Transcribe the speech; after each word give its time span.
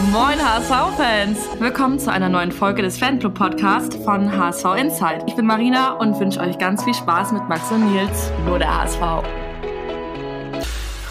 Moin 0.00 0.38
HSV-Fans! 0.38 1.38
Willkommen 1.60 1.98
zu 1.98 2.10
einer 2.10 2.30
neuen 2.30 2.50
Folge 2.50 2.80
des 2.80 2.98
Fanclub-Podcasts 2.98 3.96
von 3.96 4.34
HSV 4.34 4.64
Insight. 4.78 5.24
Ich 5.26 5.36
bin 5.36 5.44
Marina 5.44 5.92
und 5.92 6.18
wünsche 6.18 6.40
euch 6.40 6.56
ganz 6.56 6.82
viel 6.82 6.94
Spaß 6.94 7.32
mit 7.32 7.46
Max 7.48 7.70
und 7.70 7.92
Nils, 7.92 8.32
nur 8.46 8.58
der 8.58 8.74
HSV. 8.74 9.00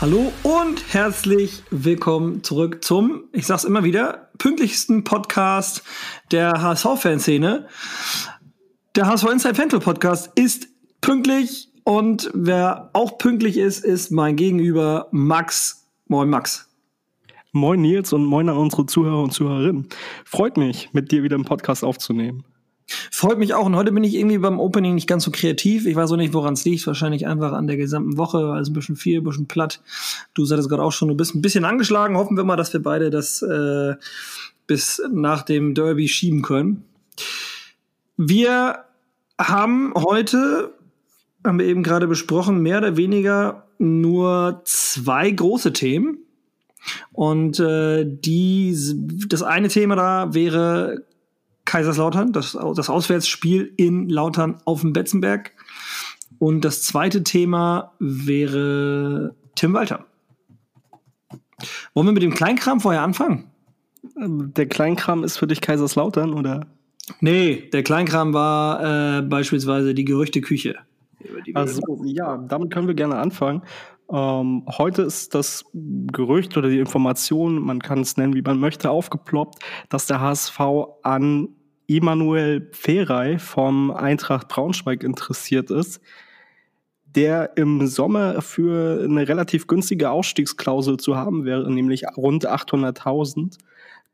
Hallo 0.02 0.33
und 0.42 0.83
herzlich 0.94 1.63
willkommen 1.70 2.44
zurück 2.44 2.83
zum, 2.83 3.26
ich 3.33 3.46
sag's 3.46 3.65
immer 3.65 3.83
wieder, 3.83 4.29
pünktlichsten 4.40 5.04
Podcast 5.04 5.84
der 6.32 6.62
HSV-Fanszene. 6.62 7.68
Der 8.96 9.06
HSV 9.06 9.26
Inside 9.32 9.56
Fanclub 9.56 9.84
Podcast 9.84 10.32
ist 10.34 10.68
pünktlich 11.02 11.70
und 11.84 12.32
wer 12.34 12.90
auch 12.94 13.20
pünktlich 13.20 13.58
ist, 13.58 13.86
ist 13.86 14.12
mein 14.12 14.36
Gegenüber 14.36 15.08
Max. 15.12 15.88
Moin 16.08 16.30
Max. 16.30 16.70
Moin 17.54 17.81
Nils 17.81 18.13
und 18.13 18.26
moin 18.26 18.48
an 18.48 18.58
unsere 18.58 18.86
Zuhörer 18.86 19.22
und 19.22 19.32
Zuhörerinnen. 19.34 19.88
Freut 20.23 20.55
mich, 20.55 20.90
mit 20.94 21.12
dir 21.12 21.22
wieder 21.22 21.36
einen 21.36 21.44
Podcast 21.44 21.84
aufzunehmen. 21.84 22.46
Freut 23.12 23.40
mich 23.40 23.54
auch. 23.54 23.66
Und 23.66 23.76
heute 23.76 23.91
bin 23.91 24.04
ich 24.04 24.16
irgendwie 24.16 24.38
beim 24.38 24.60
Opening 24.60 24.96
nicht 24.96 25.08
ganz 25.08 25.26
so 25.26 25.32
kreativ. 25.32 25.86
Ich 25.86 25.96
weiß 25.96 26.12
auch 26.12 26.18
nicht, 26.18 26.34
woran 26.34 26.54
es 26.54 26.64
liegt. 26.64 26.88
Wahrscheinlich 26.88 27.27
einfach 27.27 27.52
an 27.52 27.68
der 27.68 27.77
gesamten 27.77 28.18
Woche. 28.18 28.54
Also 28.54 28.72
ein 28.72 28.74
bisschen 28.74 28.96
viel, 28.96 29.20
ein 29.20 29.24
bisschen 29.24 29.48
platt. 29.48 29.82
Du 30.34 30.46
sagtest 30.46 30.70
gerade 30.70 30.84
auch 30.84 30.91
schon, 30.91 31.10
du 31.10 31.16
bist 31.16 31.36
ein 31.36 31.41
bisschen 31.41 31.66
angeschlagen. 31.66 32.18
Hoffen 32.18 32.38
wir 32.38 32.44
mal, 32.44 32.55
dass 32.55 32.72
wir 32.72 32.82
beide 32.82 33.10
das 33.10 33.41
äh, 33.41 33.96
bis 34.66 35.02
nach 35.12 35.44
dem 35.44 35.74
Derby 35.74 36.08
schieben 36.08 36.41
können. 36.41 36.86
Wir 38.16 38.86
haben 39.38 39.94
heute, 39.96 40.74
haben 41.46 41.60
wir 41.60 41.66
eben 41.66 41.84
gerade 41.84 42.08
besprochen, 42.08 42.62
mehr 42.62 42.77
oder 42.77 42.96
weniger 42.96 43.68
nur 43.77 44.62
zwei 44.63 45.30
große 45.30 45.74
Themen. 45.74 46.20
Und 47.12 47.59
äh, 47.59 48.05
die, 48.05 48.76
das 49.27 49.44
eine 49.44 49.67
Thema 49.67 49.95
da 49.95 50.34
wäre 50.34 51.05
Kaiserslautern, 51.65 52.34
das, 52.34 52.57
das 52.76 52.90
Auswärtsspiel 52.90 53.71
in 53.77 54.10
Lautern 54.10 54.57
auf 54.65 54.82
dem 54.82 54.93
Betzenberg. 54.93 55.54
Und 56.40 56.65
das 56.65 56.82
zweite 56.82 57.23
Thema 57.23 57.93
wäre 57.99 59.35
Tim 59.55 59.73
Walter. 59.73 60.05
Wollen 61.93 62.07
wir 62.07 62.13
mit 62.13 62.23
dem 62.23 62.34
Kleinkram 62.34 62.79
vorher 62.79 63.04
anfangen? 63.04 63.51
Der 64.16 64.66
Kleinkram 64.66 65.23
ist 65.23 65.38
für 65.38 65.47
dich 65.47 65.61
Kaiserslautern, 65.61 66.33
oder? 66.33 66.66
Nee, 67.19 67.69
der 67.71 67.83
Kleinkram 67.83 68.33
war 68.33 69.19
äh, 69.19 69.21
beispielsweise 69.21 69.93
die 69.93 70.05
Gerüchteküche. 70.05 70.75
Also, 71.53 71.81
ja, 72.03 72.38
damit 72.38 72.71
können 72.71 72.88
wir 72.88 72.95
gerne 72.95 73.17
anfangen. 73.17 73.61
Ähm, 74.11 74.65
heute 74.67 75.03
ist 75.03 75.33
das 75.33 75.63
Gerücht 75.73 76.57
oder 76.57 76.69
die 76.69 76.79
Information, 76.79 77.59
man 77.59 77.79
kann 77.79 78.01
es 78.01 78.17
nennen, 78.17 78.35
wie 78.35 78.41
man 78.41 78.59
möchte, 78.59 78.89
aufgeploppt, 78.89 79.59
dass 79.89 80.05
der 80.05 80.19
HSV 80.19 80.59
an 81.03 81.49
Immanuel 81.87 82.69
Ferrei 82.71 83.39
vom 83.39 83.91
Eintracht 83.91 84.47
Braunschweig 84.49 85.03
interessiert 85.03 85.71
ist, 85.71 86.01
der 87.05 87.57
im 87.57 87.87
Sommer 87.87 88.41
für 88.41 89.03
eine 89.03 89.27
relativ 89.27 89.67
günstige 89.67 90.09
Ausstiegsklausel 90.11 90.97
zu 90.97 91.15
haben 91.15 91.45
wäre, 91.45 91.69
nämlich 91.71 92.05
rund 92.15 92.47
800.000 92.47 93.57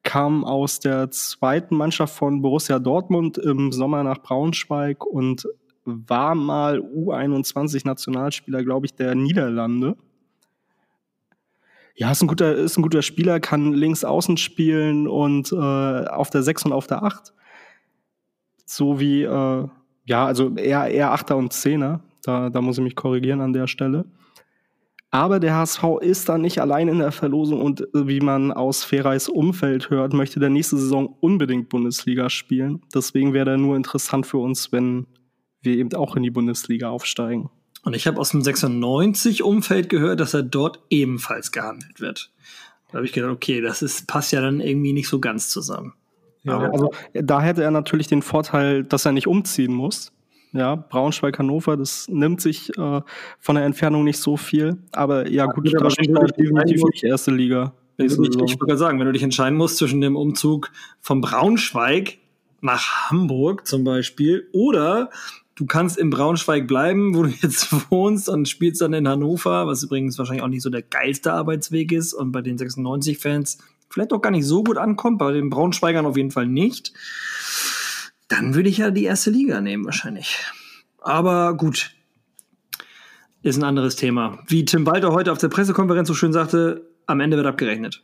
kam 0.04 0.46
aus 0.46 0.80
der 0.80 1.12
zweiten 1.12 1.76
Mannschaft 1.76 2.16
von 2.16 2.42
Borussia 2.42 2.80
Dortmund 2.80 3.38
im 3.38 3.72
Sommer 3.72 4.04
nach 4.04 4.20
Braunschweig 4.20 5.06
und 5.06 5.48
war 5.88 6.36
mal 6.36 6.80
U21-Nationalspieler, 6.80 8.64
glaube 8.64 8.86
ich, 8.86 8.94
der 8.94 9.16
Niederlande. 9.16 9.96
Ja, 11.96 12.12
ist 12.12 12.22
ein 12.22 12.28
guter, 12.28 12.56
ist 12.56 12.78
ein 12.78 12.84
guter 12.84 13.02
Spieler, 13.02 13.40
kann 13.40 13.74
links 13.74 14.04
außen 14.04 14.38
spielen 14.38 15.08
und 15.08 15.52
äh, 15.52 15.56
auf 15.56 16.30
der 16.30 16.44
6 16.44 16.66
und 16.66 16.74
auf 16.74 16.86
der 16.86 17.02
8. 17.02 17.34
So 18.66 19.00
wie, 19.00 19.24
äh, 19.24 19.68
ja, 20.06 20.26
also 20.26 20.56
eher, 20.56 20.88
eher 20.88 21.16
8er 21.16 21.34
und 21.34 21.54
10er. 21.54 22.02
Da, 22.24 22.50
da 22.50 22.62
muss 22.62 22.78
ich 22.78 22.84
mich 22.84 22.96
korrigieren 22.96 23.42
an 23.42 23.54
der 23.54 23.68
Stelle. 23.68 24.06
Aber 25.10 25.40
der 25.40 25.56
HSV 25.56 25.84
ist 26.02 26.28
da 26.28 26.38
nicht 26.38 26.60
allein 26.60 26.90
in 26.90 27.00
der 27.00 27.12
Verlosung 27.12 27.62
und 27.62 27.82
äh, 27.82 28.08
wie 28.08 28.20
man 28.20 28.52
aus 28.52 28.84
Ferreis 28.84 29.30
Umfeld 29.30 29.90
hört, 29.90 30.14
möchte 30.14 30.40
der 30.40 30.50
nächste 30.50 30.78
Saison 30.78 31.16
unbedingt 31.22 31.70
Bundesliga 31.70 32.30
spielen. 32.30 32.82
Deswegen 32.94 33.34
wäre 33.34 33.52
er 33.52 33.58
nur 33.58 33.76
interessant 33.76 34.28
für 34.28 34.38
uns, 34.38 34.72
wenn 34.72 35.08
wir 35.62 35.78
eben 35.78 35.94
auch 35.94 36.16
in 36.16 36.24
die 36.24 36.30
Bundesliga 36.30 36.90
aufsteigen. 36.90 37.50
Und 37.84 37.96
ich 37.96 38.08
habe 38.08 38.20
aus 38.20 38.32
dem 38.32 38.42
96-Umfeld 38.42 39.90
gehört, 39.90 40.20
dass 40.20 40.34
er 40.34 40.44
dort 40.44 40.80
ebenfalls 40.90 41.52
gehandelt 41.52 42.02
wird. 42.02 42.32
Da 42.90 42.96
habe 42.96 43.06
ich 43.06 43.14
gedacht, 43.14 43.32
okay, 43.32 43.62
das 43.62 43.82
ist, 43.82 44.08
passt 44.08 44.32
ja 44.32 44.42
dann 44.42 44.60
irgendwie 44.60 44.94
nicht 44.94 45.08
so 45.08 45.20
ganz 45.20 45.50
zusammen. 45.50 45.94
Ja, 46.44 46.60
also 46.60 46.92
da 47.14 47.42
hätte 47.42 47.64
er 47.64 47.72
natürlich 47.72 48.08
den 48.08 48.22
Vorteil, 48.22 48.84
dass 48.84 49.06
er 49.06 49.12
nicht 49.12 49.28
umziehen 49.28 49.74
muss. 49.74 50.14
Ja, 50.54 50.76
Braunschweig, 50.76 51.38
Hannover, 51.38 51.76
das 51.76 52.08
nimmt 52.08 52.42
sich 52.42 52.70
äh, 52.78 53.02
von 53.40 53.56
der 53.56 53.66
Entfernung 53.66 54.06
nicht 54.06 54.20
so 54.20 54.38
viel. 54.38 54.78
Aber 54.94 55.30
ja, 55.30 55.46
gut, 55.46 55.72
da 55.74 55.90
steht 55.90 56.10
definitiv 56.10 56.84
nicht 56.84 57.04
erste 57.04 57.32
Liga. 57.32 57.74
Wenn 57.98 58.08
du 58.08 58.22
nicht, 58.22 58.42
ich 58.42 58.60
würde 58.60 58.78
sagen, 58.78 59.00
wenn 59.00 59.08
du 59.08 59.14
dich 59.14 59.24
entscheiden 59.24 59.58
musst 59.58 59.78
zwischen 59.78 60.02
dem 60.02 60.16
Umzug 60.16 60.72
von 61.02 61.20
Braunschweig 61.20 62.20
nach 62.62 63.10
Hamburg 63.10 63.68
zum 63.68 63.84
Beispiel 63.84 64.48
oder 64.54 65.10
du 65.58 65.66
kannst 65.66 65.98
in 65.98 66.10
Braunschweig 66.10 66.68
bleiben, 66.68 67.14
wo 67.16 67.24
du 67.24 67.30
jetzt 67.30 67.68
wohnst 67.92 68.30
und 68.30 68.48
spielst 68.48 68.80
dann 68.80 68.94
in 68.94 69.08
Hannover, 69.08 69.68
was 69.68 69.84
übrigens 69.84 70.18
wahrscheinlich 70.18 70.44
auch 70.44 70.48
nicht 70.48 70.62
so 70.62 70.70
der 70.70 70.84
geilste 70.84 71.34
Arbeitsweg 71.34 71.92
ist 71.92 72.14
und 72.14 72.32
bei 72.32 72.42
den 72.42 72.58
96-Fans 72.58 73.58
vielleicht 73.90 74.14
auch 74.14 74.22
gar 74.22 74.32
nicht 74.32 74.46
so 74.46 74.64
gut 74.64 74.78
ankommt, 74.78 75.18
bei 75.18 75.34
den 75.34 75.50
Braunschweigern 75.50 76.06
auf 76.06 76.16
jeden 76.16 76.32
Fall 76.32 76.48
nicht. 76.48 76.94
Dann 78.28 78.56
würde 78.56 78.70
ich 78.70 78.78
ja 78.78 78.92
die 78.92 79.06
erste 79.06 79.32
Liga 79.32 79.60
nehmen 79.62 79.86
wahrscheinlich. 79.86 80.38
Aber 81.00 81.56
gut, 81.56 81.92
ist 83.42 83.58
ein 83.58 83.64
anderes 83.64 83.96
Thema. 83.96 84.40
Wie 84.48 84.66
Tim 84.66 84.86
Walter 84.86 85.12
heute 85.12 85.32
auf 85.32 85.38
der 85.38 85.48
Pressekonferenz 85.48 86.08
so 86.08 86.14
schön 86.14 86.34
sagte, 86.34 86.90
am 87.06 87.22
Ende 87.22 87.38
wird 87.38 87.48
abgerechnet 87.48 88.04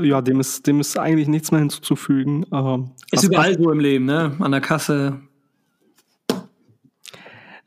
ja, 0.00 0.20
dem 0.20 0.40
ist, 0.40 0.66
dem 0.66 0.80
ist 0.80 0.98
eigentlich 0.98 1.28
nichts 1.28 1.50
mehr 1.50 1.60
hinzuzufügen. 1.60 2.46
Ähm, 2.52 2.90
ist 3.12 3.24
überall 3.24 3.56
so 3.56 3.70
im 3.70 3.80
Leben, 3.80 4.04
ne? 4.04 4.36
An 4.38 4.52
der 4.52 4.60
Kasse. 4.60 5.20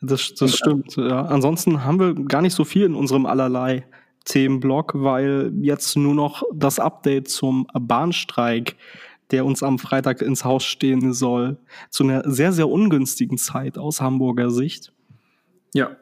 Das, 0.01 0.33
das 0.33 0.55
stimmt, 0.57 0.95
ja. 0.97 1.25
Ansonsten 1.25 1.85
haben 1.85 1.99
wir 1.99 2.13
gar 2.13 2.41
nicht 2.41 2.53
so 2.53 2.65
viel 2.65 2.83
in 2.83 2.95
unserem 2.95 3.25
allerlei 3.25 3.85
Themenblock, 4.25 4.93
weil 4.95 5.51
jetzt 5.61 5.95
nur 5.95 6.13
noch 6.13 6.43
das 6.53 6.79
Update 6.79 7.29
zum 7.29 7.67
Bahnstreik, 7.73 8.75
der 9.31 9.45
uns 9.45 9.63
am 9.63 9.79
Freitag 9.79 10.21
ins 10.21 10.43
Haus 10.43 10.65
stehen 10.65 11.13
soll, 11.13 11.57
zu 11.89 12.03
einer 12.03 12.29
sehr, 12.29 12.51
sehr 12.51 12.69
ungünstigen 12.69 13.37
Zeit 13.37 13.77
aus 13.77 14.01
Hamburger 14.01 14.51
Sicht. 14.51 14.91
Ja. 15.73 15.95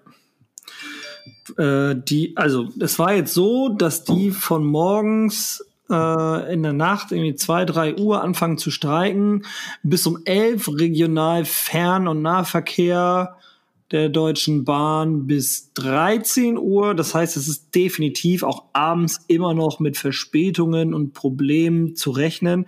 Äh, 1.57 1.95
die, 1.95 2.35
also, 2.35 2.69
es 2.79 2.97
war 2.99 3.13
jetzt 3.13 3.33
so, 3.33 3.69
dass 3.69 4.03
die 4.03 4.31
von 4.31 4.65
morgens 4.65 5.63
äh, 5.91 6.53
in 6.53 6.63
der 6.63 6.73
Nacht, 6.73 7.11
irgendwie 7.11 7.35
zwei, 7.35 7.65
drei 7.65 7.95
Uhr 7.95 8.23
anfangen 8.23 8.57
zu 8.57 8.71
streiken, 8.71 9.45
bis 9.83 10.07
um 10.07 10.19
elf 10.25 10.67
regional 10.69 11.45
Fern- 11.45 12.07
und 12.07 12.21
Nahverkehr 12.21 13.37
der 13.91 14.09
Deutschen 14.09 14.63
Bahn 14.63 15.27
bis 15.27 15.73
13 15.73 16.57
Uhr. 16.57 16.95
Das 16.95 17.13
heißt, 17.13 17.35
es 17.35 17.47
ist 17.47 17.75
definitiv 17.75 18.43
auch 18.43 18.63
abends 18.73 19.19
immer 19.27 19.53
noch 19.53 19.79
mit 19.79 19.97
Verspätungen 19.97 20.93
und 20.93 21.13
Problemen 21.13 21.95
zu 21.95 22.11
rechnen. 22.11 22.65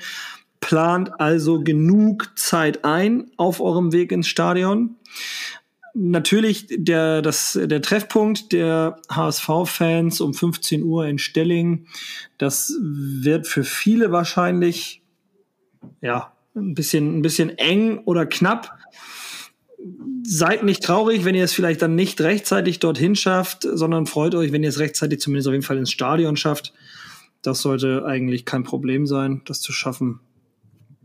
Plant 0.60 1.20
also 1.20 1.62
genug 1.62 2.32
Zeit 2.36 2.86
ein 2.86 3.32
auf 3.38 3.60
eurem 3.60 3.92
Weg 3.92 4.12
ins 4.12 4.28
Stadion 4.28 4.96
natürlich 5.94 6.68
der, 6.70 7.22
das, 7.22 7.60
der 7.62 7.82
Treffpunkt 7.82 8.52
der 8.52 8.98
HSV-Fans 9.10 10.22
um 10.22 10.34
15 10.34 10.84
Uhr 10.84 11.06
in 11.06 11.20
Stelling, 11.20 11.88
das 12.38 12.76
wird 12.82 13.48
für 13.48 13.64
viele 13.64 14.12
wahrscheinlich 14.12 15.04
ja 16.02 16.34
ein 16.56 16.74
bisschen, 16.74 17.18
ein 17.18 17.22
bisschen 17.22 17.58
eng 17.58 18.00
oder 18.06 18.26
knapp. 18.26 18.78
Seid 20.24 20.64
nicht 20.64 20.84
traurig, 20.84 21.26
wenn 21.26 21.36
ihr 21.36 21.44
es 21.44 21.54
vielleicht 21.54 21.82
dann 21.82 21.96
nicht 21.96 22.22
rechtzeitig 22.22 22.80
dorthin 22.80 23.16
schafft, 23.16 23.68
sondern 23.70 24.06
freut 24.06 24.36
euch, 24.36 24.52
wenn 24.52 24.64
ihr 24.64 24.70
es 24.70 24.80
rechtzeitig 24.80 25.20
zumindest 25.20 25.48
auf 25.48 25.54
jeden 25.54 25.64
Fall 25.64 25.78
ins 25.78 25.92
Stadion 25.92 26.38
schafft. 26.38 26.74
Das 27.42 27.62
sollte 27.62 28.06
eigentlich 28.06 28.46
kein 28.46 28.64
Problem 28.64 29.06
sein, 29.06 29.42
das 29.46 29.60
zu 29.60 29.74
schaffen. 29.74 30.22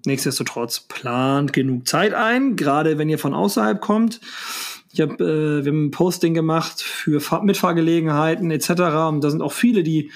Nichtsdestotrotz 0.06 0.80
plant 0.80 1.52
genug 1.52 1.88
Zeit 1.88 2.14
ein, 2.14 2.54
gerade 2.54 2.98
wenn 2.98 3.08
ihr 3.08 3.18
von 3.18 3.34
außerhalb 3.34 3.80
kommt. 3.80 4.20
Ich 4.98 5.02
habe, 5.02 5.22
äh, 5.22 5.64
wir 5.64 5.70
haben 5.70 5.86
ein 5.86 5.90
Posting 5.92 6.34
gemacht 6.34 6.82
für 6.82 7.20
Fahr 7.20 7.44
Mitfahrgelegenheiten 7.44 8.50
etc. 8.50 8.70
Und 9.08 9.22
da 9.22 9.30
sind 9.30 9.42
auch 9.42 9.52
viele, 9.52 9.84
die 9.84 10.10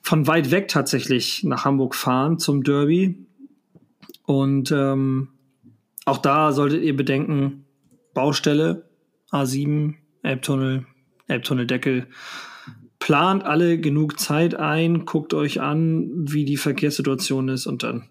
von 0.00 0.26
weit 0.26 0.50
weg 0.50 0.68
tatsächlich 0.68 1.44
nach 1.44 1.66
Hamburg 1.66 1.94
fahren 1.94 2.38
zum 2.38 2.64
Derby. 2.64 3.26
Und 4.24 4.72
ähm, 4.72 5.28
auch 6.06 6.16
da 6.16 6.52
solltet 6.52 6.82
ihr 6.82 6.96
bedenken, 6.96 7.66
Baustelle 8.14 8.88
A7, 9.32 9.96
Elbtunnel, 10.22 10.86
Elbtunneldeckel, 11.28 12.06
plant 12.98 13.44
alle 13.44 13.78
genug 13.78 14.18
Zeit 14.18 14.54
ein, 14.54 15.04
guckt 15.04 15.34
euch 15.34 15.60
an, 15.60 16.08
wie 16.14 16.46
die 16.46 16.56
Verkehrssituation 16.56 17.50
ist 17.50 17.66
und 17.66 17.82
dann 17.82 18.08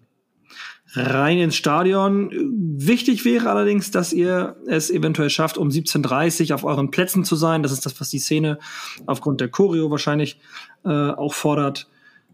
rein 0.96 1.38
ins 1.38 1.56
Stadion. 1.56 2.30
Wichtig 2.76 3.24
wäre 3.24 3.50
allerdings, 3.50 3.90
dass 3.90 4.12
ihr 4.12 4.56
es 4.66 4.90
eventuell 4.90 5.30
schafft, 5.30 5.58
um 5.58 5.68
17.30 5.68 6.48
Uhr 6.48 6.54
auf 6.54 6.64
euren 6.64 6.90
Plätzen 6.90 7.24
zu 7.24 7.36
sein. 7.36 7.62
Das 7.62 7.72
ist 7.72 7.86
das, 7.86 8.00
was 8.00 8.10
die 8.10 8.18
Szene 8.18 8.58
aufgrund 9.06 9.40
der 9.40 9.48
Choreo 9.48 9.90
wahrscheinlich 9.90 10.40
äh, 10.84 10.88
auch 10.88 11.34
fordert. 11.34 11.88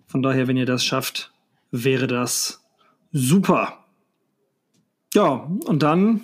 Von 0.06 0.22
daher, 0.22 0.46
wenn 0.48 0.56
ihr 0.56 0.66
das 0.66 0.84
schafft, 0.84 1.32
wäre 1.70 2.06
das 2.06 2.64
super. 3.12 3.84
Ja, 5.14 5.50
und 5.66 5.82
dann 5.82 6.20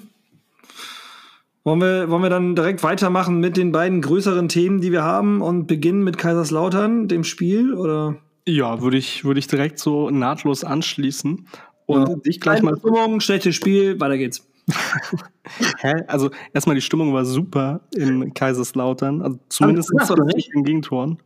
wollen 1.65 1.81
wir, 1.81 2.09
wollen 2.09 2.23
wir 2.23 2.31
dann 2.31 2.55
direkt 2.55 2.83
weitermachen 2.83 3.41
mit 3.41 3.57
den 3.57 3.73
beiden 3.73 4.01
größeren 4.01 4.49
Themen, 4.49 4.81
die 4.81 4.93
wir 4.93 5.03
haben 5.03 5.43
und 5.43 5.67
beginnen 5.67 6.03
mit 6.03 6.17
Kaiserslautern, 6.17 7.09
dem 7.09 7.25
Spiel, 7.25 7.75
oder? 7.75 8.17
Ja, 8.47 8.81
würde 8.81 8.97
ich, 8.97 9.25
würde 9.25 9.41
ich 9.41 9.47
direkt 9.47 9.79
so 9.79 10.09
nahtlos 10.09 10.65
anschließen. 10.65 11.47
Und 11.89 12.27
dich 12.27 12.39
gleich 12.41 12.61
mal. 12.63 12.77
Stimmung, 12.77 13.21
schlechtes 13.21 13.55
Spiel, 13.55 13.99
weiter 13.99 14.19
geht's. 14.19 14.47
Hä? 15.79 15.95
Also 16.07 16.31
erstmal 16.53 16.75
die 16.75 16.83
Stimmung 16.83 17.15
war 17.15 17.25
super 17.25 17.81
in 17.97 18.35
Kaiserslautern. 18.35 19.23
Also 19.23 19.39
zumindest 19.49 19.91
Ach, 19.99 20.07
das 20.07 20.27
nicht 20.35 20.51
in 20.55 20.65
Gegentoren. 20.65 21.19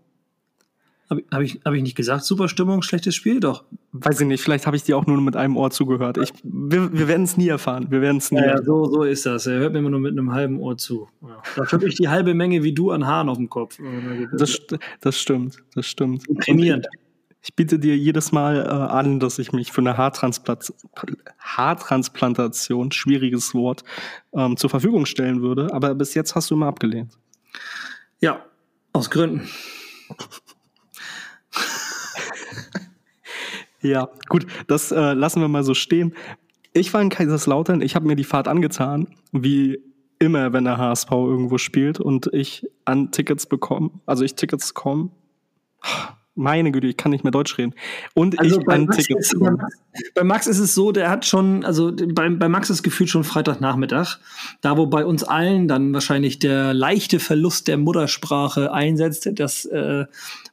Habe 1.11 1.25
hab 1.33 1.43
ich, 1.43 1.61
hab 1.65 1.75
ich 1.75 1.83
nicht 1.83 1.97
gesagt, 1.97 2.25
super 2.25 2.49
Stimmung, 2.49 2.83
schlechtes 2.83 3.17
Spiel? 3.17 3.41
Doch. 3.41 3.65
Weiß 3.91 4.21
ich 4.21 4.27
nicht, 4.27 4.41
vielleicht 4.41 4.67
habe 4.67 4.77
ich 4.77 4.85
dir 4.85 4.97
auch 4.97 5.05
nur 5.05 5.21
mit 5.21 5.35
einem 5.35 5.57
Ohr 5.57 5.71
zugehört. 5.71 6.17
Ich, 6.17 6.33
wir 6.45 6.93
wir 6.93 7.09
werden 7.09 7.25
es 7.25 7.37
nie 7.37 7.49
erfahren. 7.49 7.89
Wir 7.91 8.01
werden 8.01 8.19
es 8.19 8.31
nie. 8.31 8.39
Ja, 8.39 8.63
so, 8.63 8.85
so 8.85 9.03
ist 9.03 9.27
das. 9.27 9.47
Er 9.47 9.59
hört 9.59 9.73
mir 9.73 9.81
immer 9.81 9.91
nur 9.91 10.01
mit 10.01 10.13
einem 10.13 10.33
halben 10.33 10.61
Ohr 10.61 10.79
zu. 10.79 11.09
Ja. 11.23 11.43
Dafür 11.57 11.81
habe 11.81 11.89
ich 11.89 11.97
die 11.97 12.09
halbe 12.09 12.35
Menge 12.35 12.63
wie 12.63 12.73
du 12.73 12.93
an 12.93 13.05
Haaren 13.05 13.29
auf 13.29 13.37
dem 13.37 13.51
Kopf. 13.51 13.79
Das, 14.39 14.61
das 15.01 15.19
stimmt, 15.19 15.59
das 15.75 15.87
stimmt. 15.87 16.25
Trainierend. 16.41 16.87
Ich 17.43 17.57
biete 17.57 17.79
dir 17.79 17.97
jedes 17.97 18.31
Mal 18.31 18.65
äh, 18.65 18.69
an, 18.69 19.19
dass 19.19 19.39
ich 19.41 19.53
mich 19.53 19.73
für 19.73 19.81
eine 19.81 19.97
Haartransplant 19.97 20.73
Haartransplantation, 21.39 22.93
schwieriges 22.93 23.53
Wort, 23.53 23.83
ähm, 24.33 24.57
zur 24.57 24.71
Verfügung 24.71 25.07
stellen 25.07 25.43
würde. 25.43 25.75
Aber 25.75 25.95
bis 25.95 26.15
jetzt 26.15 26.37
hast 26.37 26.51
du 26.51 26.55
immer 26.55 26.69
abgelehnt. 26.69 27.19
Ja, 28.21 28.45
aus 28.93 29.11
Gründen. 29.11 29.49
Ja, 33.83 34.11
gut, 34.29 34.47
das 34.69 34.93
äh, 34.93 35.13
lassen 35.13 35.41
wir 35.41 35.49
mal 35.49 35.65
so 35.65 35.75
stehen. 35.75 36.15
Ich 36.73 36.95
war 36.95 37.03
in 37.03 37.09
Kaiserslautern, 37.09 37.81
ich 37.83 37.97
habe 37.97 38.07
mir 38.07 38.15
die 38.15 38.25
Fahrt 38.25 38.47
angetan, 38.47 39.09
wie 39.33 39.81
immer, 40.21 40.53
wenn 40.53 40.65
der 40.65 40.79
HSV 40.79 41.11
irgendwo 41.11 41.59
spielt 41.59 41.99
und 41.99 42.31
ich 42.33 42.69
an 42.85 43.11
Tickets 43.11 43.47
bekomme, 43.47 43.91
also 44.07 44.25
ich 44.25 44.37
Tickets 44.37 44.73
komme. 44.73 45.11
Meine 46.35 46.73
Güte, 46.73 46.87
ich 46.87 46.97
kann 46.97 47.13
nicht 47.13 47.25
mehr 47.25 47.31
Deutsch 47.31 47.59
reden. 47.59 47.75
Und 48.15 48.39
Also 48.39 48.61
ich 48.61 48.67
Max, 48.67 48.97
Tickets 48.97 49.35
ist, 49.35 49.39
bei. 49.39 49.51
Max, 49.51 49.75
bei 50.15 50.25
Max 50.25 50.47
ist 50.47 50.59
es 50.61 50.75
so, 50.75 50.91
der 50.91 51.11
hat 51.11 51.27
schon, 51.27 51.63
also 51.63 51.93
bei, 51.95 52.31
bei 52.31 52.49
Max 52.49 52.71
ist 52.71 52.83
gefühlt 52.83 53.11
schon 53.11 53.23
Freitagnachmittag, 53.23 54.17
da 54.63 54.79
wo 54.79 54.87
bei 54.87 55.05
uns 55.05 55.25
allen 55.25 55.69
dann 55.69 55.93
wahrscheinlich 55.93 56.39
der 56.39 56.73
leichte 56.73 57.21
Verlust 57.21 57.69
der 57.69 57.77
Muttersprache 57.77 58.73
einsetzt, 58.73 59.29
dass 59.35 59.67
äh, 59.67 60.07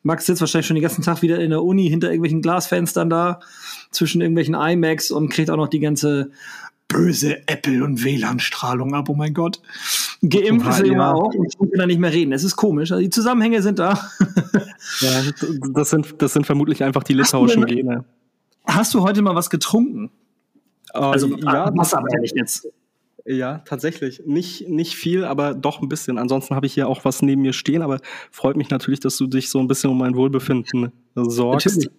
Max 0.03 0.25
sitzt 0.25 0.41
wahrscheinlich 0.41 0.67
schon 0.67 0.75
den 0.75 0.83
ganzen 0.83 1.03
Tag 1.03 1.21
wieder 1.21 1.39
in 1.39 1.51
der 1.51 1.63
Uni 1.63 1.87
hinter 1.87 2.07
irgendwelchen 2.07 2.41
Glasfenstern 2.41 3.09
da, 3.09 3.39
zwischen 3.91 4.21
irgendwelchen 4.21 4.55
iMacs 4.55 5.11
und 5.11 5.29
kriegt 5.29 5.49
auch 5.49 5.57
noch 5.57 5.69
die 5.69 5.79
ganze 5.79 6.31
böse 6.89 7.47
Apple- 7.47 7.83
und 7.85 8.03
WLAN-Strahlung 8.03 8.93
ab, 8.93 9.07
oh 9.07 9.15
mein 9.15 9.33
Gott. 9.33 9.61
Geimpft 10.21 10.67
ist 10.67 10.79
er 10.79 10.85
immer 10.85 11.15
auch 11.15 11.33
und 11.33 11.57
kann 11.57 11.79
er 11.79 11.87
nicht 11.87 11.99
mehr 11.99 12.11
reden. 12.11 12.33
Es 12.33 12.43
ist 12.43 12.57
komisch, 12.57 12.91
also 12.91 13.01
die 13.01 13.09
Zusammenhänge 13.09 13.61
sind 13.61 13.79
da. 13.79 14.09
Ja, 15.01 15.21
das 15.73 15.91
sind, 15.91 16.15
das 16.21 16.33
sind 16.33 16.45
vermutlich 16.45 16.83
einfach 16.83 17.03
die 17.03 17.13
litauischen 17.13 17.61
denn- 17.65 17.75
Gene. 17.75 18.05
Hast 18.65 18.93
du 18.93 19.01
heute 19.01 19.21
mal 19.21 19.35
was 19.35 19.49
getrunken? 19.49 20.09
Also 20.91 21.27
ja, 21.37 21.69
was 21.75 21.93
aber 21.93 22.07
ehrlich 22.11 22.31
jetzt. 22.35 22.67
Ja, 23.25 23.59
tatsächlich. 23.59 24.23
Nicht, 24.25 24.67
nicht 24.67 24.95
viel, 24.95 25.25
aber 25.25 25.53
doch 25.53 25.81
ein 25.81 25.89
bisschen. 25.89 26.17
Ansonsten 26.17 26.55
habe 26.55 26.65
ich 26.65 26.73
hier 26.73 26.87
auch 26.87 27.05
was 27.05 27.21
neben 27.21 27.43
mir 27.43 27.53
stehen, 27.53 27.83
aber 27.83 27.99
freut 28.31 28.57
mich 28.57 28.69
natürlich, 28.71 28.99
dass 28.99 29.17
du 29.17 29.27
dich 29.27 29.49
so 29.49 29.59
ein 29.59 29.67
bisschen 29.67 29.91
um 29.91 29.97
mein 29.99 30.15
Wohlbefinden 30.15 30.91
sorgst. 31.15 31.67
Natürlich. 31.67 31.91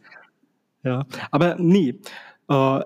Ja, 0.83 1.07
aber 1.31 1.57
nee. 1.59 2.01
Äh, 2.49 2.81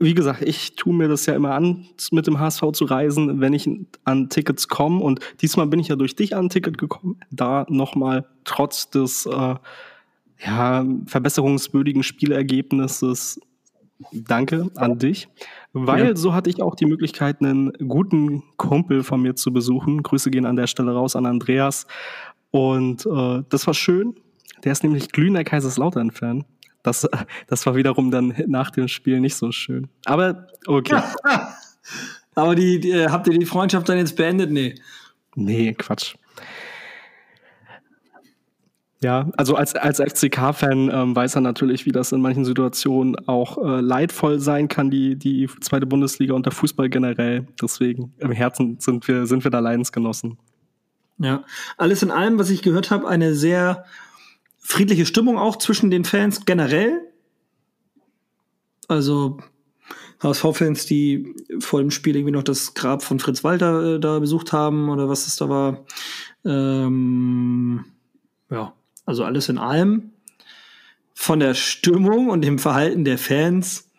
wie 0.00 0.14
gesagt, 0.14 0.42
ich 0.42 0.76
tue 0.76 0.94
mir 0.94 1.08
das 1.08 1.26
ja 1.26 1.34
immer 1.34 1.54
an, 1.54 1.86
mit 2.10 2.26
dem 2.26 2.40
HSV 2.40 2.72
zu 2.72 2.86
reisen, 2.86 3.40
wenn 3.40 3.52
ich 3.52 3.68
an 4.04 4.30
Tickets 4.30 4.68
komme. 4.68 5.00
Und 5.00 5.20
diesmal 5.42 5.66
bin 5.66 5.78
ich 5.78 5.88
ja 5.88 5.96
durch 5.96 6.16
dich 6.16 6.34
an 6.34 6.46
ein 6.46 6.48
Ticket 6.48 6.78
gekommen. 6.78 7.20
Da 7.30 7.66
nochmal 7.68 8.26
trotz 8.44 8.88
des 8.88 9.26
äh, 9.26 9.54
ja, 10.44 10.86
verbesserungswürdigen 11.06 12.02
Spielergebnisses 12.02 13.40
Danke 14.12 14.70
an 14.76 14.98
dich. 14.98 15.28
Weil 15.74 16.08
Ja. 16.08 16.16
so 16.16 16.32
hatte 16.32 16.48
ich 16.48 16.62
auch 16.62 16.74
die 16.74 16.86
Möglichkeit, 16.86 17.42
einen 17.42 17.70
guten 17.86 18.42
Kumpel 18.56 19.02
von 19.04 19.20
mir 19.20 19.36
zu 19.36 19.52
besuchen. 19.52 20.02
Grüße 20.02 20.30
gehen 20.30 20.46
an 20.46 20.56
der 20.56 20.66
Stelle 20.66 20.92
raus 20.92 21.14
an 21.16 21.26
Andreas. 21.26 21.86
Und 22.50 23.04
äh, 23.04 23.42
das 23.50 23.66
war 23.66 23.74
schön. 23.74 24.14
Der 24.64 24.72
ist 24.72 24.82
nämlich 24.82 25.12
glühender 25.12 25.44
Kaiserslautern-Fan. 25.44 26.44
Das, 26.82 27.08
das 27.46 27.66
war 27.66 27.74
wiederum 27.74 28.10
dann 28.10 28.34
nach 28.46 28.70
dem 28.70 28.88
Spiel 28.88 29.20
nicht 29.20 29.36
so 29.36 29.52
schön. 29.52 29.88
Aber 30.04 30.46
okay. 30.66 31.02
Aber 32.34 32.54
die, 32.54 32.80
die, 32.80 32.92
äh, 32.92 33.08
habt 33.08 33.26
ihr 33.26 33.38
die 33.38 33.46
Freundschaft 33.46 33.88
dann 33.88 33.98
jetzt 33.98 34.16
beendet? 34.16 34.50
Nee. 34.50 34.76
Nee, 35.34 35.74
Quatsch. 35.74 36.14
Ja, 39.02 39.30
also 39.36 39.54
als, 39.54 39.74
als 39.74 39.98
FCK-Fan 39.98 40.90
ähm, 40.92 41.16
weiß 41.16 41.34
er 41.36 41.40
natürlich, 41.40 41.86
wie 41.86 41.92
das 41.92 42.12
in 42.12 42.20
manchen 42.20 42.44
Situationen 42.44 43.16
auch 43.28 43.56
äh, 43.56 43.80
leidvoll 43.80 44.40
sein 44.40 44.68
kann, 44.68 44.90
die, 44.90 45.16
die 45.16 45.48
zweite 45.60 45.86
Bundesliga 45.86 46.34
und 46.34 46.44
der 46.44 46.52
Fußball 46.52 46.90
generell. 46.90 47.46
Deswegen 47.60 48.12
im 48.18 48.30
Herzen 48.30 48.78
sind 48.78 49.08
wir, 49.08 49.26
sind 49.26 49.42
wir 49.42 49.50
da 49.50 49.60
Leidensgenossen. 49.60 50.36
Ja. 51.16 51.44
Alles 51.78 52.02
in 52.02 52.10
allem, 52.10 52.38
was 52.38 52.50
ich 52.50 52.60
gehört 52.60 52.90
habe, 52.90 53.08
eine 53.08 53.34
sehr 53.34 53.84
friedliche 54.70 55.04
Stimmung 55.04 55.36
auch 55.36 55.56
zwischen 55.56 55.90
den 55.90 56.04
Fans 56.04 56.44
generell. 56.46 57.00
Also 58.86 59.38
HSV-Fans, 60.22 60.86
die 60.86 61.34
vor 61.58 61.80
dem 61.80 61.90
Spiel 61.90 62.14
irgendwie 62.14 62.32
noch 62.32 62.44
das 62.44 62.74
Grab 62.74 63.02
von 63.02 63.18
Fritz 63.18 63.42
Walter 63.42 63.96
äh, 63.96 64.00
da 64.00 64.20
besucht 64.20 64.52
haben 64.52 64.88
oder 64.88 65.08
was 65.08 65.26
es 65.26 65.36
da 65.36 65.48
war. 65.48 65.84
Ähm, 66.44 67.84
ja, 68.48 68.72
also 69.06 69.24
alles 69.24 69.48
in 69.48 69.58
allem 69.58 70.12
von 71.14 71.40
der 71.40 71.54
Stimmung 71.54 72.28
und 72.30 72.42
dem 72.42 72.58
Verhalten 72.58 73.04
der 73.04 73.18
Fans 73.18 73.90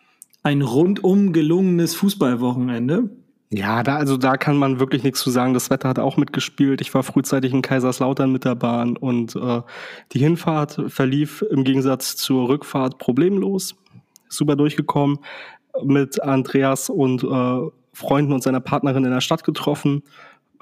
ein 0.42 0.62
rundum 0.62 1.32
gelungenes 1.32 1.94
Fußballwochenende. 1.94 3.10
Ja, 3.54 3.82
da, 3.82 3.96
also 3.96 4.16
da 4.16 4.38
kann 4.38 4.56
man 4.56 4.80
wirklich 4.80 5.02
nichts 5.02 5.20
zu 5.20 5.28
sagen. 5.30 5.52
Das 5.52 5.68
Wetter 5.68 5.90
hat 5.90 5.98
auch 5.98 6.16
mitgespielt. 6.16 6.80
Ich 6.80 6.94
war 6.94 7.02
frühzeitig 7.02 7.52
in 7.52 7.60
Kaiserslautern 7.60 8.32
mit 8.32 8.46
der 8.46 8.54
Bahn 8.54 8.96
und 8.96 9.36
äh, 9.36 9.60
die 10.12 10.20
Hinfahrt 10.20 10.80
verlief 10.88 11.44
im 11.50 11.62
Gegensatz 11.62 12.16
zur 12.16 12.48
Rückfahrt 12.48 12.96
problemlos. 12.96 13.74
Super 14.30 14.56
durchgekommen. 14.56 15.18
Mit 15.84 16.22
Andreas 16.22 16.88
und 16.88 17.24
äh, 17.24 17.70
Freunden 17.92 18.32
und 18.32 18.42
seiner 18.42 18.60
Partnerin 18.60 19.04
in 19.04 19.10
der 19.10 19.20
Stadt 19.20 19.44
getroffen. 19.44 20.02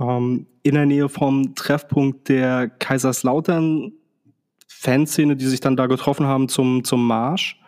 Ähm, 0.01 0.49
in 0.65 0.75
der 0.75 0.87
Nähe 0.87 1.09
vom 1.09 1.55
Treffpunkt 1.55 2.29
der 2.29 2.69
Kaiserslautern 2.69 3.93
Fanszene, 4.67 5.37
die 5.37 5.47
sich 5.47 5.61
dann 5.61 5.77
da 5.77 5.87
getroffen 5.87 6.27
haben 6.27 6.49
zum, 6.49 6.83
zum 6.83 7.07
Marsch. 7.07 7.60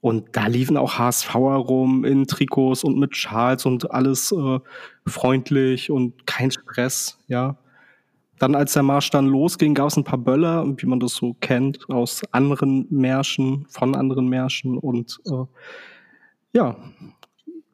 Und 0.00 0.36
da 0.36 0.46
liefen 0.46 0.76
auch 0.76 0.98
HSVer 0.98 1.56
rum 1.56 2.04
in 2.04 2.26
Trikots 2.26 2.84
und 2.84 2.98
mit 2.98 3.16
Schals 3.16 3.66
und 3.66 3.90
alles 3.90 4.30
äh, 4.32 4.60
freundlich 5.06 5.90
und 5.90 6.26
kein 6.26 6.50
Stress, 6.50 7.18
ja. 7.26 7.56
Dann, 8.38 8.54
als 8.54 8.72
der 8.72 8.84
Marsch 8.84 9.10
dann 9.10 9.26
losging, 9.26 9.74
gab 9.74 9.88
es 9.88 9.96
ein 9.96 10.04
paar 10.04 10.18
Böller, 10.18 10.64
wie 10.76 10.86
man 10.86 11.00
das 11.00 11.14
so 11.14 11.34
kennt, 11.40 11.90
aus 11.90 12.22
anderen 12.30 12.86
Märschen, 12.88 13.66
von 13.68 13.96
anderen 13.96 14.28
Märschen. 14.28 14.78
Und 14.78 15.18
äh, 15.26 15.44
ja, 16.52 16.76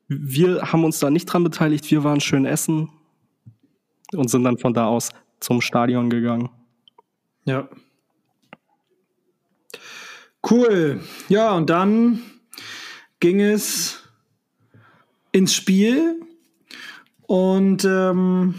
wir 0.08 0.72
haben 0.72 0.84
uns 0.84 0.98
da 1.00 1.10
nicht 1.10 1.26
dran 1.26 1.44
beteiligt. 1.44 1.90
Wir 1.90 2.02
waren 2.02 2.20
schön 2.20 2.46
essen 2.46 2.88
und 4.14 4.30
sind 4.30 4.44
dann 4.44 4.56
von 4.56 4.72
da 4.72 4.86
aus 4.86 5.10
zum 5.40 5.60
Stadion 5.60 6.08
gegangen. 6.08 6.48
Ja. 7.44 7.68
Cool. 10.48 11.00
Ja, 11.28 11.52
und 11.52 11.70
dann 11.70 12.20
ging 13.20 13.40
es 13.40 14.02
ins 15.32 15.54
Spiel. 15.54 16.20
Und 17.26 17.84
ähm, 17.84 18.54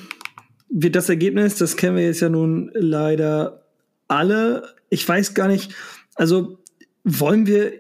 wie 0.70 0.90
das 0.90 1.10
Ergebnis, 1.10 1.58
das 1.58 1.78
kennen 1.78 1.96
wir 1.96 2.04
jetzt 2.04 2.22
ja 2.22 2.30
nun 2.30 2.72
leider 2.74 3.66
alle. 4.08 4.76
Ich 4.90 5.08
weiß 5.08 5.34
gar 5.36 5.48
nicht, 5.48 5.74
also 6.16 6.58
wollen 7.04 7.46
wir, 7.46 7.74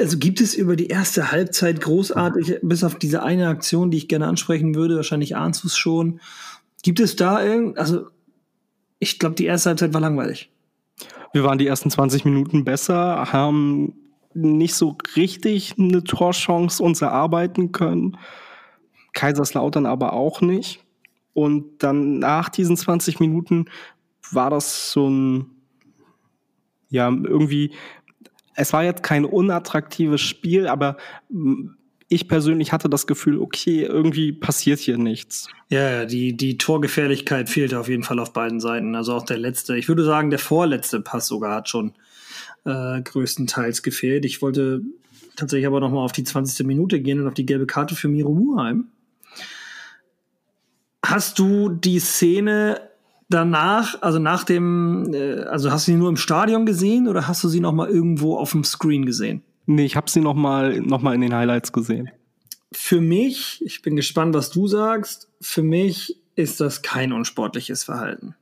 also 0.00 0.16
gibt 0.16 0.40
es 0.40 0.54
über 0.54 0.74
die 0.74 0.88
erste 0.88 1.30
Halbzeit 1.30 1.82
großartig, 1.82 2.60
bis 2.62 2.82
auf 2.82 2.98
diese 2.98 3.22
eine 3.22 3.48
Aktion, 3.48 3.90
die 3.90 3.98
ich 3.98 4.08
gerne 4.08 4.26
ansprechen 4.26 4.74
würde, 4.74 4.96
wahrscheinlich 4.96 5.36
ahnst 5.36 5.62
du 5.62 5.68
es 5.68 5.76
schon. 5.76 6.20
Gibt 6.82 7.00
es 7.00 7.16
da 7.16 7.44
irgend, 7.44 7.78
also 7.78 8.06
ich 8.98 9.18
glaube, 9.18 9.34
die 9.34 9.44
erste 9.44 9.70
Halbzeit 9.70 9.92
war 9.92 10.00
langweilig. 10.00 10.50
Wir 11.36 11.44
waren 11.44 11.58
die 11.58 11.66
ersten 11.66 11.90
20 11.90 12.24
Minuten 12.24 12.64
besser, 12.64 13.30
haben 13.30 13.92
nicht 14.32 14.74
so 14.74 14.96
richtig 15.16 15.74
eine 15.78 16.02
Torchance 16.02 16.82
uns 16.82 17.02
erarbeiten 17.02 17.72
können. 17.72 18.16
Kaiserslautern 19.12 19.84
aber 19.84 20.14
auch 20.14 20.40
nicht. 20.40 20.82
Und 21.34 21.82
dann 21.82 22.20
nach 22.20 22.48
diesen 22.48 22.78
20 22.78 23.20
Minuten 23.20 23.66
war 24.32 24.48
das 24.48 24.92
so 24.92 25.10
ein, 25.10 25.50
ja, 26.88 27.10
irgendwie, 27.10 27.72
es 28.54 28.72
war 28.72 28.84
jetzt 28.84 29.02
kein 29.02 29.26
unattraktives 29.26 30.22
Spiel, 30.22 30.66
aber 30.66 30.96
ich 32.08 32.28
persönlich 32.28 32.72
hatte 32.72 32.88
das 32.88 33.06
Gefühl, 33.06 33.38
okay, 33.40 33.82
irgendwie 33.82 34.32
passiert 34.32 34.78
hier 34.78 34.96
nichts. 34.96 35.48
Ja, 35.68 36.04
die, 36.04 36.36
die 36.36 36.56
Torgefährlichkeit 36.56 37.48
fehlte 37.48 37.80
auf 37.80 37.88
jeden 37.88 38.04
Fall 38.04 38.20
auf 38.20 38.32
beiden 38.32 38.60
Seiten. 38.60 38.94
Also 38.94 39.14
auch 39.14 39.24
der 39.24 39.38
letzte, 39.38 39.76
ich 39.76 39.88
würde 39.88 40.04
sagen, 40.04 40.30
der 40.30 40.38
vorletzte 40.38 41.00
Pass 41.00 41.26
sogar 41.26 41.56
hat 41.56 41.68
schon 41.68 41.94
äh, 42.64 43.00
größtenteils 43.02 43.82
gefehlt. 43.82 44.24
Ich 44.24 44.40
wollte 44.40 44.82
tatsächlich 45.34 45.66
aber 45.66 45.80
nochmal 45.80 46.04
auf 46.04 46.12
die 46.12 46.24
20. 46.24 46.64
Minute 46.66 47.00
gehen 47.00 47.20
und 47.20 47.26
auf 47.26 47.34
die 47.34 47.46
gelbe 47.46 47.66
Karte 47.66 47.96
für 47.96 48.08
Miro 48.08 48.32
Muheim. 48.32 48.86
Hast 51.04 51.38
du 51.40 51.68
die 51.68 51.98
Szene 51.98 52.80
danach, 53.28 54.00
also 54.00 54.20
nach 54.20 54.44
dem, 54.44 55.12
äh, 55.12 55.40
also 55.42 55.72
hast 55.72 55.88
du 55.88 55.92
sie 55.92 55.98
nur 55.98 56.08
im 56.08 56.16
Stadion 56.16 56.66
gesehen 56.66 57.08
oder 57.08 57.26
hast 57.26 57.42
du 57.42 57.48
sie 57.48 57.60
nochmal 57.60 57.88
irgendwo 57.88 58.36
auf 58.36 58.52
dem 58.52 58.62
Screen 58.62 59.06
gesehen? 59.06 59.42
Nee, 59.66 59.84
ich 59.84 59.96
habe 59.96 60.08
sie 60.08 60.20
noch 60.20 60.34
mal, 60.34 60.80
noch 60.80 61.02
mal 61.02 61.14
in 61.14 61.20
den 61.20 61.34
Highlights 61.34 61.72
gesehen. 61.72 62.10
Für 62.72 63.00
mich, 63.00 63.62
ich 63.64 63.82
bin 63.82 63.96
gespannt, 63.96 64.34
was 64.34 64.50
du 64.50 64.68
sagst, 64.68 65.28
für 65.40 65.62
mich 65.62 66.20
ist 66.36 66.60
das 66.60 66.82
kein 66.82 67.12
unsportliches 67.12 67.84
Verhalten. 67.84 68.34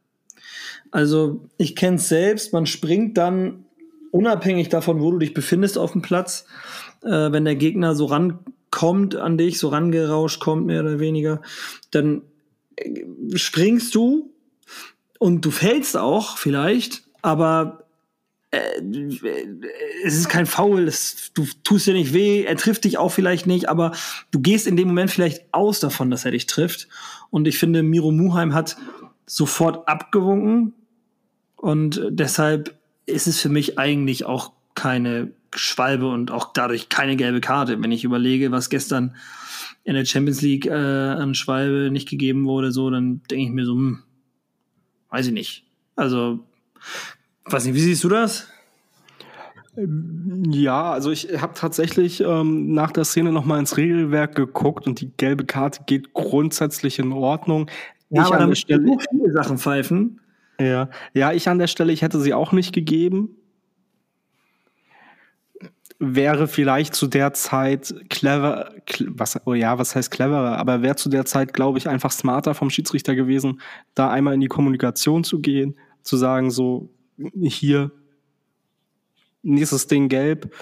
Also 0.91 1.49
ich 1.57 1.75
kenne 1.77 1.97
es 1.97 2.09
selbst, 2.09 2.53
man 2.53 2.67
springt 2.67 3.17
dann 3.17 3.65
unabhängig 4.11 4.69
davon, 4.69 5.01
wo 5.01 5.11
du 5.11 5.19
dich 5.19 5.35
befindest 5.35 5.77
auf 5.79 5.93
dem 5.93 6.03
Platz, 6.03 6.45
äh, 7.03 7.33
wenn 7.33 7.45
der 7.45 7.57
Gegner 7.57 7.95
so 7.95 8.07
rankommt 8.07 9.17
an 9.17 9.39
dich, 9.39 9.59
so 9.59 9.69
rangerauscht 9.69 10.41
kommt, 10.41 10.67
mehr 10.67 10.83
oder 10.83 11.01
weniger, 11.01 11.43
dann 11.91 12.23
äh, 12.77 13.05
springst 13.35 13.95
du 13.95 14.31
und 15.19 15.45
du 15.45 15.51
fällst 15.51 15.97
auch 15.97 16.37
vielleicht, 16.37 17.03
aber 17.23 17.84
es 20.05 20.15
ist 20.15 20.29
kein 20.29 20.47
Foul, 20.47 20.89
es, 20.89 21.33
du 21.35 21.47
tust 21.63 21.87
dir 21.87 21.95
nicht 21.95 22.13
weh, 22.13 22.45
er 22.45 22.57
trifft 22.57 22.85
dich 22.85 22.99
auch 22.99 23.11
vielleicht 23.11 23.47
nicht, 23.47 23.69
aber 23.69 23.93
du 24.31 24.41
gehst 24.41 24.67
in 24.67 24.77
dem 24.77 24.89
Moment 24.89 25.11
vielleicht 25.11 25.45
aus 25.53 25.81
davon, 25.81 26.11
dass 26.11 26.25
er 26.25 26.31
dich 26.31 26.47
trifft. 26.47 26.89
Und 27.31 27.49
ich 27.49 27.59
finde, 27.59 27.83
Miro 27.83 28.11
Muheim 28.11 28.55
hat 28.55 28.77
sofort 29.27 29.89
abgewunken 29.89 30.75
und 31.57 32.03
deshalb 32.11 32.79
ist 33.07 33.27
es 33.27 33.41
für 33.41 33.49
mich 33.49 33.79
eigentlich 33.79 34.25
auch 34.25 34.53
keine 34.75 35.33
Schwalbe 35.55 36.09
und 36.09 36.31
auch 36.31 36.53
dadurch 36.53 36.89
keine 36.89 37.17
gelbe 37.17 37.41
Karte. 37.41 37.81
Wenn 37.83 37.93
ich 37.93 38.05
überlege, 38.05 38.51
was 38.51 38.71
gestern 38.71 39.17
in 39.85 39.95
der 39.95 40.05
Champions 40.05 40.41
League 40.41 40.67
äh, 40.67 40.73
an 40.73 41.35
Schwalbe 41.35 41.91
nicht 41.91 42.09
gegeben 42.09 42.47
wurde, 42.47 42.73
so, 42.73 42.91
dann 42.91 43.23
denke 43.31 43.45
ich 43.45 43.51
mir 43.51 43.65
so, 43.65 43.75
hm, 43.75 44.03
weiß 45.11 45.29
ich 45.29 45.33
nicht. 45.33 45.65
Also 45.97 46.41
Weiß 47.47 47.65
nicht, 47.67 47.75
wie 47.75 47.81
siehst 47.81 48.05
du 48.05 48.09
das? 48.09 48.49
Ja, 49.77 50.93
also 50.93 51.11
ich 51.11 51.41
habe 51.41 51.55
tatsächlich 51.55 52.21
ähm, 52.21 52.73
nach 52.73 52.93
der 52.93 53.05
Szene 53.05 53.33
noch 53.33 53.45
mal 53.45 53.59
ins 53.59 53.77
Regelwerk 53.77 54.37
geguckt 54.37 54.87
und 54.87 55.01
die 55.01 55.11
gelbe 55.17 55.45
Karte 55.45 55.81
geht 55.87 56.13
grundsätzlich 56.13 57.01
in 57.01 57.13
Ordnung. 57.13 57.69
Ja, 58.11 58.23
ich 58.23 58.29
aber 58.29 58.41
an 58.41 58.49
der 58.51 58.57
Stelle 58.57 58.97
viele 59.11 59.33
Sachen 59.33 59.59
pfeifen. 59.59 60.21
Ja, 60.61 60.89
ja, 61.13 61.33
ich 61.33 61.49
an 61.49 61.59
der 61.59 61.67
Stelle, 61.67 61.93
ich 61.93 62.03
hätte 62.03 62.21
sie 62.21 62.33
auch 62.33 62.53
nicht 62.53 62.73
gegeben. 62.73 63.31
Wäre 65.99 66.47
vielleicht 66.47 66.95
zu 66.95 67.09
der 67.09 67.33
Zeit 67.33 67.95
clever, 68.11 68.73
was, 69.09 69.41
oh 69.45 69.55
ja, 69.55 69.79
was 69.79 69.97
heißt 69.97 70.11
cleverer, 70.11 70.59
aber 70.59 70.83
wäre 70.83 70.97
zu 70.97 71.09
der 71.09 71.25
Zeit, 71.25 71.53
glaube 71.53 71.79
ich, 71.79 71.89
einfach 71.89 72.13
smarter 72.13 72.55
vom 72.55 72.71
Schiedsrichter 72.71 73.17
gewesen, 73.17 73.61
da 73.95 74.11
einmal 74.11 74.35
in 74.35 74.41
die 74.41 74.49
Kommunikation 74.49 75.25
zu 75.25 75.41
gehen, 75.41 75.77
zu 76.03 76.17
sagen, 76.17 76.51
so, 76.51 76.91
hier 77.43 77.91
nächstes 79.43 79.87
Ding 79.87 80.09
gelb 80.09 80.55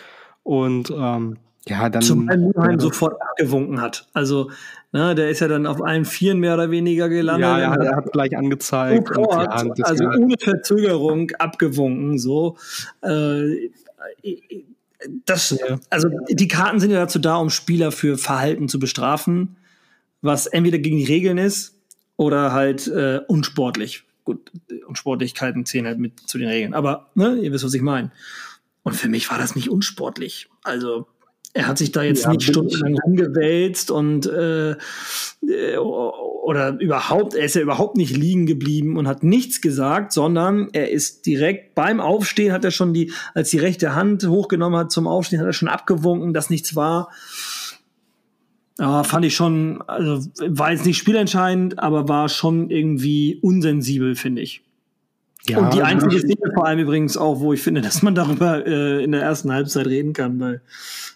und 0.43 0.91
ähm, 0.91 1.39
ja, 1.69 1.89
dann. 1.89 2.03
Zumal 2.03 2.37
Mülheim 2.39 2.81
sofort 2.81 3.21
abgewunken 3.21 3.81
hat. 3.81 4.09
Also, 4.13 4.51
ne, 4.91 5.15
der 5.15 5.31
ist 5.31 5.41
ja 5.41 5.49
dann 5.49 5.67
auf 5.67 5.81
allen 5.81 6.05
Vieren 6.05 6.39
mehr 6.39 6.55
oder 6.55 6.71
weniger 6.71 7.09
gelandet. 7.09 7.49
Ja, 7.49 7.59
ja 7.61 7.75
er 7.75 7.97
hat 7.97 8.13
gleich 8.13 8.37
angezeigt. 8.37 9.17
Und, 9.17 9.29
ja, 9.31 9.47
also 9.85 10.05
ohne 10.05 10.35
Verzögerung 10.39 11.31
abgewunken, 11.39 12.19
so. 12.19 12.57
Äh, 13.03 13.71
das, 15.25 15.59
also 15.91 16.11
die 16.31 16.49
Karten 16.49 16.79
sind 16.81 16.91
ja 16.91 16.99
dazu 16.99 17.19
da, 17.19 17.37
um 17.37 17.51
Spieler 17.51 17.91
für 17.91 18.19
Verhalten 18.19 18.69
zu 18.69 18.79
bestrafen, 18.79 19.57
was 20.21 20.47
entweder 20.47 20.79
gegen 20.79 20.97
die 20.97 21.05
Regeln 21.05 21.39
ist 21.39 21.77
oder 22.17 22.53
halt 22.53 22.87
äh, 22.87 23.21
unsportlich 23.27 24.05
gut, 24.25 24.51
Unsportlichkeiten 24.87 25.67
zählen 25.67 25.87
halt 25.87 25.99
mit 25.99 26.21
zu 26.21 26.39
den 26.39 26.49
Regeln. 26.49 26.75
Aber 26.75 27.11
ne, 27.15 27.37
ihr 27.37 27.53
wisst, 27.53 27.65
was 27.65 27.75
ich 27.75 27.83
meine. 27.83 28.11
Und 28.83 28.95
für 28.95 29.09
mich 29.09 29.31
war 29.31 29.39
das 29.39 29.55
nicht 29.55 29.71
unsportlich. 29.71 30.49
Also 30.63 31.07
er 31.55 31.67
hat 31.67 31.79
sich 31.79 31.93
da 31.93 32.03
jetzt 32.03 32.25
ja, 32.25 32.31
nicht 32.31 32.43
stundenlang 32.43 32.99
rumgewälzt 33.05 33.91
und 33.91 34.27
äh, 34.27 34.73
äh, 34.73 35.77
oder 35.77 36.81
überhaupt, 36.81 37.35
er 37.35 37.45
ist 37.45 37.55
ja 37.55 37.61
überhaupt 37.61 37.97
nicht 37.97 38.17
liegen 38.17 38.47
geblieben 38.47 38.97
und 38.97 39.07
hat 39.07 39.23
nichts 39.23 39.61
gesagt, 39.61 40.13
sondern 40.13 40.71
er 40.73 40.91
ist 40.91 41.27
direkt 41.27 41.75
beim 41.75 42.01
Aufstehen 42.01 42.53
hat 42.53 42.65
er 42.65 42.71
schon 42.71 42.93
die, 42.95 43.13
als 43.35 43.51
die 43.51 43.59
rechte 43.59 43.95
Hand 43.95 44.27
hochgenommen 44.27 44.79
hat 44.79 44.91
zum 44.91 45.07
Aufstehen, 45.07 45.41
hat 45.41 45.47
er 45.47 45.53
schon 45.53 45.69
abgewunken, 45.69 46.33
dass 46.33 46.51
nichts 46.51 46.75
war. 46.75 47.11
Ja, 48.79 49.05
fand 49.05 49.25
ich 49.25 49.35
schon, 49.35 49.83
also 49.83 50.27
war 50.49 50.73
jetzt 50.73 50.87
nicht 50.87 50.99
spielentscheidend, 50.99 51.79
aber 51.79 52.09
war 52.09 52.29
schon 52.29 52.71
irgendwie 52.71 53.39
unsensibel, 53.43 54.15
finde 54.15 54.43
ich. 54.43 54.63
Ja, 55.47 55.59
und 55.59 55.75
die 55.75 55.83
einzige 55.83 56.19
Szene 56.19 56.53
vor 56.55 56.67
allem 56.67 56.79
übrigens 56.79 57.17
auch, 57.17 57.41
wo 57.41 57.53
ich 57.53 57.63
finde, 57.63 57.81
dass 57.83 58.03
man 58.03 58.15
darüber 58.15 58.67
äh, 58.67 59.03
in 59.03 59.13
der 59.13 59.23
ersten 59.23 59.53
Halbzeit 59.53 59.87
reden 59.87 60.13
kann, 60.13 60.39
weil 60.41 60.63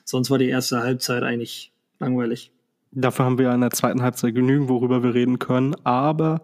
sonst 0.04 0.30
war 0.30 0.38
die 0.38 0.48
erste 0.48 0.80
Halbzeit 0.82 1.22
eigentlich 1.22 1.72
langweilig. 1.98 2.50
Dafür 2.92 3.24
haben 3.24 3.38
wir 3.38 3.52
in 3.52 3.60
der 3.60 3.70
zweiten 3.70 4.02
Halbzeit 4.02 4.34
genügend, 4.34 4.68
worüber 4.68 5.02
wir 5.02 5.14
reden 5.14 5.38
können. 5.38 5.74
Aber 5.84 6.42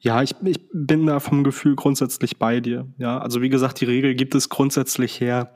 ja, 0.00 0.22
ich, 0.22 0.34
ich 0.44 0.60
bin 0.72 1.06
da 1.06 1.18
vom 1.18 1.44
Gefühl 1.44 1.74
grundsätzlich 1.74 2.38
bei 2.38 2.60
dir. 2.60 2.86
Ja, 2.98 3.18
also 3.18 3.42
wie 3.42 3.48
gesagt, 3.48 3.80
die 3.80 3.84
Regel 3.84 4.14
gibt 4.14 4.34
es 4.34 4.48
grundsätzlich 4.48 5.20
her. 5.20 5.52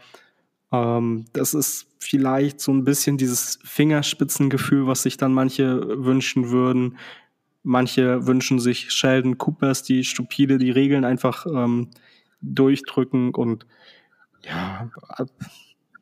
Ähm, 0.72 1.26
das 1.32 1.54
ist 1.54 1.86
vielleicht 2.00 2.60
so 2.60 2.72
ein 2.72 2.84
bisschen 2.84 3.16
dieses 3.18 3.58
Fingerspitzengefühl, 3.64 4.86
was 4.86 5.02
sich 5.02 5.16
dann 5.16 5.32
manche 5.32 6.04
wünschen 6.04 6.50
würden. 6.50 6.96
Manche 7.62 8.26
wünschen 8.26 8.58
sich 8.58 8.90
Sheldon 8.90 9.38
Coopers, 9.38 9.82
die 9.82 10.04
stupide 10.04 10.58
die 10.58 10.70
Regeln 10.70 11.04
einfach 11.04 11.46
ähm, 11.46 11.90
durchdrücken 12.40 13.34
und 13.34 13.66
ja, 14.44 14.90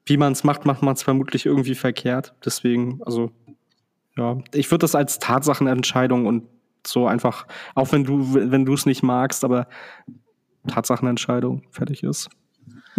wie 0.07 0.17
man 0.17 0.33
es 0.33 0.43
macht, 0.45 0.65
macht 0.65 0.83
man 0.83 0.95
es 0.95 1.03
vermutlich 1.03 1.45
irgendwie 1.45 1.75
verkehrt. 1.75 2.35
Deswegen, 2.43 3.01
also 3.05 3.31
ja, 4.17 4.39
ich 4.55 4.71
würde 4.71 4.85
das 4.85 4.95
als 4.95 5.19
Tatsachenentscheidung 5.19 6.27
und 6.27 6.45
so 6.87 7.07
einfach, 7.07 7.47
auch 7.75 7.93
wenn 7.93 8.05
du, 8.05 8.35
wenn 8.35 8.65
du 8.65 8.73
es 8.73 8.87
nicht 8.87 9.03
magst, 9.03 9.45
aber 9.45 9.69
Tatsachenentscheidung 10.67 11.63
fertig 11.71 12.03
ist. 12.03 12.31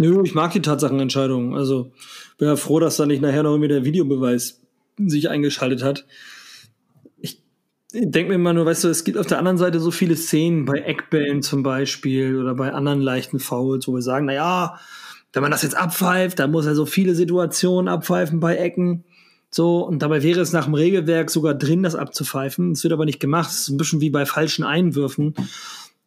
Nö, 0.02 0.20
ich 0.24 0.34
mag 0.34 0.50
die 0.50 0.60
Tatsachenentscheidung. 0.60 1.56
Also 1.56 1.92
bin 2.36 2.48
ja 2.48 2.56
froh, 2.56 2.80
dass 2.80 2.96
da 2.96 3.06
nicht 3.06 3.22
nachher 3.22 3.44
noch 3.44 3.52
irgendwie 3.52 3.68
der 3.68 3.84
Videobeweis 3.84 4.60
sich 4.98 5.30
eingeschaltet 5.30 5.84
hat. 5.84 6.06
Ich 7.20 7.40
denke 7.92 8.30
mir 8.30 8.34
immer 8.34 8.52
nur, 8.52 8.66
weißt 8.66 8.82
du, 8.82 8.88
es 8.88 9.04
gibt 9.04 9.16
auf 9.16 9.28
der 9.28 9.38
anderen 9.38 9.58
Seite 9.58 9.78
so 9.78 9.92
viele 9.92 10.16
Szenen 10.16 10.64
bei 10.64 10.78
Eckbällen 10.78 11.40
zum 11.40 11.62
Beispiel 11.62 12.36
oder 12.36 12.56
bei 12.56 12.72
anderen 12.72 13.00
leichten 13.00 13.38
Fouls, 13.38 13.86
wo 13.86 13.94
wir 13.94 14.02
sagen, 14.02 14.26
na 14.26 14.32
ja, 14.32 14.80
wenn 15.32 15.42
man 15.42 15.52
das 15.52 15.62
jetzt 15.62 15.76
abpfeift, 15.76 16.40
dann 16.40 16.50
muss 16.50 16.66
er 16.66 16.74
so 16.74 16.84
viele 16.84 17.14
Situationen 17.14 17.86
abpfeifen 17.86 18.40
bei 18.40 18.56
Ecken. 18.56 19.04
So, 19.50 19.86
und 19.86 20.02
dabei 20.02 20.24
wäre 20.24 20.40
es 20.40 20.52
nach 20.52 20.64
dem 20.64 20.74
Regelwerk 20.74 21.30
sogar 21.30 21.54
drin, 21.54 21.84
das 21.84 21.94
abzupfeifen. 21.94 22.72
Es 22.72 22.82
wird 22.82 22.92
aber 22.92 23.04
nicht 23.04 23.20
gemacht. 23.20 23.50
Es 23.50 23.60
ist 23.60 23.68
ein 23.68 23.76
bisschen 23.76 24.00
wie 24.00 24.10
bei 24.10 24.26
falschen 24.26 24.64
Einwürfen. 24.64 25.34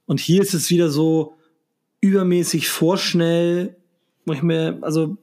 Und 0.05 0.19
hier 0.19 0.41
ist 0.41 0.53
es 0.53 0.69
wieder 0.69 0.89
so, 0.89 1.37
übermäßig 2.05 2.69
vorschnell, 2.69 3.75
wo 4.25 4.33
ich 4.33 4.43
mir, 4.43 4.77
also, 4.81 5.17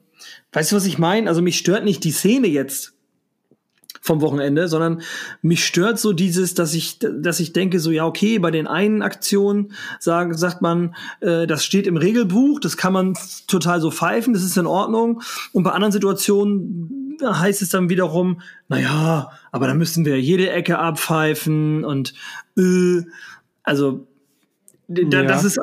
weißt 0.51 0.71
du, 0.71 0.75
was 0.75 0.85
ich 0.85 0.97
meine? 0.97 1.29
Also 1.29 1.41
mich 1.41 1.57
stört 1.57 1.83
nicht 1.83 2.03
die 2.03 2.11
Szene 2.11 2.47
jetzt 2.47 2.93
vom 4.03 4.19
Wochenende, 4.19 4.67
sondern 4.67 5.01
mich 5.41 5.65
stört 5.65 5.97
so 5.97 6.11
dieses, 6.11 6.53
dass 6.53 6.73
ich, 6.73 6.99
dass 6.99 7.39
ich 7.39 7.53
denke, 7.53 7.79
so 7.79 7.89
ja, 7.89 8.05
okay, 8.05 8.37
bei 8.37 8.51
den 8.51 8.67
einen 8.67 9.01
Aktionen 9.01 9.71
sagen, 9.97 10.35
sagt 10.35 10.61
man, 10.61 10.93
äh, 11.21 11.47
das 11.47 11.63
steht 11.63 11.87
im 11.87 11.95
Regelbuch, 11.95 12.59
das 12.59 12.75
kann 12.75 12.91
man 12.91 13.13
total 13.47 13.79
so 13.79 13.91
pfeifen, 13.91 14.33
das 14.33 14.43
ist 14.43 14.57
in 14.57 14.67
Ordnung. 14.67 15.21
Und 15.53 15.63
bei 15.63 15.71
anderen 15.71 15.93
Situationen 15.93 17.17
heißt 17.23 17.61
es 17.61 17.69
dann 17.69 17.89
wiederum, 17.89 18.41
na 18.67 18.79
ja, 18.79 19.31
aber 19.53 19.67
da 19.67 19.73
müssen 19.73 20.03
wir 20.03 20.19
jede 20.19 20.49
Ecke 20.49 20.79
abpfeifen 20.79 21.85
und 21.85 22.13
äh, 22.57 23.03
also 23.63 24.05
da, 24.89 25.21
ja. 25.21 25.23
das 25.23 25.45
ist 25.45 25.59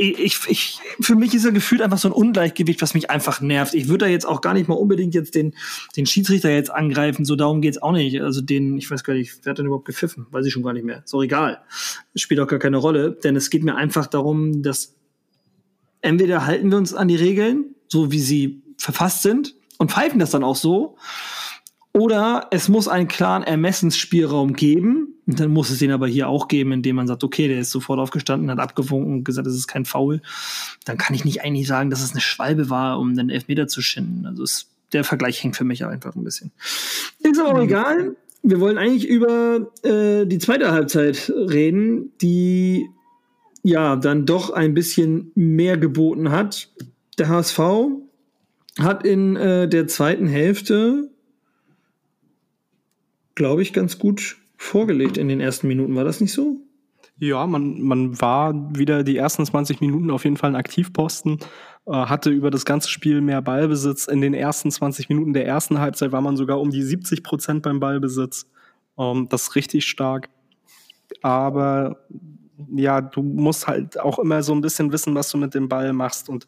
ich, 0.00 0.48
ich, 0.48 0.80
für 1.00 1.14
mich 1.14 1.34
ist 1.34 1.44
er 1.44 1.52
gefühlt 1.52 1.82
einfach 1.82 1.98
so 1.98 2.08
ein 2.08 2.12
Ungleichgewicht, 2.12 2.80
was 2.80 2.94
mich 2.94 3.10
einfach 3.10 3.40
nervt. 3.40 3.74
Ich 3.74 3.88
würde 3.88 4.06
da 4.06 4.10
jetzt 4.10 4.26
auch 4.26 4.40
gar 4.40 4.54
nicht 4.54 4.68
mal 4.68 4.74
unbedingt 4.74 5.14
jetzt 5.14 5.34
den, 5.34 5.54
den 5.96 6.06
Schiedsrichter 6.06 6.50
jetzt 6.50 6.70
angreifen, 6.70 7.24
so 7.24 7.36
darum 7.36 7.60
geht's 7.60 7.82
auch 7.82 7.92
nicht. 7.92 8.20
Also 8.22 8.40
den, 8.40 8.78
ich 8.78 8.90
weiß 8.90 9.04
gar 9.04 9.14
nicht, 9.14 9.40
wer 9.42 9.50
hat 9.50 9.58
denn 9.58 9.66
überhaupt 9.66 9.84
gepfiffen? 9.84 10.26
Weiß 10.30 10.46
ich 10.46 10.52
schon 10.52 10.62
gar 10.62 10.72
nicht 10.72 10.84
mehr. 10.84 11.02
Ist 11.04 11.14
auch 11.14 11.22
egal. 11.22 11.62
Spielt 12.14 12.40
auch 12.40 12.46
gar 12.46 12.58
keine 12.58 12.78
Rolle, 12.78 13.12
denn 13.12 13.36
es 13.36 13.50
geht 13.50 13.62
mir 13.62 13.76
einfach 13.76 14.06
darum, 14.06 14.62
dass 14.62 14.96
entweder 16.00 16.46
halten 16.46 16.70
wir 16.70 16.78
uns 16.78 16.94
an 16.94 17.08
die 17.08 17.16
Regeln, 17.16 17.74
so 17.88 18.10
wie 18.10 18.20
sie 18.20 18.62
verfasst 18.78 19.22
sind, 19.22 19.54
und 19.78 19.90
pfeifen 19.90 20.18
das 20.18 20.30
dann 20.30 20.44
auch 20.44 20.56
so, 20.56 20.96
oder 21.92 22.46
es 22.50 22.68
muss 22.68 22.88
einen 22.88 23.08
klaren 23.08 23.42
Ermessensspielraum 23.42 24.54
geben. 24.54 25.14
Und 25.26 25.38
dann 25.38 25.50
muss 25.50 25.70
es 25.70 25.78
den 25.78 25.90
aber 25.92 26.06
hier 26.08 26.28
auch 26.28 26.48
geben, 26.48 26.72
indem 26.72 26.96
man 26.96 27.06
sagt, 27.06 27.22
okay, 27.24 27.48
der 27.48 27.60
ist 27.60 27.70
sofort 27.70 28.00
aufgestanden, 28.00 28.50
hat 28.50 28.58
abgewunken 28.58 29.14
und 29.14 29.24
gesagt, 29.24 29.46
es 29.46 29.54
ist 29.54 29.66
kein 29.66 29.84
Foul. 29.84 30.22
Dann 30.84 30.98
kann 30.98 31.14
ich 31.14 31.24
nicht 31.24 31.42
eigentlich 31.42 31.66
sagen, 31.66 31.90
dass 31.90 32.02
es 32.02 32.12
eine 32.12 32.20
Schwalbe 32.20 32.70
war, 32.70 32.98
um 32.98 33.16
den 33.16 33.30
Elfmeter 33.30 33.68
zu 33.68 33.82
schinden. 33.82 34.26
Also 34.26 34.42
es, 34.42 34.68
der 34.92 35.04
Vergleich 35.04 35.42
hängt 35.42 35.56
für 35.56 35.64
mich 35.64 35.84
einfach 35.84 36.14
ein 36.14 36.24
bisschen. 36.24 36.52
Ist 37.20 37.40
aber 37.40 37.58
mhm. 37.58 37.64
egal. 37.64 38.16
Wir 38.42 38.60
wollen 38.60 38.78
eigentlich 38.78 39.06
über 39.06 39.70
äh, 39.82 40.26
die 40.26 40.38
zweite 40.38 40.72
Halbzeit 40.72 41.30
reden, 41.36 42.12
die 42.20 42.88
ja 43.62 43.96
dann 43.96 44.26
doch 44.26 44.50
ein 44.50 44.74
bisschen 44.74 45.32
mehr 45.34 45.76
geboten 45.76 46.30
hat. 46.30 46.70
Der 47.18 47.28
HSV 47.28 47.60
hat 48.78 49.04
in 49.04 49.36
äh, 49.36 49.68
der 49.68 49.86
zweiten 49.88 50.26
Hälfte 50.26 51.09
glaube 53.40 53.62
ich, 53.62 53.72
ganz 53.72 53.98
gut 53.98 54.36
vorgelegt 54.58 55.16
in 55.16 55.26
den 55.28 55.40
ersten 55.40 55.66
Minuten. 55.66 55.96
War 55.96 56.04
das 56.04 56.20
nicht 56.20 56.34
so? 56.34 56.58
Ja, 57.16 57.46
man, 57.46 57.80
man 57.80 58.20
war 58.20 58.52
wieder 58.76 59.02
die 59.02 59.16
ersten 59.16 59.46
20 59.46 59.80
Minuten 59.80 60.10
auf 60.10 60.24
jeden 60.24 60.36
Fall 60.36 60.50
ein 60.50 60.56
Aktivposten, 60.56 61.38
äh, 61.86 61.92
hatte 61.92 62.28
über 62.28 62.50
das 62.50 62.66
ganze 62.66 62.90
Spiel 62.90 63.22
mehr 63.22 63.40
Ballbesitz. 63.40 64.08
In 64.08 64.20
den 64.20 64.34
ersten 64.34 64.70
20 64.70 65.08
Minuten 65.08 65.32
der 65.32 65.46
ersten 65.46 65.78
Halbzeit 65.78 66.12
war 66.12 66.20
man 66.20 66.36
sogar 66.36 66.60
um 66.60 66.68
die 66.68 66.82
70 66.82 67.22
Prozent 67.22 67.62
beim 67.62 67.80
Ballbesitz. 67.80 68.44
Ähm, 68.98 69.26
das 69.30 69.44
ist 69.44 69.54
richtig 69.54 69.86
stark. 69.86 70.28
Aber 71.22 72.04
ja, 72.76 73.00
du 73.00 73.22
musst 73.22 73.68
halt 73.68 73.98
auch 73.98 74.18
immer 74.18 74.42
so 74.42 74.52
ein 74.52 74.60
bisschen 74.60 74.92
wissen, 74.92 75.14
was 75.14 75.30
du 75.30 75.38
mit 75.38 75.54
dem 75.54 75.70
Ball 75.70 75.94
machst. 75.94 76.28
Und 76.28 76.46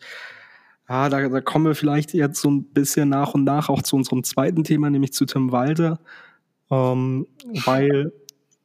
ja, 0.91 1.09
da, 1.09 1.27
da 1.27 1.41
kommen 1.41 1.65
wir 1.65 1.75
vielleicht 1.75 2.13
jetzt 2.13 2.43
so 2.43 2.51
ein 2.51 2.65
bisschen 2.65 3.09
nach 3.09 3.33
und 3.33 3.45
nach 3.45 3.71
auch 3.71 3.81
zu 3.81 3.97
unserem 3.97 4.25
zweiten 4.25 4.63
Thema, 4.63 4.91
nämlich 4.91 5.15
zu 5.15 5.25
Tim 5.25 5.53
Walter 5.53 5.99
ähm, 6.73 7.27
weil 7.67 8.13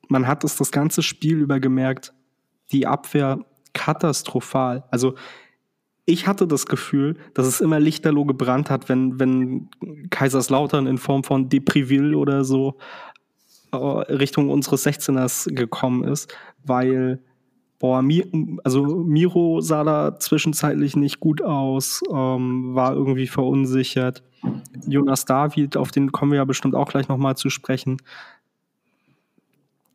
man 0.08 0.26
hat 0.26 0.44
es 0.46 0.56
das 0.56 0.72
ganze 0.72 1.04
Spiel 1.04 1.40
über 1.40 1.60
gemerkt, 1.60 2.14
die 2.72 2.88
Abwehr 2.88 3.46
katastrophal. 3.74 4.86
Also 4.90 5.16
ich 6.06 6.26
hatte 6.26 6.48
das 6.48 6.66
Gefühl, 6.66 7.18
dass 7.34 7.46
es 7.46 7.60
immer 7.60 7.82
lichterloh 7.82 8.24
gebrannt 8.24 8.70
hat, 8.70 8.88
wenn, 8.88 9.20
wenn 9.20 9.70
Kaiserslautern 10.10 10.88
in 10.88 10.98
Form 10.98 11.26
von 11.26 11.50
Deprivil 11.50 12.16
oder 12.16 12.46
so 12.46 12.78
äh, 13.74 13.78
Richtung 13.78 14.50
unseres 14.50 14.88
16ers 14.88 15.54
gekommen 15.54 16.06
ist, 16.06 16.34
weil 16.64 17.22
boah, 17.80 18.02
Mi 18.02 18.60
also 18.64 18.84
Miro 18.84 19.62
sah 19.62 19.84
da 19.84 20.20
zwischenzeitlich 20.20 20.96
nicht 20.96 21.20
gut 21.20 21.42
aus, 21.42 22.02
ähm, 22.12 22.76
war 22.76 22.94
irgendwie 22.94 23.28
verunsichert. 23.28 24.24
Jonas 24.88 25.26
David, 25.26 25.78
auf 25.78 25.92
den 25.92 26.12
kommen 26.12 26.32
wir 26.32 26.38
ja 26.38 26.46
bestimmt 26.46 26.76
auch 26.76 26.90
gleich 26.90 27.08
nochmal 27.08 27.36
zu 27.36 27.50
sprechen, 27.50 27.98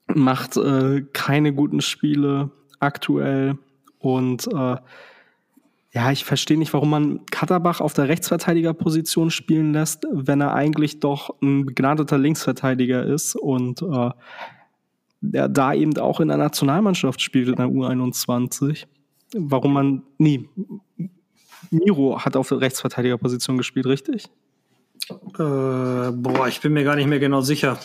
macht 0.06 0.56
äh, 0.56 1.02
keine 1.12 1.52
guten 1.52 1.80
Spiele 1.80 2.50
aktuell 2.80 3.58
und 3.98 4.46
äh, 4.48 4.76
ja, 5.94 6.10
ich 6.10 6.24
verstehe 6.24 6.58
nicht, 6.58 6.72
warum 6.72 6.88
man 6.88 7.26
Katterbach 7.26 7.82
auf 7.82 7.92
der 7.92 8.08
Rechtsverteidigerposition 8.08 9.30
spielen 9.30 9.74
lässt, 9.74 10.06
wenn 10.10 10.40
er 10.40 10.54
eigentlich 10.54 11.00
doch 11.00 11.34
ein 11.42 11.66
begnadeter 11.66 12.16
Linksverteidiger 12.16 13.04
ist 13.04 13.36
und 13.36 13.82
äh, 13.82 14.10
der 15.22 15.48
da 15.48 15.72
eben 15.72 15.96
auch 15.98 16.20
in 16.20 16.28
der 16.28 16.36
Nationalmannschaft 16.36 17.20
spielt, 17.22 17.48
in 17.48 17.56
der 17.56 17.66
U21. 17.66 18.84
Warum 19.34 19.72
man, 19.72 20.02
nie. 20.18 20.48
Miro 21.70 22.18
hat 22.18 22.36
auf 22.36 22.48
der 22.48 22.60
Rechtsverteidigerposition 22.60 23.56
gespielt, 23.56 23.86
richtig? 23.86 24.26
Äh, 25.08 25.12
boah, 25.38 26.48
ich 26.48 26.60
bin 26.60 26.74
mir 26.74 26.84
gar 26.84 26.96
nicht 26.96 27.08
mehr 27.08 27.20
genau 27.20 27.40
sicher. 27.40 27.78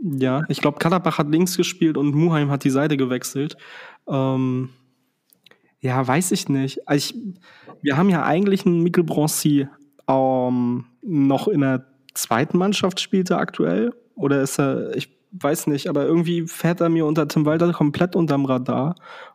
Ja, 0.00 0.42
ich 0.48 0.60
glaube, 0.60 0.78
Katterbach 0.78 1.18
hat 1.18 1.28
links 1.30 1.56
gespielt 1.56 1.96
und 1.96 2.14
Muheim 2.14 2.50
hat 2.50 2.62
die 2.62 2.70
Seite 2.70 2.96
gewechselt. 2.96 3.56
Ähm, 4.06 4.70
ja, 5.80 6.06
weiß 6.06 6.30
ich 6.32 6.48
nicht. 6.48 6.86
Also 6.86 7.14
ich, 7.14 7.20
wir 7.82 7.96
haben 7.96 8.10
ja 8.10 8.24
eigentlich 8.24 8.66
einen 8.66 8.82
Mikkel 8.82 9.04
Broncy 9.04 9.68
ähm, 10.06 10.84
noch 11.02 11.48
in 11.48 11.62
der 11.62 11.86
zweiten 12.14 12.58
Mannschaft 12.58 13.00
spielte 13.00 13.38
aktuell. 13.38 13.92
Oder 14.14 14.42
ist 14.42 14.58
er, 14.58 14.94
ich 14.96 15.17
weiß 15.32 15.66
nicht, 15.66 15.88
aber 15.88 16.04
irgendwie 16.04 16.46
fährt 16.46 16.80
er 16.80 16.88
mir 16.88 17.06
unter 17.06 17.28
Tim 17.28 17.44
Walter 17.44 17.72
komplett 17.72 18.16
unterm 18.16 18.44
Radar. 18.44 18.94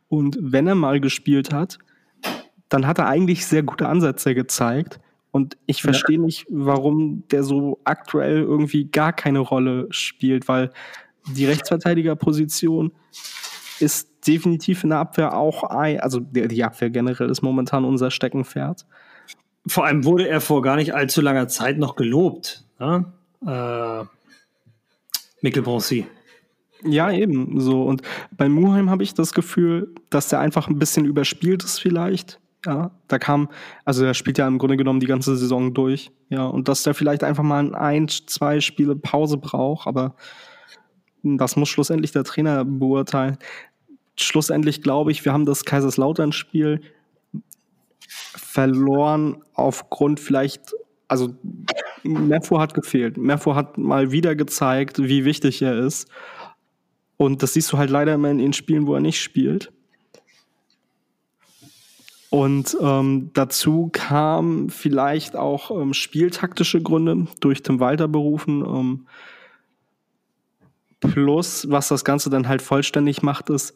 Und 0.09 0.37
wenn 0.39 0.67
er 0.67 0.75
mal 0.75 0.99
gespielt 0.99 1.53
hat, 1.53 1.79
dann 2.69 2.87
hat 2.87 2.97
er 2.97 3.07
eigentlich 3.07 3.45
sehr 3.45 3.63
gute 3.63 3.87
Ansätze 3.87 4.35
gezeigt. 4.35 4.99
Und 5.31 5.57
ich 5.65 5.81
verstehe 5.81 6.17
ja. 6.17 6.23
nicht, 6.23 6.45
warum 6.49 7.23
der 7.31 7.43
so 7.43 7.79
aktuell 7.83 8.41
irgendwie 8.41 8.85
gar 8.85 9.13
keine 9.13 9.39
Rolle 9.39 9.87
spielt, 9.89 10.47
weil 10.47 10.71
die 11.27 11.45
Rechtsverteidigerposition 11.45 12.91
ist 13.79 14.27
definitiv 14.27 14.83
in 14.83 14.91
der 14.91 14.99
Abwehr 14.99 15.35
auch 15.35 15.63
ein, 15.63 15.99
also 15.99 16.19
die 16.19 16.63
Abwehr 16.63 16.89
generell 16.89 17.29
ist 17.29 17.41
momentan 17.41 17.85
unser 17.85 18.11
Steckenpferd. 18.11 18.85
Vor 19.65 19.85
allem 19.85 20.05
wurde 20.05 20.27
er 20.27 20.41
vor 20.41 20.61
gar 20.61 20.75
nicht 20.75 20.93
allzu 20.93 21.21
langer 21.21 21.47
Zeit 21.47 21.77
noch 21.77 21.95
gelobt. 21.95 22.65
Ne? 22.79 23.05
Äh, 23.45 24.05
Mikkel 25.43 25.61
Broncy. 25.61 26.07
Ja, 26.83 27.11
eben 27.11 27.59
so. 27.59 27.83
Und 27.83 28.01
bei 28.31 28.49
Muheim 28.49 28.89
habe 28.89 29.03
ich 29.03 29.13
das 29.13 29.33
Gefühl, 29.33 29.93
dass 30.09 30.29
der 30.29 30.39
einfach 30.39 30.67
ein 30.67 30.79
bisschen 30.79 31.05
überspielt 31.05 31.63
ist, 31.63 31.79
vielleicht. 31.79 32.39
Ja, 32.65 32.91
da 33.09 33.19
kam, 33.19 33.49
also 33.83 34.05
er 34.05 34.13
spielt 34.13 34.37
ja 34.37 34.47
im 34.47 34.57
Grunde 34.57 34.77
genommen 34.77 35.01
die 35.01 35.05
ganze 35.05 35.35
Saison 35.35 35.73
durch. 35.73 36.11
Ja, 36.29 36.45
und 36.45 36.67
dass 36.67 36.83
der 36.83 36.93
vielleicht 36.93 37.23
einfach 37.23 37.43
mal 37.43 37.75
ein, 37.75 38.07
zwei 38.07 38.61
Spiele 38.61 38.95
Pause 38.95 39.37
braucht, 39.37 39.85
aber 39.85 40.15
das 41.23 41.55
muss 41.55 41.69
schlussendlich 41.69 42.11
der 42.11 42.23
Trainer 42.23 42.65
beurteilen. 42.65 43.37
Schlussendlich 44.17 44.81
glaube 44.81 45.11
ich, 45.11 45.25
wir 45.25 45.33
haben 45.33 45.45
das 45.45 45.65
Kaiserslautern-Spiel 45.65 46.81
verloren 48.07 49.41
aufgrund 49.53 50.19
vielleicht 50.19 50.73
also 51.07 51.35
Merfur 52.03 52.59
hat 52.59 52.73
gefehlt. 52.73 53.17
Merfur 53.17 53.55
hat 53.55 53.77
mal 53.77 54.11
wieder 54.11 54.35
gezeigt, 54.35 54.99
wie 54.99 55.25
wichtig 55.25 55.61
er 55.61 55.77
ist. 55.77 56.07
Und 57.17 57.43
das 57.43 57.53
siehst 57.53 57.71
du 57.71 57.77
halt 57.77 57.89
leider 57.89 58.13
immer 58.13 58.29
in 58.29 58.37
den 58.37 58.53
Spielen, 58.53 58.87
wo 58.87 58.95
er 58.95 58.99
nicht 58.99 59.21
spielt. 59.21 59.71
Und 62.29 62.75
ähm, 62.81 63.29
dazu 63.33 63.89
kam 63.93 64.69
vielleicht 64.69 65.35
auch 65.35 65.69
ähm, 65.69 65.93
spieltaktische 65.93 66.81
Gründe 66.81 67.27
durch 67.39 67.61
Tim 67.61 67.79
Walter 67.79 68.07
berufen. 68.07 68.65
Ähm, 68.65 69.07
plus, 70.99 71.69
was 71.69 71.89
das 71.89 72.03
Ganze 72.03 72.31
dann 72.31 72.47
halt 72.47 72.63
vollständig 72.63 73.21
macht, 73.21 73.51
ist, 73.51 73.75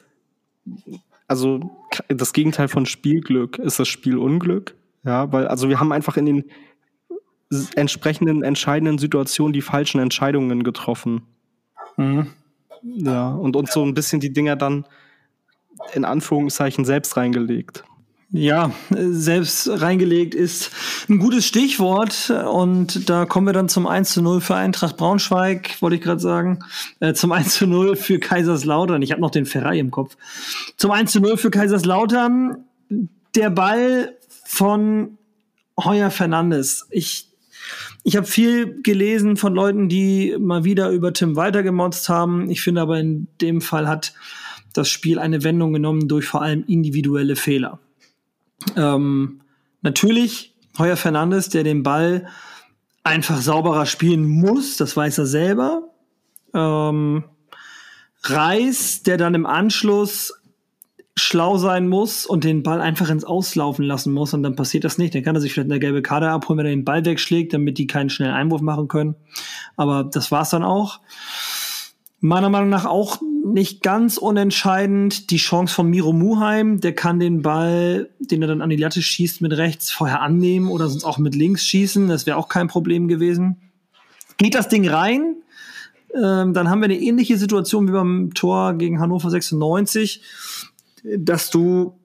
also 1.28 1.70
das 2.08 2.34
Gegenteil 2.34 2.68
von 2.68 2.88
Spielglück 2.88 3.60
ist 3.60 3.80
das 3.80 3.88
Spielunglück. 3.88 4.76
Ja, 5.04 5.32
weil, 5.32 5.48
also 5.48 5.70
wir 5.70 5.80
haben 5.80 5.92
einfach 5.92 6.18
in 6.18 6.26
den 6.26 6.44
entsprechenden 7.76 8.44
entscheidenden 8.44 8.98
Situationen 8.98 9.54
die 9.54 9.62
falschen 9.62 10.00
Entscheidungen 10.00 10.64
getroffen. 10.64 11.22
Mhm. 11.96 12.28
Ja, 12.84 13.30
und 13.30 13.56
uns 13.56 13.74
so 13.74 13.84
ein 13.84 13.94
bisschen 13.94 14.20
die 14.20 14.34
Dinger 14.34 14.56
dann 14.56 14.86
in 15.94 16.06
Anführungszeichen 16.06 16.86
selbst 16.86 17.18
reingelegt. 17.18 17.84
Ja, 18.30 18.72
selbst 18.90 19.70
reingelegt 19.70 20.36
ist 20.36 20.72
ein 21.08 21.18
gutes 21.18 21.46
Stichwort. 21.46 22.30
Und 22.30 23.10
da 23.10 23.26
kommen 23.26 23.48
wir 23.48 23.54
dann 23.54 23.70
zum 23.70 23.88
1 23.88 24.12
zu 24.12 24.22
0 24.22 24.42
für 24.42 24.56
Eintracht 24.56 24.98
Braunschweig, 24.98 25.82
wollte 25.82 25.96
ich 25.96 26.02
gerade 26.02 26.20
sagen. 26.20 26.60
Äh, 27.00 27.14
zum 27.14 27.32
1 27.32 27.54
zu 27.54 27.68
0 27.68 27.96
für 27.96 28.20
Kaiserslautern. 28.20 29.02
Ich 29.02 29.12
habe 29.12 29.22
noch 29.22 29.32
den 29.32 29.46
Ferrari 29.46 29.80
im 29.80 29.92
Kopf. 29.92 30.18
Zum 30.76 30.92
1 30.92 31.14
zu 31.14 31.22
0 31.22 31.38
für 31.38 31.52
Kaiserslautern. 31.52 32.66
Der 33.36 33.50
Ball 33.50 34.14
von 34.44 35.18
Heuer 35.82 36.12
Fernandes. 36.12 36.86
Ich 36.90 37.30
ich 38.08 38.16
habe 38.16 38.26
viel 38.26 38.82
gelesen 38.84 39.36
von 39.36 39.54
Leuten, 39.54 39.90
die 39.90 40.38
mal 40.40 40.64
wieder 40.64 40.92
über 40.92 41.12
Tim 41.12 41.36
Walter 41.36 41.62
gemotzt 41.62 42.08
haben. 42.08 42.50
Ich 42.50 42.62
finde 42.62 42.80
aber 42.80 42.98
in 43.02 43.28
dem 43.42 43.60
Fall 43.60 43.90
hat 43.90 44.14
das 44.72 44.88
Spiel 44.88 45.20
eine 45.20 45.44
Wendung 45.44 45.74
genommen 45.74 46.08
durch 46.08 46.26
vor 46.26 46.42
allem 46.42 46.64
individuelle 46.68 47.36
Fehler. 47.36 47.80
Ähm, 48.78 49.42
natürlich 49.82 50.56
Heuer 50.78 50.96
Fernandes, 50.96 51.50
der 51.50 51.66
den 51.66 51.84
Ball 51.84 52.30
einfach 53.04 53.42
sauberer 53.42 53.86
spielen 53.86 54.26
muss, 54.26 54.78
das 54.78 54.96
weiß 54.96 55.18
er 55.18 55.26
selber. 55.26 55.90
Ähm, 56.54 57.26
Reis, 58.24 59.04
der 59.04 59.18
dann 59.18 59.36
im 59.36 59.46
Anschluss 59.46 60.34
schlau 61.18 61.58
sein 61.58 61.88
muss 61.88 62.26
und 62.26 62.44
den 62.44 62.64
Ball 62.64 62.80
einfach 62.80 63.10
ins 63.10 63.24
Auslaufen 63.24 63.84
lassen 63.84 64.14
muss 64.14 64.34
und 64.34 64.44
dann 64.44 64.56
passiert 64.56 64.84
das 64.84 64.98
nicht. 64.98 65.16
Dann 65.16 65.24
kann 65.24 65.36
er 65.36 65.42
sich 65.42 65.54
vielleicht 65.54 65.70
eine 65.70 65.80
gelbe 65.80 66.02
Karte 66.02 66.30
abholen, 66.30 66.60
wenn 66.60 66.66
er 66.66 66.72
den 66.72 66.86
Ball 66.86 67.04
wegschlägt, 67.04 67.54
damit 67.54 67.78
die 67.78 67.88
keinen 67.88 68.10
schnellen 68.10 68.34
Einwurf 68.34 68.62
machen 68.62 68.88
können. 68.88 69.16
Aber 69.76 70.04
das 70.04 70.32
war's 70.32 70.52
dann 70.52 70.64
auch. 70.64 71.00
Meiner 72.20 72.50
Meinung 72.50 72.70
nach 72.70 72.86
auch 72.86 73.20
nicht 73.46 73.82
ganz 73.82 74.18
unentscheidend 74.18 75.30
die 75.30 75.38
Chance 75.38 75.74
von 75.74 75.90
Miro 75.90 76.14
Muheim. 76.14 76.82
Der 76.82 76.94
kann 76.94 77.20
den 77.20 77.42
Ball, 77.42 78.10
den 78.20 78.42
er 78.42 78.48
dann 78.48 78.62
an 78.62 78.70
die 78.70 78.76
Latte 78.76 79.02
schießt, 79.02 79.42
mit 79.42 79.54
rechts 79.54 79.92
vorher 79.92 80.22
annehmen 80.22 80.70
oder 80.70 80.88
sonst 80.88 81.04
auch 81.04 81.18
mit 81.18 81.36
links 81.36 81.66
schießen. 81.66 82.08
Das 82.08 82.26
wäre 82.26 82.38
auch 82.38 82.50
kein 82.50 82.68
Problem 82.68 83.08
gewesen. 83.08 83.58
Geht 84.38 84.56
das 84.56 84.70
Ding 84.70 84.88
rein, 84.88 85.38
ähm, 86.14 86.54
dann 86.54 86.70
haben 86.70 86.82
wir 86.82 86.86
eine 86.86 87.00
ähnliche 87.00 87.38
Situation 87.38 87.88
wie 87.88 87.92
beim 87.92 88.34
Tor 88.34 88.74
gegen 88.74 89.00
Hannover 89.00 89.30
96, 89.30 90.22
dass 91.18 91.50
du 91.50 92.00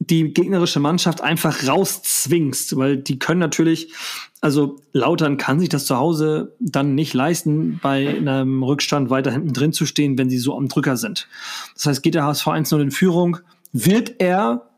die 0.00 0.32
gegnerische 0.32 0.80
Mannschaft 0.80 1.20
einfach 1.20 1.68
rauszwingst, 1.68 2.76
weil 2.76 2.96
die 2.96 3.18
können 3.18 3.38
natürlich, 3.38 3.92
also 4.40 4.76
Lautern 4.92 5.36
kann 5.36 5.60
sich 5.60 5.68
das 5.68 5.84
zu 5.84 5.98
Hause 5.98 6.56
dann 6.58 6.94
nicht 6.94 7.12
leisten, 7.12 7.78
bei 7.82 8.08
einem 8.08 8.62
Rückstand 8.62 9.10
weiter 9.10 9.30
hinten 9.30 9.52
drin 9.52 9.74
zu 9.74 9.84
stehen, 9.84 10.16
wenn 10.16 10.30
sie 10.30 10.38
so 10.38 10.56
am 10.56 10.68
Drücker 10.68 10.96
sind. 10.96 11.28
Das 11.74 11.84
heißt, 11.84 12.02
geht 12.02 12.14
der 12.14 12.24
HSV 12.24 12.46
1-0 12.46 12.80
in 12.80 12.90
Führung, 12.90 13.38
wird 13.72 14.14
er 14.20 14.70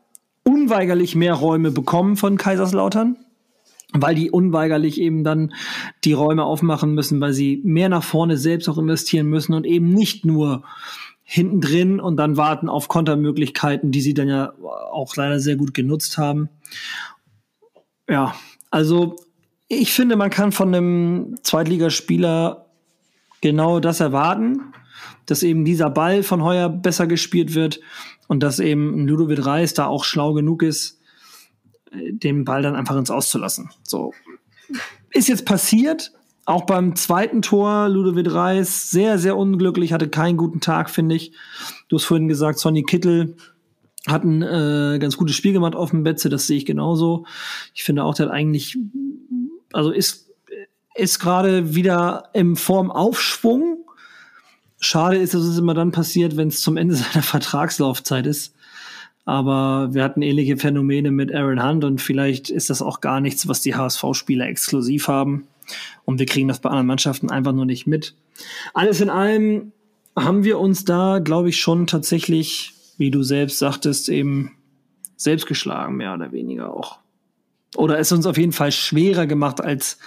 unweigerlich 0.43 1.15
mehr 1.15 1.35
Räume 1.35 1.71
bekommen 1.71 2.17
von 2.17 2.37
Kaiserslautern, 2.37 3.15
weil 3.93 4.15
die 4.15 4.29
unweigerlich 4.29 4.99
eben 4.99 5.23
dann 5.23 5.53
die 6.03 6.13
Räume 6.13 6.43
aufmachen 6.43 6.93
müssen, 6.93 7.21
weil 7.21 7.31
sie 7.31 7.61
mehr 7.63 7.87
nach 7.87 8.03
vorne 8.03 8.37
selbst 8.37 8.67
auch 8.67 8.77
investieren 8.77 9.27
müssen 9.27 9.53
und 9.53 9.65
eben 9.65 9.87
nicht 9.87 10.25
nur 10.25 10.63
hinten 11.23 11.61
drin 11.61 11.99
und 11.99 12.17
dann 12.17 12.37
warten 12.37 12.69
auf 12.69 12.87
Kontermöglichkeiten, 12.87 13.91
die 13.91 14.01
sie 14.01 14.13
dann 14.13 14.27
ja 14.27 14.53
auch 14.59 15.15
leider 15.15 15.39
sehr 15.39 15.55
gut 15.55 15.73
genutzt 15.73 16.17
haben. 16.17 16.49
Ja, 18.09 18.35
also 18.69 19.15
ich 19.67 19.93
finde, 19.93 20.15
man 20.15 20.29
kann 20.29 20.51
von 20.51 20.73
einem 20.73 21.35
Zweitligaspieler 21.41 22.65
genau 23.41 23.79
das 23.79 23.99
erwarten, 23.99 24.73
dass 25.25 25.43
eben 25.43 25.65
dieser 25.65 25.89
Ball 25.89 26.23
von 26.23 26.43
Heuer 26.43 26.69
besser 26.69 27.07
gespielt 27.07 27.55
wird 27.55 27.79
und 28.27 28.41
dass 28.41 28.59
eben 28.59 29.07
Ludovic 29.07 29.45
Reis 29.45 29.73
da 29.73 29.87
auch 29.87 30.03
schlau 30.03 30.33
genug 30.33 30.63
ist, 30.63 30.99
den 31.93 32.43
Ball 32.43 32.61
dann 32.61 32.75
einfach 32.75 32.97
ins 32.97 33.11
Auszulassen. 33.11 33.69
So 33.83 34.13
ist 35.11 35.27
jetzt 35.29 35.45
passiert, 35.45 36.11
auch 36.45 36.65
beim 36.65 36.95
zweiten 36.95 37.41
Tor, 37.41 37.87
Ludovic 37.89 38.33
Reis, 38.33 38.91
sehr, 38.91 39.17
sehr 39.17 39.37
unglücklich, 39.37 39.93
hatte 39.93 40.09
keinen 40.09 40.37
guten 40.37 40.59
Tag, 40.59 40.89
finde 40.89 41.15
ich. 41.15 41.31
Du 41.87 41.97
hast 41.97 42.05
vorhin 42.05 42.27
gesagt, 42.27 42.59
Sonny 42.59 42.83
Kittel 42.83 43.37
hat 44.07 44.23
ein 44.23 44.41
äh, 44.41 44.99
ganz 44.99 45.15
gutes 45.15 45.35
Spiel 45.35 45.53
gemacht 45.53 45.75
auf 45.75 45.91
dem 45.91 46.03
Betze, 46.03 46.29
das 46.29 46.47
sehe 46.47 46.57
ich 46.57 46.65
genauso. 46.65 47.25
Ich 47.73 47.83
finde 47.83 48.03
auch, 48.03 48.15
der 48.15 48.25
hat 48.25 48.33
eigentlich, 48.33 48.77
also 49.71 49.91
ist, 49.91 50.29
ist 50.95 51.19
gerade 51.19 51.75
wieder 51.75 52.29
im 52.33 52.57
Formaufschwung. 52.57 53.85
Schade 54.79 55.17
ist, 55.17 55.33
dass 55.33 55.43
es 55.43 55.57
immer 55.57 55.73
dann 55.73 55.91
passiert, 55.91 56.35
wenn 56.35 56.49
es 56.49 56.61
zum 56.61 56.75
Ende 56.75 56.95
seiner 56.95 57.23
Vertragslaufzeit 57.23 58.27
ist. 58.27 58.53
Aber 59.25 59.93
wir 59.93 60.03
hatten 60.03 60.21
ähnliche 60.21 60.57
Phänomene 60.57 61.09
mit 61.09 61.33
Aaron 61.33 61.63
Hunt 61.63 61.85
und 61.85 62.01
vielleicht 62.01 62.49
ist 62.49 62.69
das 62.69 62.81
auch 62.81 62.99
gar 62.99 63.21
nichts, 63.21 63.47
was 63.47 63.61
die 63.61 63.73
HSV-Spieler 63.73 64.47
exklusiv 64.47 65.07
haben. 65.07 65.47
Und 66.05 66.19
wir 66.19 66.25
kriegen 66.25 66.47
das 66.47 66.59
bei 66.59 66.69
anderen 66.69 66.87
Mannschaften 66.87 67.29
einfach 67.29 67.53
nur 67.53 67.65
nicht 67.65 67.87
mit. 67.87 68.15
Alles 68.73 69.01
in 69.01 69.09
allem 69.09 69.71
haben 70.15 70.43
wir 70.43 70.59
uns 70.59 70.85
da, 70.85 71.19
glaube 71.19 71.49
ich, 71.49 71.59
schon 71.59 71.87
tatsächlich, 71.87 72.73
wie 72.97 73.11
du 73.11 73.23
selbst 73.23 73.59
sagtest, 73.59 74.09
eben 74.09 74.57
selbst 75.15 75.47
geschlagen, 75.47 75.95
mehr 75.95 76.13
oder 76.13 76.31
weniger 76.31 76.73
auch. 76.73 76.99
Oder 77.75 77.97
es 77.97 78.11
uns 78.11 78.25
auf 78.25 78.37
jeden 78.37 78.51
Fall 78.51 78.71
schwerer 78.71 79.25
gemacht 79.25 79.61
als 79.61 79.97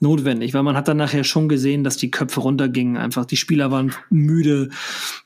notwendig, 0.00 0.54
weil 0.54 0.62
man 0.62 0.76
hat 0.76 0.88
dann 0.88 0.96
nachher 0.96 1.24
schon 1.24 1.48
gesehen, 1.48 1.84
dass 1.84 1.96
die 1.96 2.10
Köpfe 2.10 2.40
runtergingen. 2.40 2.96
Einfach 2.96 3.24
die 3.26 3.36
Spieler 3.36 3.70
waren 3.70 3.92
müde, 4.08 4.70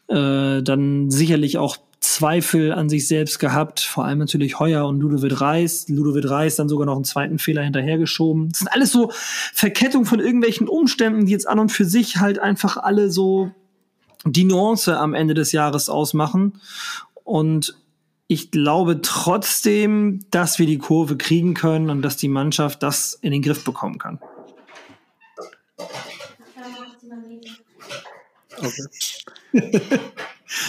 äh, 0.08 0.62
dann 0.62 1.10
sicherlich 1.10 1.58
auch 1.58 1.78
Zweifel 2.00 2.70
an 2.70 2.90
sich 2.90 3.08
selbst 3.08 3.38
gehabt, 3.38 3.80
vor 3.80 4.04
allem 4.04 4.18
natürlich 4.18 4.60
Heuer 4.60 4.86
und 4.86 5.00
Ludovic 5.00 5.40
Reis. 5.40 5.88
Ludovic 5.88 6.28
Reis 6.28 6.56
dann 6.56 6.68
sogar 6.68 6.86
noch 6.86 6.96
einen 6.96 7.04
zweiten 7.04 7.38
Fehler 7.38 7.62
hinterhergeschoben. 7.62 8.50
Das 8.50 8.58
sind 8.58 8.68
alles 8.68 8.92
so 8.92 9.10
Verkettung 9.12 10.04
von 10.04 10.20
irgendwelchen 10.20 10.68
Umständen, 10.68 11.24
die 11.24 11.32
jetzt 11.32 11.48
an 11.48 11.58
und 11.58 11.72
für 11.72 11.86
sich 11.86 12.18
halt 12.18 12.38
einfach 12.38 12.76
alle 12.76 13.10
so 13.10 13.50
die 14.26 14.44
Nuance 14.44 14.98
am 14.98 15.14
Ende 15.14 15.32
des 15.32 15.52
Jahres 15.52 15.88
ausmachen. 15.88 16.60
Und 17.24 17.74
ich 18.26 18.50
glaube 18.50 19.00
trotzdem, 19.00 20.20
dass 20.30 20.58
wir 20.58 20.66
die 20.66 20.78
Kurve 20.78 21.16
kriegen 21.16 21.54
können 21.54 21.88
und 21.88 22.02
dass 22.02 22.16
die 22.16 22.28
Mannschaft 22.28 22.82
das 22.82 23.18
in 23.20 23.32
den 23.32 23.42
Griff 23.42 23.64
bekommen 23.64 23.98
kann. 23.98 24.18
Okay. 28.58 28.82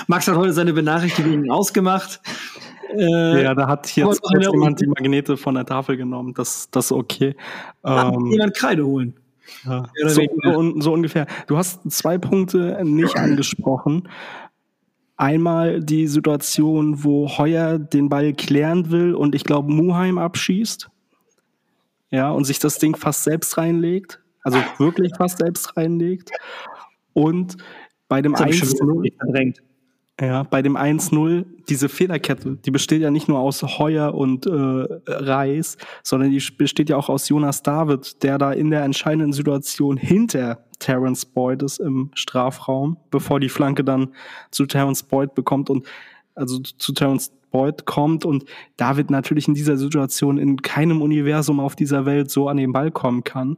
Max 0.07 0.27
hat 0.27 0.35
heute 0.35 0.53
seine 0.53 0.73
Benachrichtigungen 0.73 1.51
ausgemacht. 1.51 2.21
Äh, 2.97 3.43
ja, 3.43 3.53
da 3.53 3.67
hat 3.67 3.95
jetzt 3.95 4.21
jemand 4.39 4.79
die 4.79 4.87
Magnete 4.87 5.37
von 5.37 5.55
der 5.55 5.65
Tafel 5.65 5.97
genommen. 5.97 6.33
Das, 6.33 6.69
das 6.71 6.85
ist 6.85 6.91
okay. 6.91 7.35
Ähm, 7.83 8.27
jemand 8.31 8.55
Kreide 8.55 8.85
holen. 8.85 9.15
Ja, 9.63 9.85
so, 10.07 10.21
so, 10.43 10.81
so, 10.81 10.93
ungefähr. 10.93 11.27
Du 11.47 11.57
hast 11.57 11.79
zwei 11.91 12.17
Punkte 12.17 12.79
nicht 12.83 13.15
angesprochen. 13.15 14.09
Einmal 15.17 15.81
die 15.81 16.07
Situation, 16.07 17.03
wo 17.03 17.37
Heuer 17.37 17.77
den 17.77 18.09
Ball 18.09 18.33
klären 18.33 18.89
will 18.89 19.13
und 19.13 19.35
ich 19.35 19.43
glaube 19.43 19.71
Muheim 19.71 20.17
abschießt. 20.17 20.89
Ja, 22.11 22.31
und 22.31 22.45
sich 22.45 22.59
das 22.59 22.79
Ding 22.79 22.95
fast 22.95 23.23
selbst 23.23 23.57
reinlegt. 23.57 24.21
Also 24.45 24.59
wirklich 24.77 25.11
fast 25.17 25.39
selbst 25.39 25.75
reinlegt. 25.75 26.31
Und 27.13 27.57
bei 28.07 28.21
dem 28.21 28.35
1 28.35 28.75
ja, 30.21 30.43
bei 30.43 30.61
dem 30.61 30.77
1-0, 30.77 31.45
diese 31.67 31.89
Fehlerkette, 31.89 32.55
die 32.55 32.71
besteht 32.71 33.01
ja 33.01 33.11
nicht 33.11 33.27
nur 33.27 33.39
aus 33.39 33.61
Heuer 33.63 34.13
und 34.13 34.45
äh, 34.45 34.51
Reis, 35.07 35.75
sondern 36.03 36.31
die 36.31 36.41
besteht 36.57 36.89
ja 36.89 36.95
auch 36.95 37.09
aus 37.09 37.27
Jonas 37.27 37.63
David, 37.63 38.23
der 38.23 38.37
da 38.37 38.53
in 38.53 38.69
der 38.69 38.83
entscheidenden 38.83 39.33
Situation 39.33 39.97
hinter 39.97 40.63
Terence 40.79 41.25
Boyd 41.25 41.63
ist 41.63 41.79
im 41.79 42.11
Strafraum, 42.13 42.95
bevor 43.11 43.41
die 43.41 43.49
Flanke 43.49 43.83
dann 43.83 44.13
zu 44.51 44.65
Terence 44.65 45.03
Boyd 45.03 45.35
bekommt 45.35 45.69
und 45.69 45.85
also 46.33 46.59
zu 46.59 46.93
Terence 46.93 47.33
Boyd 47.51 47.85
kommt 47.85 48.23
und 48.23 48.45
David 48.77 49.11
natürlich 49.11 49.49
in 49.49 49.53
dieser 49.53 49.75
Situation 49.75 50.37
in 50.37 50.61
keinem 50.61 51.01
Universum 51.01 51.59
auf 51.59 51.75
dieser 51.75 52.05
Welt 52.05 52.31
so 52.31 52.47
an 52.47 52.57
den 52.57 52.71
Ball 52.71 52.91
kommen 52.91 53.25
kann. 53.25 53.57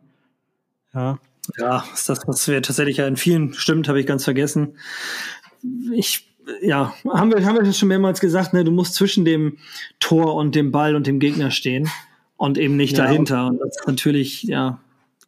Ja. 0.94 1.20
Ja, 1.58 1.86
ist 1.94 2.10
das, 2.10 2.28
was 2.28 2.48
wir 2.48 2.62
tatsächlich 2.62 2.98
ja 2.98 3.08
in 3.08 3.16
vielen 3.16 3.54
stimmt, 3.54 3.88
habe 3.88 4.00
ich 4.00 4.06
ganz 4.06 4.26
vergessen. 4.26 4.78
Ich 5.94 6.28
ja, 6.62 6.94
haben 7.10 7.34
wir, 7.34 7.46
haben 7.46 7.64
wir 7.64 7.74
schon 7.74 7.88
mehrmals 7.88 8.20
gesagt, 8.20 8.54
ne, 8.54 8.64
du 8.64 8.72
musst 8.72 8.96
zwischen 8.96 9.26
dem 9.26 9.58
Tor 10.00 10.36
und 10.36 10.56
dem 10.56 10.72
Ball 10.72 10.96
und 10.96 11.08
dem 11.08 11.20
Gegner 11.20 11.52
stehen 11.52 11.90
und 12.38 12.58
eben 12.58 12.78
nicht 12.78 12.98
ja, 12.98 13.06
dahinter. 13.06 13.48
Und 13.48 13.60
das 13.60 13.78
ist 13.80 13.88
natürlich, 13.88 14.44
ja, 14.44 14.80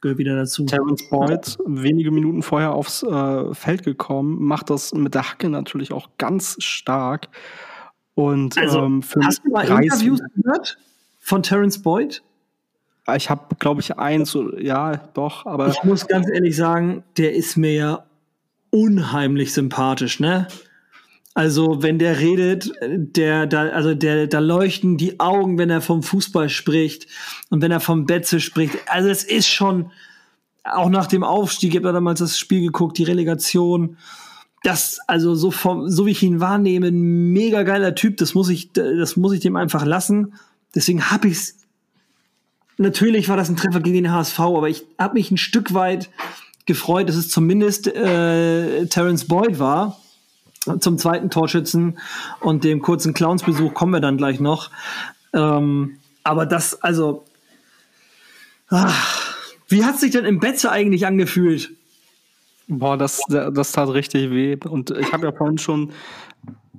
gehört 0.02 0.17
wieder 0.17 0.36
dazu. 0.36 0.65
Terence 0.65 1.10
Boyd, 1.10 1.58
wenige 1.65 2.12
Minuten 2.12 2.41
vorher 2.41 2.74
aufs 2.74 3.04
äh, 3.04 3.54
Feld 3.54 3.84
gekommen, 3.84 4.43
macht 4.43 4.69
das 4.69 4.93
mit 4.93 5.13
der 5.13 5.30
Hacke 5.30 5.50
natürlich 5.50 5.91
auch 5.91 6.10
ganz 6.17 6.56
stark. 6.60 7.28
Und 8.15 8.58
also, 8.58 8.80
ähm, 8.80 9.04
hast 9.22 9.43
du 9.43 9.52
mal 9.52 9.65
Interviews 9.65 10.19
gehört 10.36 10.78
von 11.19 11.43
Terence 11.43 11.82
Boyd? 11.82 12.22
Ich 13.15 13.30
habe, 13.30 13.56
glaube 13.60 13.82
ich, 13.82 13.98
eins, 13.98 14.38
ja, 14.60 14.98
doch, 15.13 15.45
aber. 15.45 15.69
Ich 15.69 15.84
muss 15.84 16.08
ganz 16.08 16.28
ehrlich 16.30 16.56
sagen, 16.56 17.04
der 17.17 17.34
ist 17.36 17.58
mir 17.58 17.74
ja 17.74 18.06
unheimlich 18.72 19.54
sympathisch, 19.54 20.19
ne? 20.19 20.48
Also, 21.34 21.82
wenn 21.82 22.00
der 22.00 22.19
redet, 22.19 22.72
der, 22.82 23.45
da, 23.45 23.69
also 23.69 23.93
der, 23.93 24.28
da 24.28 24.39
leuchten 24.39 24.98
die 24.98 25.19
Augen, 25.19 25.58
wenn 25.58 25.69
er 25.69 25.82
vom 25.82 26.04
Fußball 26.04 26.50
spricht 26.50 27.08
und 27.50 27.62
wenn 27.62 27.72
er 27.72 27.80
vom 27.80 28.06
Betze 28.06 28.39
spricht. 28.39 28.78
Also, 28.88 29.10
es 29.10 29.24
ist 29.24 29.48
schon, 29.48 29.91
auch 30.63 30.89
nach 30.89 31.08
dem 31.08 31.24
Aufstieg, 31.24 31.72
ich 31.72 31.76
habe 31.78 31.88
da 31.88 31.93
damals 31.93 32.19
das 32.19 32.38
Spiel 32.38 32.62
geguckt, 32.62 32.98
die 32.98 33.04
Relegation. 33.04 33.98
Das, 34.63 35.00
also 35.08 35.36
so 35.36 35.52
vom, 35.52 35.89
so 35.89 36.06
wie 36.06 36.12
ich 36.12 36.24
ihn 36.24 36.41
wahrnehme, 36.41 36.88
ein 36.88 37.32
mega 37.32 37.63
geiler 37.63 37.95
Typ, 37.95 38.17
das 38.17 38.34
muss 38.34 38.50
ich, 38.50 38.74
das 38.74 39.15
muss 39.15 39.32
ich 39.32 39.39
dem 39.39 39.56
einfach 39.56 39.86
lassen. 39.86 40.34
Deswegen 40.76 41.10
habe 41.10 41.30
ich's. 41.30 41.59
Natürlich 42.82 43.28
war 43.28 43.36
das 43.36 43.50
ein 43.50 43.58
Treffer 43.58 43.82
gegen 43.82 43.96
den 43.96 44.12
HSV, 44.13 44.39
aber 44.39 44.70
ich 44.70 44.86
habe 44.98 45.15
mich 45.15 45.32
ein 45.32 45.38
Stück 45.38 45.74
weit 45.74 46.10
gefreut, 46.65 47.10
dass 47.10 47.18
es 47.18 47.28
zumindest 47.28 47.88
äh, 47.88 48.86
Terence 48.86 49.26
Boyd 49.26 49.60
war 49.60 50.00
zum 50.80 50.98
zweiten 50.98 51.30
Torschützen 51.30 52.00
und 52.39 52.63
dem 52.63 52.82
kurzen 52.82 53.13
Clownsbesuch 53.13 53.74
kommen 53.74 53.92
wir 53.92 54.00
dann 54.00 54.15
gleich 54.15 54.39
noch. 54.39 54.72
Ähm, 55.34 55.98
aber 56.24 56.46
das, 56.46 56.82
also, 56.82 57.26
ach, 58.70 59.36
wie 59.68 59.84
hat 59.84 60.00
sich 60.00 60.12
denn 60.12 60.24
im 60.24 60.39
Betze 60.39 60.72
eigentlich 60.72 61.06
angefühlt? 61.06 61.72
Boah, 62.70 62.96
das, 62.96 63.20
das 63.28 63.74
tat 63.74 63.89
richtig 63.89 64.32
weh. 64.32 64.56
Und 64.56 64.92
ich 64.92 65.12
habe 65.12 65.26
ja 65.26 65.34
vorhin 65.34 65.58
schon 65.58 65.92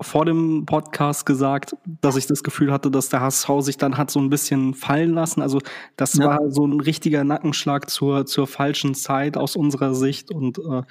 vor 0.00 0.24
dem 0.24 0.64
Podcast 0.64 1.26
gesagt, 1.26 1.76
dass 2.00 2.16
ich 2.16 2.26
das 2.26 2.42
Gefühl 2.42 2.72
hatte, 2.72 2.90
dass 2.90 3.10
der 3.10 3.20
HSV 3.20 3.48
sich 3.60 3.76
dann 3.76 3.98
hat 3.98 4.10
so 4.10 4.18
ein 4.18 4.30
bisschen 4.30 4.74
fallen 4.74 5.12
lassen. 5.12 5.42
Also 5.42 5.60
das 5.96 6.14
ja. 6.14 6.26
war 6.26 6.50
so 6.50 6.66
ein 6.66 6.80
richtiger 6.80 7.22
Nackenschlag 7.22 7.90
zur, 7.90 8.24
zur 8.24 8.46
falschen 8.46 8.94
Zeit 8.94 9.36
aus 9.36 9.56
unserer 9.56 9.94
Sicht 9.94 10.30
und 10.30 10.58
äh, 10.58 10.82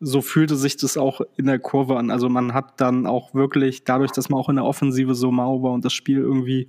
so 0.00 0.20
fühlte 0.20 0.56
sich 0.56 0.76
das 0.76 0.96
auch 0.96 1.20
in 1.36 1.46
der 1.46 1.60
Kurve 1.60 1.96
an. 1.96 2.10
Also 2.10 2.28
man 2.28 2.52
hat 2.52 2.80
dann 2.80 3.06
auch 3.06 3.34
wirklich, 3.34 3.84
dadurch, 3.84 4.10
dass 4.10 4.28
man 4.28 4.40
auch 4.40 4.48
in 4.48 4.56
der 4.56 4.64
Offensive 4.64 5.14
so 5.14 5.30
mau 5.30 5.62
war 5.62 5.72
und 5.72 5.84
das 5.84 5.92
Spiel 5.92 6.18
irgendwie 6.18 6.68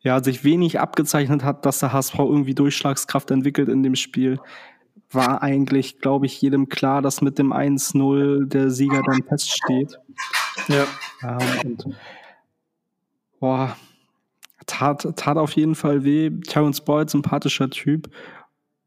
ja, 0.00 0.22
sich 0.22 0.42
wenig 0.42 0.80
abgezeichnet 0.80 1.44
hat, 1.44 1.64
dass 1.66 1.78
der 1.78 1.92
HSV 1.92 2.18
irgendwie 2.18 2.54
Durchschlagskraft 2.54 3.30
entwickelt 3.30 3.68
in 3.68 3.82
dem 3.82 3.94
Spiel, 3.94 4.40
war 5.10 5.42
eigentlich, 5.42 6.00
glaube 6.00 6.26
ich, 6.26 6.40
jedem 6.40 6.68
klar, 6.68 7.02
dass 7.02 7.22
mit 7.22 7.38
dem 7.38 7.52
1-0 7.52 8.46
der 8.46 8.70
Sieger 8.70 9.02
dann 9.02 9.22
feststeht. 9.22 9.98
Ja. 10.68 10.86
ja 11.22 11.38
und, 11.64 11.86
boah, 13.40 13.76
tat, 14.66 15.06
tat 15.16 15.36
auf 15.38 15.52
jeden 15.52 15.74
Fall 15.74 16.04
weh. 16.04 16.30
Terence 16.46 16.80
Boyd, 16.80 17.10
sympathischer 17.10 17.70
Typ. 17.70 18.10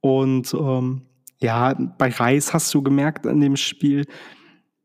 Und 0.02 0.54
ähm, 0.54 1.02
ja, 1.40 1.74
bei 1.98 2.10
Reis 2.10 2.54
hast 2.54 2.74
du 2.74 2.84
gemerkt 2.84 3.26
in 3.26 3.42
dem 3.42 3.56
Spiel, 3.56 4.06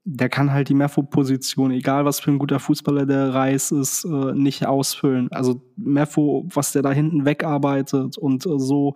der 0.09 0.29
kann 0.29 0.53
halt 0.53 0.68
die 0.68 0.75
Mefo-Position, 0.75 1.72
egal 1.72 2.05
was 2.05 2.20
für 2.20 2.31
ein 2.31 2.38
guter 2.38 2.61
Fußballer 2.61 3.07
der 3.07 3.35
Reis 3.35 3.72
ist, 3.72 4.05
äh, 4.05 4.33
nicht 4.35 4.64
ausfüllen. 4.64 5.31
Also 5.33 5.61
Mefo, 5.77 6.46
was 6.55 6.72
der 6.72 6.83
da 6.83 6.92
hinten 6.92 7.25
wegarbeitet 7.25 8.16
und 8.16 8.46
äh, 8.46 8.59
so 8.59 8.94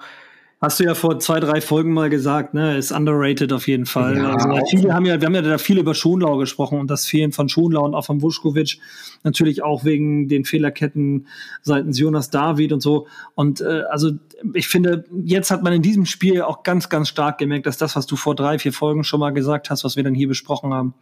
Hast 0.62 0.78
du 0.78 0.84
ja 0.84 0.94
vor 0.94 1.18
zwei, 1.20 1.40
drei 1.40 1.62
Folgen 1.62 1.94
mal 1.94 2.10
gesagt, 2.10 2.52
ne? 2.52 2.76
Ist 2.76 2.92
underrated 2.92 3.50
auf 3.54 3.66
jeden 3.66 3.86
Fall. 3.86 4.18
Ja, 4.18 4.34
also 4.34 4.66
viele 4.68 4.92
haben 4.92 5.06
ja, 5.06 5.18
wir 5.18 5.24
haben 5.24 5.34
ja 5.34 5.40
da 5.40 5.56
viel 5.56 5.78
über 5.78 5.94
Schonlau 5.94 6.36
gesprochen 6.36 6.78
und 6.78 6.90
das 6.90 7.06
Fehlen 7.06 7.32
von 7.32 7.48
Schonlau 7.48 7.86
und 7.86 7.94
auch 7.94 8.04
von 8.04 8.20
Vuskovic. 8.20 8.78
Natürlich 9.22 9.62
auch 9.62 9.86
wegen 9.86 10.28
den 10.28 10.44
Fehlerketten 10.44 11.28
seitens 11.62 11.98
Jonas 11.98 12.28
David 12.28 12.74
und 12.74 12.82
so. 12.82 13.06
Und 13.34 13.62
äh, 13.62 13.84
also 13.88 14.10
ich 14.52 14.68
finde, 14.68 15.06
jetzt 15.24 15.50
hat 15.50 15.62
man 15.62 15.72
in 15.72 15.80
diesem 15.80 16.04
Spiel 16.04 16.42
auch 16.42 16.62
ganz, 16.62 16.90
ganz 16.90 17.08
stark 17.08 17.38
gemerkt, 17.38 17.64
dass 17.64 17.78
das, 17.78 17.96
was 17.96 18.06
du 18.06 18.16
vor 18.16 18.34
drei, 18.34 18.58
vier 18.58 18.74
Folgen 18.74 19.02
schon 19.02 19.20
mal 19.20 19.30
gesagt 19.30 19.70
hast, 19.70 19.82
was 19.82 19.96
wir 19.96 20.04
dann 20.04 20.14
hier 20.14 20.28
besprochen 20.28 20.74
haben, 20.74 20.92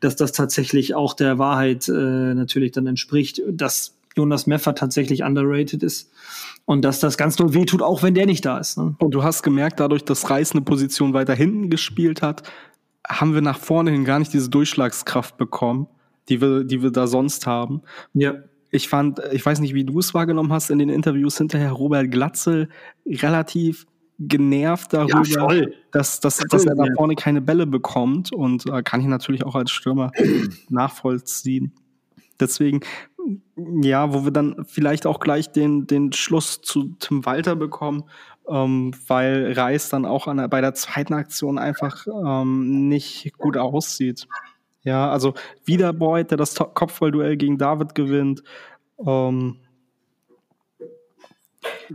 dass 0.00 0.16
das 0.16 0.32
tatsächlich 0.32 0.96
auch 0.96 1.14
der 1.14 1.38
Wahrheit 1.38 1.88
äh, 1.88 1.92
natürlich 1.92 2.72
dann 2.72 2.88
entspricht, 2.88 3.42
dass 3.48 3.94
Jonas 4.14 4.46
Meffer 4.46 4.74
tatsächlich 4.74 5.22
underrated 5.22 5.82
ist 5.82 6.12
und 6.64 6.84
dass 6.84 7.00
das 7.00 7.16
ganz 7.16 7.36
doll 7.36 7.52
wehtut, 7.54 7.82
auch 7.82 8.02
wenn 8.02 8.14
der 8.14 8.26
nicht 8.26 8.44
da 8.44 8.58
ist. 8.58 8.78
Ne? 8.78 8.94
Und 8.98 9.12
du 9.12 9.22
hast 9.22 9.42
gemerkt, 9.42 9.80
dadurch, 9.80 10.04
dass 10.04 10.30
Reis 10.30 10.52
eine 10.52 10.62
Position 10.62 11.12
weiter 11.12 11.34
hinten 11.34 11.70
gespielt 11.70 12.22
hat, 12.22 12.42
haben 13.06 13.34
wir 13.34 13.42
nach 13.42 13.58
vorne 13.58 13.90
hin 13.90 14.04
gar 14.04 14.18
nicht 14.18 14.32
diese 14.32 14.48
Durchschlagskraft 14.48 15.36
bekommen, 15.36 15.88
die 16.28 16.40
wir, 16.40 16.64
die 16.64 16.82
wir 16.82 16.90
da 16.90 17.06
sonst 17.06 17.46
haben. 17.46 17.82
Ja. 18.14 18.34
Ich 18.70 18.88
fand, 18.88 19.20
ich 19.30 19.44
weiß 19.44 19.60
nicht, 19.60 19.74
wie 19.74 19.84
du 19.84 20.00
es 20.00 20.14
wahrgenommen 20.14 20.52
hast 20.52 20.70
in 20.70 20.78
den 20.78 20.88
Interviews 20.88 21.38
hinterher, 21.38 21.70
Robert 21.72 22.10
Glatzel 22.10 22.68
relativ 23.06 23.86
genervt 24.18 24.92
darüber, 24.92 25.54
ja, 25.54 25.66
dass, 25.92 26.20
dass, 26.20 26.38
dass 26.38 26.66
er 26.66 26.74
da 26.74 26.84
vorne 26.96 27.14
keine 27.14 27.40
Bälle 27.40 27.66
bekommt 27.66 28.32
und 28.32 28.66
äh, 28.66 28.82
kann 28.82 29.00
ich 29.00 29.06
natürlich 29.06 29.44
auch 29.44 29.54
als 29.54 29.70
Stürmer 29.70 30.12
nachvollziehen. 30.68 31.72
Deswegen, 32.40 32.80
ja, 33.56 34.12
wo 34.12 34.24
wir 34.24 34.30
dann 34.30 34.64
vielleicht 34.66 35.06
auch 35.06 35.20
gleich 35.20 35.52
den, 35.52 35.86
den 35.86 36.12
Schluss 36.12 36.60
zu 36.60 36.94
Tim 36.98 37.24
Walter 37.24 37.56
bekommen, 37.56 38.04
ähm, 38.48 38.92
weil 39.06 39.52
Reis 39.52 39.88
dann 39.88 40.04
auch 40.04 40.26
an 40.26 40.48
bei 40.50 40.60
der 40.60 40.74
zweiten 40.74 41.14
Aktion 41.14 41.58
einfach 41.58 42.06
ähm, 42.06 42.88
nicht 42.88 43.32
gut 43.38 43.56
aussieht. 43.56 44.26
Ja, 44.82 45.10
also 45.10 45.34
wieder 45.64 45.92
Boyd, 45.92 46.30
der 46.30 46.38
das 46.38 46.54
Kopfballduell 46.54 47.36
gegen 47.36 47.56
David 47.56 47.94
gewinnt. 47.94 48.42
Ähm, 49.04 49.56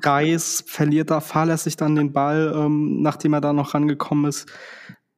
Reis 0.02 0.64
verliert 0.66 1.12
da 1.12 1.20
fahrlässig 1.20 1.78
dann 1.78 1.96
den 1.96 2.14
Ball, 2.14 2.52
ähm, 2.56 3.02
nachdem 3.02 3.34
er 3.34 3.42
da 3.42 3.54
noch 3.54 3.74
rangekommen 3.74 4.26
ist. 4.26 4.48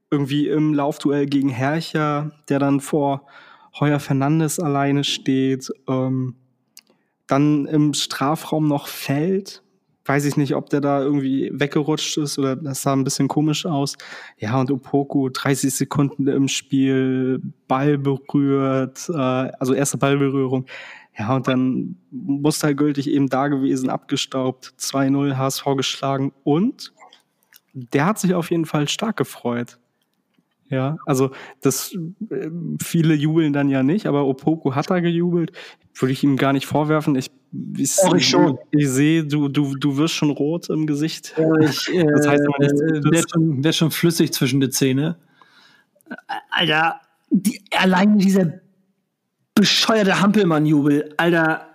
Irgendwie 0.10 0.50
im 0.50 0.74
Laufduell 0.74 1.26
gegen 1.26 1.48
Herrcher, 1.48 2.32
der 2.50 2.60
dann 2.60 2.82
vor 2.82 3.28
Heuer 3.80 4.00
Fernandes 4.00 4.60
alleine 4.60 5.04
steht, 5.04 5.70
ähm, 5.88 6.36
dann 7.28 7.66
im 7.66 7.94
Strafraum 7.94 8.68
noch 8.68 8.88
fällt. 8.88 9.64
Weiß 10.06 10.26
ich 10.26 10.36
nicht, 10.36 10.56
ob 10.56 10.70
der 10.70 10.82
da 10.82 11.02
irgendwie 11.02 11.52
weggerutscht 11.54 12.18
ist 12.18 12.40
oder 12.40 12.56
das 12.56 12.82
sah 12.82 12.94
ein 12.94 13.04
bisschen 13.04 13.28
komisch 13.28 13.66
aus. 13.66 13.96
Ja, 14.38 14.60
und 14.60 14.72
Opoku 14.72 15.30
30 15.30 15.74
Sekunden 15.74 16.28
im 16.28 16.48
Spiel, 16.48 17.42
Ball 17.68 17.98
berührt, 17.98 19.08
äh, 19.10 19.14
also 19.14 19.74
erste 19.74 19.98
Ballberührung. 19.98 20.66
Ja, 21.18 21.36
und 21.36 21.48
dann 21.48 21.98
mustergültig 22.10 23.10
eben 23.10 23.30
da 23.30 23.48
gewesen, 23.48 23.90
abgestaubt, 23.90 24.74
2-0 24.78 25.38
HSV 25.38 25.66
geschlagen 25.78 26.34
und 26.44 26.94
der 27.74 28.06
hat 28.06 28.20
sich 28.20 28.34
auf 28.34 28.50
jeden 28.52 28.66
Fall 28.66 28.88
stark 28.88 29.18
gefreut. 29.18 29.78
Ja, 30.72 30.98
also 31.06 31.32
das 31.60 31.94
äh, 32.30 32.50
viele 32.82 33.14
jubeln 33.14 33.52
dann 33.52 33.68
ja 33.68 33.84
nicht, 33.84 34.06
aber 34.06 34.26
Opoku 34.26 34.74
hat 34.74 34.90
da 34.90 35.02
gejubelt. 35.02 35.52
Würde 35.94 36.14
ich 36.14 36.24
ihm 36.24 36.38
gar 36.38 36.54
nicht 36.54 36.66
vorwerfen. 36.66 37.18
Ich, 37.18 37.30
ich, 37.78 37.92
oh, 38.08 38.16
ich 38.16 38.30
schon. 38.30 38.58
Ich 38.72 38.88
sehe, 38.88 39.26
du, 39.26 39.50
du, 39.50 39.76
du 39.76 39.98
wirst 39.98 40.14
schon 40.14 40.30
rot 40.30 40.70
im 40.70 40.88
Gesicht. 40.88 41.36
Ja, 41.38 41.54
ich, 41.60 41.94
äh, 41.94 42.06
das 42.16 42.26
heißt, 42.26 42.42
äh, 42.42 43.04
wäre 43.04 43.26
schon, 43.30 43.64
wär 43.66 43.74
schon 43.74 43.92
flüssig 43.92 44.32
zwischen 44.32 44.62
die 44.62 44.70
Zähne. 44.70 45.18
Alter, 46.50 47.02
die, 47.30 47.62
allein 47.78 48.18
dieser 48.18 48.54
bescheuerte 49.54 50.22
Hampelmann-Jubel, 50.22 51.14
Alter, 51.18 51.68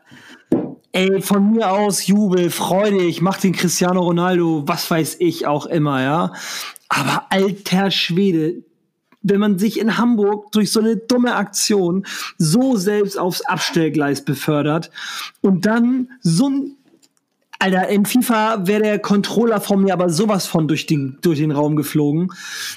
ey, 0.92 1.20
von 1.20 1.52
mir 1.52 1.70
aus 1.70 2.06
Jubel, 2.06 2.48
Freude, 2.48 3.02
ich 3.02 3.20
mach 3.20 3.36
den 3.36 3.52
Cristiano 3.52 4.00
Ronaldo, 4.00 4.62
was 4.66 4.90
weiß 4.90 5.16
ich 5.20 5.46
auch 5.46 5.66
immer, 5.66 6.02
ja. 6.02 6.32
Aber 6.88 7.26
alter 7.28 7.90
Schwede, 7.90 8.62
wenn 9.22 9.40
man 9.40 9.58
sich 9.58 9.78
in 9.80 9.98
Hamburg 9.98 10.52
durch 10.52 10.70
so 10.70 10.80
eine 10.80 10.96
dumme 10.96 11.34
Aktion 11.34 12.06
so 12.38 12.76
selbst 12.76 13.18
aufs 13.18 13.42
Abstellgleis 13.42 14.24
befördert 14.24 14.90
und 15.40 15.66
dann 15.66 16.08
so 16.20 16.48
ein 16.48 16.76
Alter, 17.58 17.88
in 17.88 18.04
FIFA 18.04 18.66
wäre 18.66 18.82
der 18.82 18.98
Controller 18.98 19.60
von 19.60 19.82
mir 19.82 19.94
aber 19.94 20.10
sowas 20.10 20.46
von 20.46 20.68
durch 20.68 20.84
den, 20.86 21.18
durch 21.22 21.38
den 21.38 21.52
Raum 21.52 21.74
geflogen. 21.76 22.30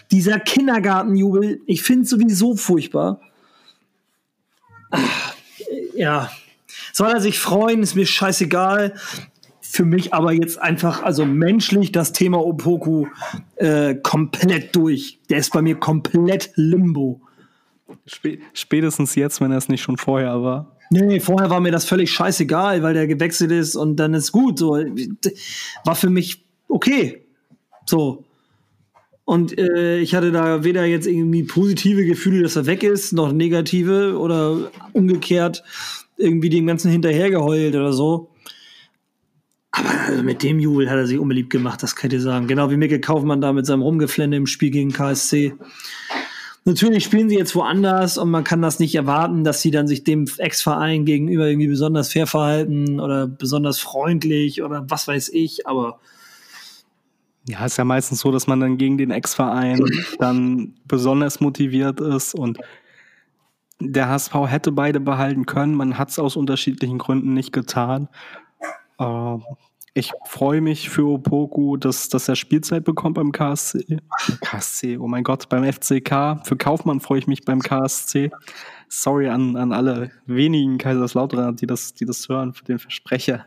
Dieser 0.10 0.40
Kindergartenjubel, 0.40 1.60
ich 1.66 1.84
finde 1.84 2.08
sowieso 2.08 2.56
furchtbar. 2.56 3.20
Ach, 4.90 5.34
ja. 5.96 6.32
Soll 6.94 7.10
er 7.12 7.20
sich 7.20 7.40
freuen, 7.40 7.84
ist 7.84 7.96
mir 7.96 8.06
scheißegal 8.06 8.94
für 9.72 9.86
mich 9.86 10.16
aber 10.16 10.34
jetzt 10.34 10.60
einfach, 10.60 11.04
also 11.04 11.26
menschlich, 11.26 11.92
das 11.92 12.12
Thema 12.12 12.44
Opoku 12.44 13.06
äh, 13.56 13.94
komplett 13.94 14.76
durch. 14.76 15.20
Der 15.30 15.38
ist 15.38 15.54
bei 15.54 15.62
mir 15.62 15.76
komplett 15.76 16.52
limbo. 16.56 17.22
Spätestens 18.54 19.14
jetzt, 19.14 19.42
wenn 19.42 19.52
er 19.52 19.60
es 19.60 19.70
nicht 19.70 19.84
schon 19.84 19.98
vorher 19.98 20.42
war. 20.42 20.76
Nee, 20.90 21.20
vorher 21.20 21.52
war 21.52 21.60
mir 21.60 21.72
das 21.72 21.86
völlig 21.86 22.12
scheißegal, 22.12 22.82
weil 22.82 22.96
der 22.96 23.06
gewechselt 23.06 23.52
ist 23.52 23.76
und 23.76 23.98
dann 23.98 24.16
ist 24.16 24.32
gut. 24.32 24.58
So 24.58 24.72
war 25.86 25.96
für 25.96 26.10
mich 26.10 26.44
okay. 26.68 27.26
So. 27.86 28.26
Und 29.24 29.56
äh, 29.60 30.00
ich 30.00 30.16
hatte 30.16 30.32
da 30.32 30.64
weder 30.64 30.86
jetzt 30.86 31.06
irgendwie 31.06 31.44
positive 31.44 32.06
Gefühle, 32.06 32.42
dass 32.42 32.56
er 32.56 32.66
weg 32.66 32.82
ist, 32.82 33.14
noch 33.14 33.32
negative 33.32 34.18
oder 34.18 34.72
umgekehrt 34.94 35.64
irgendwie 36.18 36.50
dem 36.50 36.66
Ganzen 36.66 36.92
hinterhergeheult 36.92 37.76
oder 37.76 37.94
so. 37.94 38.32
Aber 39.72 39.90
also 40.08 40.24
mit 40.24 40.42
dem 40.44 40.60
Jubel 40.60 40.90
hat 40.90 40.98
er 40.98 41.08
sich 41.08 41.20
unbeliebt 41.20 41.52
gemacht, 41.52 41.84
das 41.84 41.96
kann 41.96 42.10
ich 42.10 42.18
dir 42.18 42.22
sagen. 42.22 42.48
Genau 42.48 42.72
wie 42.72 42.78
Mikkel 42.78 43.00
Kaufmann 43.00 43.42
da 43.42 43.54
mit 43.54 43.66
seinem 43.66 43.82
Rumgeflände 43.82 44.38
im 44.38 44.48
Spiel 44.48 44.72
gegen 44.72 44.92
KSC. 44.92 45.54
Natürlich 46.66 47.04
spielen 47.04 47.30
sie 47.30 47.38
jetzt 47.38 47.56
woanders 47.56 48.18
und 48.18 48.30
man 48.30 48.44
kann 48.44 48.62
das 48.62 48.80
nicht 48.80 48.94
erwarten, 48.96 49.44
dass 49.44 49.62
sie 49.62 49.72
dann 49.72 49.88
sich 49.88 50.04
dem 50.04 50.26
Ex-Verein 50.38 51.06
gegenüber 51.06 51.48
irgendwie 51.48 51.68
besonders 51.68 52.12
fair 52.12 52.28
verhalten 52.28 53.00
oder 53.00 53.28
besonders 53.28 53.80
freundlich 53.80 54.62
oder 54.62 54.86
was 54.90 55.08
weiß 55.08 55.30
ich, 55.30 55.68
aber. 55.68 56.00
Ja, 57.48 57.66
ist 57.66 57.78
ja 57.78 57.86
meistens 57.86 58.20
so, 58.20 58.32
dass 58.32 58.46
man 58.46 58.60
dann 58.60 58.78
gegen 58.78 58.98
den 58.98 59.10
Ex-Verein 59.10 59.84
dann 60.20 60.76
besonders 60.86 61.40
motiviert 61.40 62.02
ist 62.02 62.36
und 62.36 62.60
der 63.80 64.10
HSV 64.10 64.34
hätte 64.46 64.72
beide 64.72 65.00
behalten 65.00 65.46
können. 65.46 65.74
Man 65.74 65.98
hat 65.98 66.10
es 66.10 66.20
aus 66.20 66.36
unterschiedlichen 66.36 66.98
Gründen 66.98 67.34
nicht 67.34 67.54
getan. 67.54 68.10
Äh, 69.00 69.38
ich 69.94 70.12
freue 70.26 70.62
mich 70.62 70.90
für 70.90 71.08
Opoku, 71.08 71.76
dass, 71.78 72.10
dass 72.10 72.28
er 72.30 72.36
Spielzeit 72.36 72.84
bekommt 72.84 73.16
beim 73.16 73.32
KSC. 73.32 73.98
KSC, 74.42 74.98
oh 74.98 75.08
mein 75.08 75.24
Gott, 75.24 75.50
beim 75.50 75.64
FCK. 75.64 76.46
Für 76.46 76.56
Kaufmann 76.58 77.00
freue 77.00 77.20
ich 77.20 77.28
mich 77.28 77.44
beim 77.44 77.62
KSC. 77.62 78.32
Sorry 78.88 79.30
an, 79.30 79.56
an 79.56 79.74
alle 79.74 80.12
wenigen 80.26 80.78
Kaiserslautern, 80.78 81.56
die 81.56 81.68
das, 81.68 81.94
die 81.94 82.06
das 82.06 82.30
hören, 82.30 82.54
für 82.54 82.64
den 82.64 82.80
Versprecher. 82.80 83.46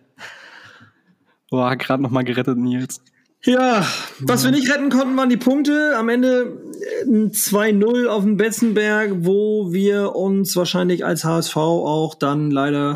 Boah, 1.50 1.76
gerade 1.76 2.02
nochmal 2.02 2.24
gerettet, 2.24 2.58
Nils. 2.58 3.02
Ja, 3.44 3.84
was 4.20 4.44
wir 4.44 4.52
nicht 4.52 4.70
retten 4.72 4.88
konnten, 4.88 5.16
waren 5.16 5.28
die 5.28 5.36
Punkte. 5.36 5.96
Am 5.96 6.08
Ende 6.08 6.58
ein 7.04 7.32
2-0 7.32 8.06
auf 8.06 8.22
dem 8.22 8.36
Betzenberg, 8.36 9.10
wo 9.24 9.72
wir 9.72 10.14
uns 10.14 10.54
wahrscheinlich 10.54 11.04
als 11.04 11.24
HSV 11.24 11.56
auch 11.56 12.14
dann 12.14 12.52
leider 12.52 12.94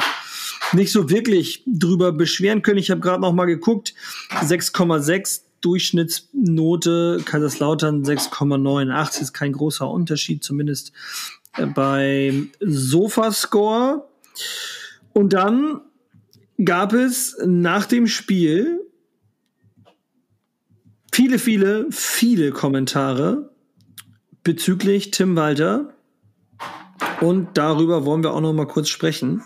nicht 0.73 0.93
so 0.93 1.11
wirklich 1.11 1.63
drüber 1.67 2.13
beschweren 2.13 2.63
können. 2.63 2.79
Ich 2.79 2.91
habe 2.91 3.01
gerade 3.01 3.21
noch 3.21 3.33
mal 3.33 3.45
geguckt, 3.47 3.95
6,6 4.31 5.43
Durchschnittsnote, 5.61 7.23
Kaiserslautern 7.25 8.05
6,98 8.05 9.23
ist 9.23 9.33
kein 9.33 9.53
großer 9.53 9.89
Unterschied, 9.91 10.45
zumindest 10.45 10.93
äh, 11.57 11.67
beim 11.67 12.51
Sofascore. 12.61 14.09
Und 15.13 15.33
dann 15.33 15.81
gab 16.63 16.93
es 16.93 17.37
nach 17.45 17.87
dem 17.87 18.07
Spiel 18.07 18.81
viele, 21.13 21.39
viele, 21.39 21.87
viele 21.91 22.53
Kommentare 22.53 23.51
bezüglich 24.45 25.11
Tim 25.11 25.35
Walter. 25.37 25.95
Und 27.21 27.57
darüber 27.57 28.05
wollen 28.05 28.23
wir 28.23 28.35
auch 28.35 28.41
noch 28.41 28.53
mal 28.53 28.67
kurz 28.67 28.89
sprechen. 28.89 29.43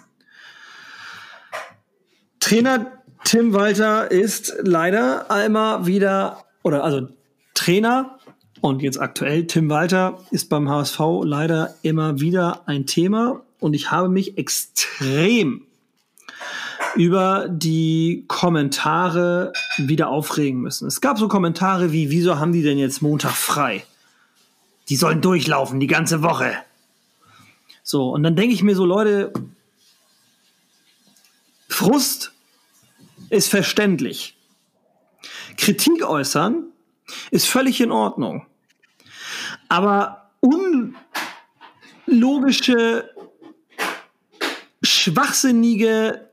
Trainer 2.50 2.90
Tim 3.22 3.52
Walter 3.52 4.10
ist 4.10 4.56
leider 4.62 5.30
einmal 5.30 5.86
wieder, 5.86 6.42
oder 6.64 6.82
also 6.82 7.06
Trainer 7.54 8.18
und 8.60 8.82
jetzt 8.82 9.00
aktuell 9.00 9.46
Tim 9.46 9.70
Walter 9.70 10.18
ist 10.32 10.48
beim 10.48 10.68
HSV 10.68 10.98
leider 11.22 11.76
immer 11.82 12.18
wieder 12.18 12.62
ein 12.66 12.86
Thema. 12.86 13.42
Und 13.60 13.74
ich 13.74 13.92
habe 13.92 14.08
mich 14.08 14.36
extrem 14.36 15.62
über 16.96 17.46
die 17.48 18.24
Kommentare 18.26 19.52
wieder 19.76 20.08
aufregen 20.08 20.60
müssen. 20.60 20.88
Es 20.88 21.00
gab 21.00 21.20
so 21.20 21.28
Kommentare 21.28 21.92
wie, 21.92 22.10
wieso 22.10 22.40
haben 22.40 22.52
die 22.52 22.64
denn 22.64 22.78
jetzt 22.78 23.00
Montag 23.00 23.36
frei? 23.36 23.84
Die 24.88 24.96
sollen 24.96 25.20
durchlaufen 25.20 25.78
die 25.78 25.86
ganze 25.86 26.20
Woche. 26.24 26.56
So, 27.84 28.10
und 28.10 28.24
dann 28.24 28.34
denke 28.34 28.54
ich 28.54 28.64
mir 28.64 28.74
so, 28.74 28.84
Leute, 28.84 29.32
Frust 31.68 32.32
ist 33.30 33.48
verständlich. 33.48 34.36
Kritik 35.56 36.04
äußern 36.04 36.64
ist 37.30 37.48
völlig 37.48 37.80
in 37.80 37.90
Ordnung. 37.90 38.46
Aber 39.68 40.30
unlogische, 42.06 43.10
schwachsinnige 44.82 46.30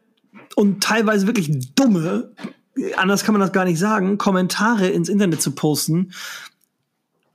und 0.56 0.84
teilweise 0.84 1.28
wirklich 1.28 1.74
dumme, 1.76 2.34
anders 2.96 3.24
kann 3.24 3.34
man 3.34 3.42
das 3.42 3.52
gar 3.52 3.66
nicht 3.66 3.80
sagen, 3.80 4.18
Kommentare 4.18 4.88
ins 4.88 5.10
Internet 5.10 5.42
zu 5.42 5.52
posten, 5.52 6.14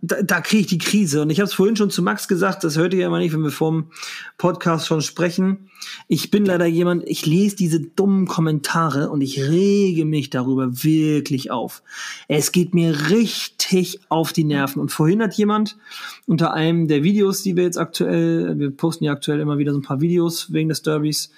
da, 0.04 0.20
da 0.20 0.40
kriege 0.40 0.62
ich 0.62 0.66
die 0.66 0.78
Krise. 0.78 1.22
Und 1.22 1.30
ich 1.30 1.38
habe 1.38 1.46
es 1.46 1.54
vorhin 1.54 1.76
schon 1.76 1.90
zu 1.90 2.02
Max 2.02 2.26
gesagt, 2.26 2.64
das 2.64 2.76
hört 2.76 2.92
ihr 2.92 3.00
ja 3.00 3.06
immer 3.06 3.20
nicht, 3.20 3.32
wenn 3.32 3.44
wir 3.44 3.52
vorm 3.52 3.90
Podcast 4.36 4.88
schon 4.88 5.00
sprechen. 5.00 5.70
Ich 6.08 6.32
bin 6.32 6.44
leider 6.44 6.66
jemand, 6.66 7.04
ich 7.06 7.24
lese 7.24 7.54
diese 7.54 7.80
dummen 7.80 8.26
Kommentare 8.26 9.10
und 9.10 9.20
ich 9.20 9.40
rege 9.40 10.04
mich 10.04 10.28
darüber 10.28 10.82
wirklich 10.82 11.52
auf. 11.52 11.84
Es 12.26 12.50
geht 12.50 12.74
mir 12.74 13.10
richtig 13.10 14.00
auf 14.08 14.32
die 14.32 14.44
Nerven. 14.44 14.82
Und 14.82 14.90
vorhin 14.90 15.22
hat 15.22 15.34
jemand 15.34 15.78
unter 16.26 16.52
einem 16.52 16.88
der 16.88 17.04
Videos, 17.04 17.42
die 17.42 17.56
wir 17.56 17.62
jetzt 17.62 17.78
aktuell, 17.78 18.58
wir 18.58 18.72
posten 18.72 19.04
ja 19.04 19.12
aktuell 19.12 19.38
immer 19.38 19.58
wieder 19.58 19.72
so 19.72 19.78
ein 19.78 19.82
paar 19.82 20.00
Videos 20.00 20.52
wegen 20.52 20.68
des 20.68 20.82
Derbys, 20.82 21.30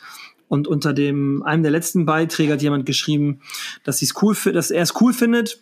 und 0.47 0.69
unter 0.69 0.93
dem 0.93 1.43
einem 1.43 1.63
der 1.63 1.73
letzten 1.73 2.05
Beiträge 2.05 2.53
hat 2.53 2.63
jemand 2.63 2.85
geschrieben, 2.85 3.41
dass, 3.83 4.05
cool, 4.23 4.37
dass 4.53 4.71
er 4.71 4.83
es 4.83 5.01
cool 5.01 5.15
findet, 5.15 5.59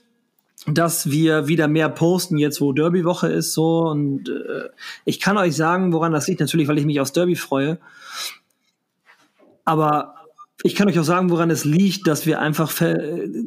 dass 0.67 1.11
wir 1.11 1.49
wieder 1.49 1.69
mehr 1.69 1.89
posten, 1.89 2.39
jetzt 2.39 2.61
wo 2.61 2.73
Derby-Woche 2.73 3.29
ist, 3.29 3.53
so. 3.53 3.89
Und 3.89 4.29
äh, 4.29 4.69
ich 5.05 5.21
kann 5.21 5.37
euch 5.37 5.57
sagen, 5.57 5.93
woran 5.93 6.13
das 6.13 6.29
liegt, 6.29 6.41
natürlich, 6.41 6.69
weil 6.69 6.79
ich 6.79 6.87
mich 6.87 7.01
aufs 7.01 7.13
Derby 7.13 7.37
freue. 7.37 7.79
Aber 9.65 10.15
ich 10.65 10.75
kann 10.77 10.89
euch 10.89 10.99
auch 10.99 11.05
sagen, 11.05 11.31
woran 11.31 11.51
es 11.51 11.65
liegt, 11.65 12.07
dass 12.07 12.27
wir 12.27 12.41
einfach 12.41 12.73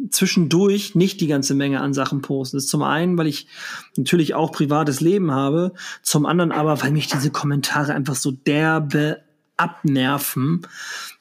zwischendurch 0.10 0.96
nicht 0.96 1.22
die 1.22 1.28
ganze 1.28 1.56
Menge 1.56 1.80
an 1.80 1.94
Sachen 1.94 2.22
posten. 2.22 2.58
Das 2.58 2.66
ist 2.66 2.70
zum 2.70 2.84
einen, 2.84 3.18
weil 3.18 3.28
ich 3.28 3.48
natürlich 3.96 4.34
auch 4.34 4.52
privates 4.52 5.00
Leben 5.00 5.32
habe, 5.32 5.74
zum 6.02 6.26
anderen 6.26 6.52
aber, 6.52 6.82
weil 6.82 6.92
mich 6.92 7.08
diese 7.08 7.32
Kommentare 7.32 7.94
einfach 7.94 8.16
so 8.16 8.32
derbe 8.32 9.22
abnerven, 9.56 10.68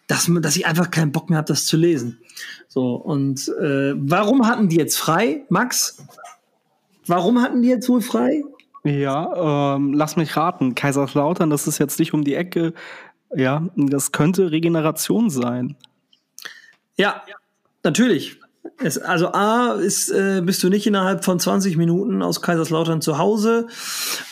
dass, 0.06 0.30
dass 0.40 0.56
ich 0.56 0.66
einfach 0.66 0.90
keinen 0.90 1.12
Bock 1.12 1.30
mehr 1.30 1.38
habe, 1.38 1.48
das 1.48 1.66
zu 1.66 1.76
lesen. 1.76 2.20
So, 2.68 2.94
und 2.94 3.48
äh, 3.60 3.94
warum 3.96 4.46
hatten 4.46 4.68
die 4.68 4.76
jetzt 4.76 4.98
frei, 4.98 5.44
Max? 5.48 6.04
Warum 7.06 7.40
hatten 7.40 7.62
die 7.62 7.68
jetzt 7.68 7.88
wohl 7.88 8.00
frei? 8.00 8.42
Ja, 8.84 9.76
ähm, 9.76 9.94
lass 9.94 10.16
mich 10.16 10.36
raten. 10.36 10.74
Kaiserslautern, 10.74 11.50
das 11.50 11.66
ist 11.66 11.78
jetzt 11.78 11.98
nicht 11.98 12.12
um 12.12 12.24
die 12.24 12.34
Ecke. 12.34 12.74
Ja, 13.34 13.68
das 13.76 14.12
könnte 14.12 14.50
Regeneration 14.50 15.30
sein. 15.30 15.76
Ja, 16.96 17.22
natürlich. 17.82 18.40
Es, 18.78 18.98
also 18.98 19.32
A 19.32 19.72
ist, 19.72 20.10
äh, 20.10 20.42
bist 20.44 20.62
du 20.62 20.68
nicht 20.68 20.86
innerhalb 20.86 21.24
von 21.24 21.38
20 21.38 21.76
Minuten 21.76 22.22
aus 22.22 22.42
Kaiserslautern 22.42 23.00
zu 23.00 23.18
Hause. 23.18 23.68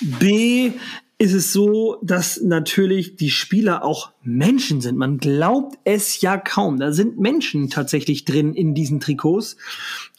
B 0.01 0.73
ist 1.19 1.33
es 1.33 1.53
so, 1.53 1.99
dass 2.03 2.41
natürlich 2.41 3.17
die 3.17 3.31
Spieler 3.31 3.85
auch 3.85 4.13
Menschen 4.25 4.81
sind. 4.81 4.97
Man 4.97 5.19
glaubt 5.19 5.77
es 5.85 6.21
ja 6.21 6.37
kaum. 6.37 6.79
Da 6.79 6.93
sind 6.93 7.19
Menschen 7.19 7.71
tatsächlich 7.71 8.25
drin 8.25 8.55
in 8.55 8.75
diesen 8.75 9.01
Trikots. 9.01 9.57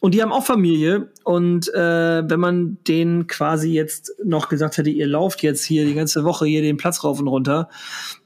Und 0.02 0.14
die 0.14 0.22
haben 0.22 0.34
auch 0.34 0.44
Familie. 0.44 1.12
Und 1.24 1.74
äh, 1.74 2.30
wenn 2.30 2.40
man 2.40 2.78
denen 2.86 3.28
quasi 3.28 3.72
jetzt 3.72 4.12
noch 4.24 4.50
gesagt 4.50 4.78
hätte, 4.78 4.90
ihr 4.90 5.08
lauft 5.08 5.42
jetzt 5.42 5.64
hier 5.64 5.86
die 5.86 5.94
ganze 5.94 6.26
Woche 6.26 6.46
hier 6.46 6.62
den 6.62 6.76
Platz 6.76 7.04
rauf 7.06 7.22
und 7.22 7.30
runter, 7.30 7.70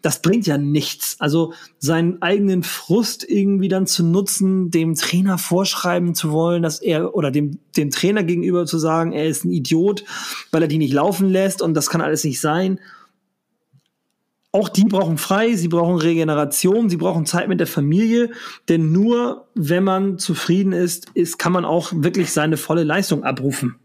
das 0.02 0.22
bringt 0.24 0.48
ja 0.48 0.58
nichts. 0.58 1.18
Also 1.20 1.54
seinen 1.78 2.24
eigenen 2.24 2.64
Frust 2.64 3.24
irgendwie 3.30 3.68
dann 3.68 3.86
zu 3.86 4.04
nutzen, 4.04 4.72
dem 4.72 4.96
Trainer 4.96 5.38
vorschreiben 5.38 6.16
zu 6.16 6.32
wollen, 6.32 6.64
dass 6.64 6.82
er 6.82 7.14
oder 7.16 7.30
dem, 7.30 7.60
dem 7.76 7.92
Trainer 7.92 8.24
gegenüber 8.24 8.66
zu 8.66 8.80
sagen, 8.80 9.12
er 9.12 9.28
ist 9.28 9.46
ein 9.46 9.52
Idiot, 9.52 10.04
weil 10.52 10.64
er 10.64 10.68
die 10.68 10.80
nicht 10.80 10.94
laufen 10.94 11.30
lässt 11.30 11.62
und 11.62 11.76
das 11.76 11.90
kann 11.90 12.02
alles 12.02 12.24
nicht 12.24 12.42
sein 12.42 12.80
auch 14.58 14.70
die 14.70 14.86
brauchen 14.86 15.18
frei, 15.18 15.56
sie 15.56 15.68
brauchen 15.68 15.98
Regeneration, 15.98 16.90
sie 16.90 16.98
brauchen 16.98 17.26
Zeit 17.26 17.48
mit 17.48 17.60
der 17.60 17.68
Familie, 17.68 18.32
denn 18.68 18.92
nur 18.92 19.48
wenn 19.54 19.84
man 19.84 20.18
zufrieden 20.18 20.74
ist, 20.74 21.12
ist 21.14 21.38
kann 21.38 21.52
man 21.52 21.64
auch 21.64 21.94
wirklich 21.94 22.32
seine 22.32 22.58
volle 22.58 22.84
Leistung 22.84 23.24
abrufen. 23.24 23.76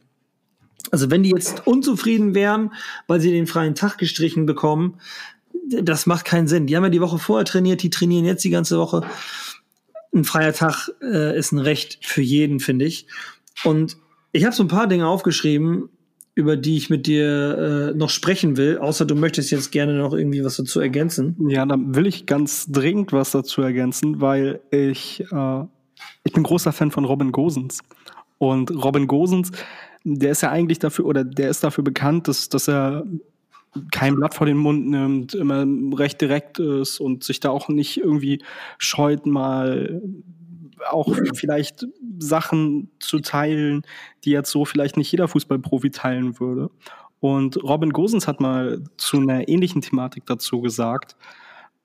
Also 0.90 1.10
wenn 1.10 1.22
die 1.22 1.30
jetzt 1.30 1.66
unzufrieden 1.66 2.34
wären, 2.34 2.72
weil 3.06 3.20
sie 3.20 3.30
den 3.30 3.46
freien 3.46 3.74
Tag 3.74 3.98
gestrichen 3.98 4.46
bekommen, 4.46 4.98
das 5.68 6.06
macht 6.06 6.24
keinen 6.24 6.48
Sinn. 6.48 6.66
Die 6.66 6.74
haben 6.74 6.84
ja 6.84 6.90
die 6.90 7.00
Woche 7.00 7.18
vorher 7.18 7.44
trainiert, 7.44 7.82
die 7.82 7.90
trainieren 7.90 8.24
jetzt 8.24 8.44
die 8.44 8.50
ganze 8.50 8.78
Woche. 8.78 9.02
Ein 10.14 10.24
freier 10.24 10.52
Tag 10.52 10.90
äh, 11.02 11.36
ist 11.38 11.52
ein 11.52 11.58
Recht 11.58 11.98
für 12.02 12.22
jeden, 12.22 12.60
finde 12.60 12.86
ich. 12.86 13.06
Und 13.64 13.98
ich 14.32 14.44
habe 14.44 14.54
so 14.54 14.64
ein 14.64 14.68
paar 14.68 14.86
Dinge 14.86 15.06
aufgeschrieben, 15.06 15.90
über 16.34 16.56
die 16.56 16.76
ich 16.76 16.88
mit 16.88 17.06
dir 17.06 17.92
äh, 17.92 17.96
noch 17.96 18.08
sprechen 18.08 18.56
will, 18.56 18.78
außer 18.78 19.04
du 19.04 19.14
möchtest 19.14 19.50
jetzt 19.50 19.70
gerne 19.70 19.94
noch 19.94 20.14
irgendwie 20.14 20.44
was 20.44 20.56
dazu 20.56 20.80
ergänzen. 20.80 21.36
Ja, 21.48 21.66
dann 21.66 21.94
will 21.94 22.06
ich 22.06 22.24
ganz 22.24 22.66
dringend 22.70 23.12
was 23.12 23.32
dazu 23.32 23.60
ergänzen, 23.60 24.20
weil 24.20 24.60
ich, 24.70 25.24
äh, 25.30 25.64
ich 26.24 26.32
bin 26.32 26.42
großer 26.42 26.72
Fan 26.72 26.90
von 26.90 27.04
Robin 27.04 27.32
Gosens. 27.32 27.80
Und 28.38 28.70
Robin 28.70 29.06
Gosens, 29.06 29.52
der 30.04 30.32
ist 30.32 30.40
ja 30.42 30.50
eigentlich 30.50 30.78
dafür, 30.78 31.04
oder 31.04 31.22
der 31.22 31.50
ist 31.50 31.62
dafür 31.62 31.84
bekannt, 31.84 32.28
dass, 32.28 32.48
dass 32.48 32.66
er 32.66 33.04
kein 33.90 34.16
Blatt 34.16 34.34
vor 34.34 34.46
den 34.46 34.56
Mund 34.56 34.88
nimmt, 34.88 35.34
immer 35.34 35.66
recht 35.98 36.20
direkt 36.20 36.58
ist 36.58 36.98
und 36.98 37.24
sich 37.24 37.40
da 37.40 37.50
auch 37.50 37.68
nicht 37.68 37.98
irgendwie 37.98 38.42
scheut, 38.78 39.26
mal 39.26 40.02
auch 40.90 41.14
vielleicht 41.34 41.86
Sachen 42.18 42.90
zu 42.98 43.20
teilen, 43.20 43.82
die 44.24 44.30
jetzt 44.30 44.50
so 44.50 44.64
vielleicht 44.64 44.96
nicht 44.96 45.10
jeder 45.10 45.28
Fußballprofi 45.28 45.90
teilen 45.90 46.38
würde. 46.40 46.70
Und 47.20 47.62
Robin 47.62 47.90
Gosens 47.90 48.26
hat 48.26 48.40
mal 48.40 48.82
zu 48.96 49.18
einer 49.18 49.48
ähnlichen 49.48 49.80
Thematik 49.80 50.26
dazu 50.26 50.60
gesagt. 50.60 51.16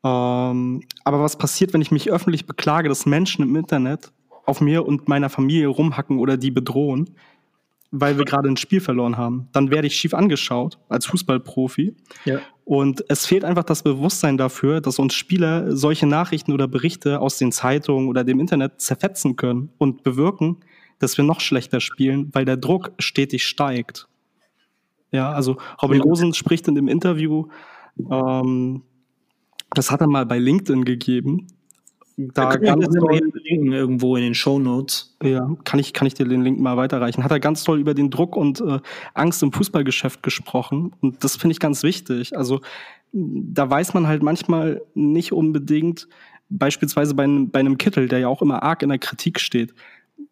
Ähm, 0.03 0.81
aber 1.03 1.21
was 1.21 1.37
passiert, 1.37 1.73
wenn 1.73 1.81
ich 1.81 1.91
mich 1.91 2.11
öffentlich 2.11 2.45
beklage, 2.45 2.89
dass 2.89 3.05
Menschen 3.05 3.43
im 3.43 3.55
Internet 3.55 4.11
auf 4.45 4.61
mir 4.61 4.85
und 4.85 5.07
meiner 5.07 5.29
Familie 5.29 5.67
rumhacken 5.67 6.19
oder 6.19 6.37
die 6.37 6.51
bedrohen? 6.51 7.11
Weil 8.01 8.17
wir 8.17 8.25
gerade 8.25 8.49
ein 8.49 8.57
Spiel 8.57 8.81
verloren 8.81 9.17
haben. 9.17 9.47
Dann 9.53 9.71
werde 9.71 9.87
ich 9.87 9.95
schief 9.95 10.13
angeschaut 10.13 10.77
als 10.89 11.05
Fußballprofi. 11.05 11.95
Ja. 12.25 12.39
Und 12.65 13.03
es 13.07 13.25
fehlt 13.25 13.45
einfach 13.45 13.63
das 13.63 13.83
Bewusstsein 13.83 14.37
dafür, 14.37 14.81
dass 14.81 14.99
uns 14.99 15.13
Spieler 15.13 15.75
solche 15.75 16.05
Nachrichten 16.05 16.51
oder 16.51 16.67
Berichte 16.67 17.21
aus 17.21 17.37
den 17.37 17.51
Zeitungen 17.51 18.09
oder 18.09 18.23
dem 18.23 18.39
Internet 18.39 18.81
zerfetzen 18.81 19.35
können 19.35 19.69
und 19.77 20.03
bewirken, 20.03 20.57
dass 20.99 21.17
wir 21.17 21.23
noch 21.23 21.39
schlechter 21.39 21.79
spielen, 21.79 22.29
weil 22.33 22.45
der 22.45 22.57
Druck 22.57 22.91
stetig 22.99 23.45
steigt. 23.45 24.07
Ja, 25.11 25.31
also 25.31 25.57
Robin 25.81 25.99
ja. 25.99 26.03
Gosens 26.03 26.35
spricht 26.35 26.67
in 26.67 26.75
dem 26.75 26.87
Interview, 26.87 27.47
ähm, 28.11 28.83
das 29.71 29.91
hat 29.91 30.01
er 30.01 30.07
mal 30.07 30.25
bei 30.25 30.39
LinkedIn 30.39 30.85
gegeben, 30.85 31.47
da 32.17 32.55
ganz 32.55 32.87
toll 32.95 33.31
irgendwo 33.45 34.15
in 34.15 34.23
den 34.23 34.33
Show 34.33 34.57
Notes. 34.57 35.15
Ja, 35.21 35.55
kann 35.63 35.79
ich, 35.79 35.93
kann 35.93 36.07
ich 36.07 36.15
dir 36.15 36.27
den 36.27 36.41
Link 36.41 36.59
mal 36.59 36.75
weiterreichen. 36.75 37.23
Hat 37.23 37.31
er 37.31 37.39
ganz 37.39 37.63
toll 37.63 37.79
über 37.79 37.93
den 37.93 38.09
Druck 38.09 38.35
und 38.35 38.59
äh, 38.59 38.79
Angst 39.13 39.43
im 39.43 39.53
Fußballgeschäft 39.53 40.23
gesprochen. 40.23 40.95
Und 40.99 41.23
das 41.23 41.35
finde 41.35 41.51
ich 41.51 41.59
ganz 41.59 41.83
wichtig. 41.83 42.35
Also 42.35 42.61
da 43.13 43.69
weiß 43.69 43.93
man 43.93 44.07
halt 44.07 44.23
manchmal 44.23 44.81
nicht 44.95 45.31
unbedingt, 45.31 46.07
beispielsweise 46.49 47.13
bei, 47.13 47.27
bei 47.27 47.59
einem 47.59 47.77
Kittel, 47.77 48.07
der 48.07 48.19
ja 48.19 48.27
auch 48.27 48.41
immer 48.41 48.63
arg 48.63 48.81
in 48.81 48.89
der 48.89 48.99
Kritik 48.99 49.39
steht, 49.39 49.75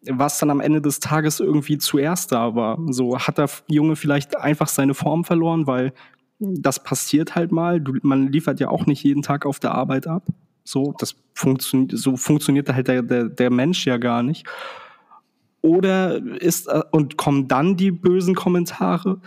was 0.08 0.38
dann 0.38 0.50
am 0.50 0.60
Ende 0.60 0.80
des 0.80 0.98
Tages 0.98 1.38
irgendwie 1.38 1.78
zuerst 1.78 2.32
da 2.32 2.56
war. 2.56 2.78
So 2.88 3.18
hat 3.18 3.38
der 3.38 3.48
Junge 3.68 3.94
vielleicht 3.94 4.36
einfach 4.36 4.68
seine 4.68 4.94
Form 4.94 5.24
verloren, 5.24 5.68
weil 5.68 5.92
das 6.38 6.82
passiert 6.82 7.34
halt 7.36 7.52
mal. 7.52 7.80
Du, 7.80 7.94
man 8.02 8.32
liefert 8.32 8.58
ja 8.60 8.68
auch 8.68 8.86
nicht 8.86 9.04
jeden 9.04 9.22
Tag 9.22 9.46
auf 9.46 9.60
der 9.60 9.72
Arbeit 9.72 10.06
ab. 10.06 10.26
So, 10.66 10.94
das 10.98 11.14
funktioniert, 11.32 11.96
so 11.96 12.16
funktioniert 12.16 12.68
halt 12.68 12.88
der, 12.88 13.02
der, 13.02 13.24
der 13.28 13.50
Mensch 13.50 13.86
ja 13.86 13.98
gar 13.98 14.22
nicht. 14.22 14.46
Oder 15.62 16.16
ist, 16.16 16.66
äh, 16.66 16.82
und 16.90 17.16
kommen 17.16 17.48
dann 17.48 17.76
die 17.76 17.92
bösen 17.92 18.34
Kommentare? 18.34 19.20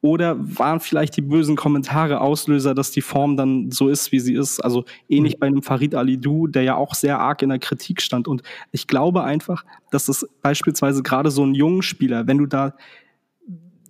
Oder 0.00 0.36
waren 0.38 0.80
vielleicht 0.80 1.16
die 1.16 1.22
bösen 1.22 1.56
Kommentare 1.56 2.20
Auslöser, 2.20 2.74
dass 2.74 2.90
die 2.90 3.00
Form 3.00 3.36
dann 3.36 3.70
so 3.70 3.88
ist, 3.88 4.12
wie 4.12 4.20
sie 4.20 4.34
ist? 4.34 4.60
Also 4.60 4.84
ähnlich 5.08 5.36
mhm. 5.36 5.40
bei 5.40 5.46
einem 5.48 5.62
Farid 5.62 5.94
Alidou, 5.94 6.46
der 6.46 6.62
ja 6.62 6.76
auch 6.76 6.94
sehr 6.94 7.18
arg 7.18 7.42
in 7.42 7.48
der 7.48 7.58
Kritik 7.58 8.02
stand. 8.02 8.28
Und 8.28 8.42
ich 8.70 8.86
glaube 8.86 9.24
einfach, 9.24 9.64
dass 9.90 10.06
das 10.06 10.28
beispielsweise 10.42 11.02
gerade 11.02 11.30
so 11.30 11.44
ein 11.44 11.54
jungen 11.54 11.82
Spieler, 11.82 12.26
wenn 12.26 12.38
du 12.38 12.46
da 12.46 12.74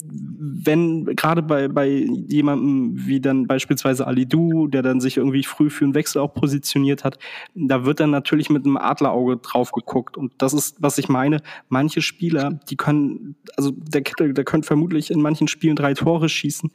wenn 0.07 1.05
gerade 1.17 1.43
bei, 1.43 1.69
bei 1.69 1.89
jemandem 1.89 3.07
wie 3.07 3.21
dann 3.21 3.47
beispielsweise 3.47 4.07
Ali 4.07 4.27
Du, 4.27 4.69
der 4.69 4.83
dann 4.83 5.01
sich 5.01 5.17
irgendwie 5.17 5.43
früh 5.43 5.71
für 5.71 5.85
einen 5.85 5.95
Wechsel 5.95 6.21
auch 6.21 6.35
positioniert 6.35 7.05
hat, 7.05 7.19
da 7.55 7.85
wird 7.85 8.01
dann 8.01 8.11
natürlich 8.11 8.51
mit 8.51 8.65
einem 8.65 8.77
Adlerauge 8.77 9.37
drauf 9.39 9.73
geguckt. 9.73 10.17
Und 10.17 10.33
das 10.39 10.53
ist, 10.53 10.77
was 10.81 10.99
ich 10.99 11.09
meine. 11.09 11.41
Manche 11.69 12.03
Spieler, 12.03 12.61
die 12.69 12.77
können, 12.77 13.37
also 13.57 13.71
der 13.71 14.03
Kittel, 14.03 14.35
der 14.35 14.45
könnte 14.45 14.67
vermutlich 14.67 15.11
in 15.11 15.23
manchen 15.23 15.49
Spielen 15.49 15.77
drei 15.77 15.95
Tore 15.95 16.29
schießen. 16.29 16.71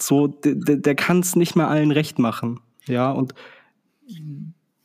So, 0.00 0.26
der, 0.26 0.76
der 0.76 0.94
kann 0.94 1.20
es 1.20 1.36
nicht 1.36 1.56
mehr 1.56 1.68
allen 1.68 1.90
recht 1.90 2.18
machen. 2.18 2.60
Ja, 2.86 3.10
und 3.10 3.34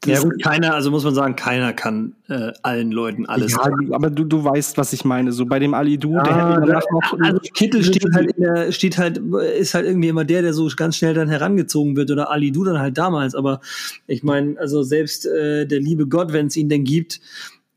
ja 0.08 0.22
gut, 0.22 0.42
keiner, 0.42 0.74
also 0.74 0.92
muss 0.92 1.04
man 1.04 1.14
sagen, 1.14 1.36
keiner 1.36 1.74
kann 1.74 2.16
äh, 2.28 2.52
allen 2.64 2.92
Leuten 2.92 3.26
alles. 3.26 3.52
Ja, 3.52 3.64
sagen. 3.64 3.94
aber 3.94 4.10
du, 4.10 4.24
du 4.24 4.44
weißt, 4.44 4.78
was 4.78 4.94
ich 4.94 5.06
meine. 5.06 5.32
So 5.32 5.46
bei 5.46 5.60
dem 5.60 5.74
Ali 5.74 5.98
Du, 5.98 6.14
ja, 6.14 6.24
der 6.24 6.36
hätte 6.36 6.62
danach 6.66 6.84
noch. 6.92 7.20
Also 7.20 7.40
Kittel 7.54 7.84
steht 7.84 8.06
halt, 8.14 8.32
in 8.32 8.44
der, 8.44 8.72
steht 8.72 8.98
halt, 8.98 9.22
ist 9.58 9.74
halt 9.74 9.86
irgendwie 9.86 10.08
immer 10.08 10.26
der, 10.26 10.42
der 10.42 10.54
so 10.54 10.70
ganz 10.76 10.98
schnell 10.98 11.14
dann 11.14 11.30
herangezogen 11.30 11.96
wird 11.96 12.12
oder 12.12 12.32
Ali 12.32 12.52
Du 12.52 12.64
dann 12.64 12.80
halt 12.80 12.98
damals. 12.98 13.36
Aber 13.36 13.62
ich 14.08 14.24
meine, 14.24 14.60
also 14.60 14.84
selbst 14.84 15.26
äh, 15.26 15.66
der 15.66 15.80
liebe 15.80 16.08
Gott, 16.08 16.34
wenn 16.34 16.48
es 16.48 16.58
ihn 16.58 16.70
denn 16.70 16.84
gibt, 16.84 17.20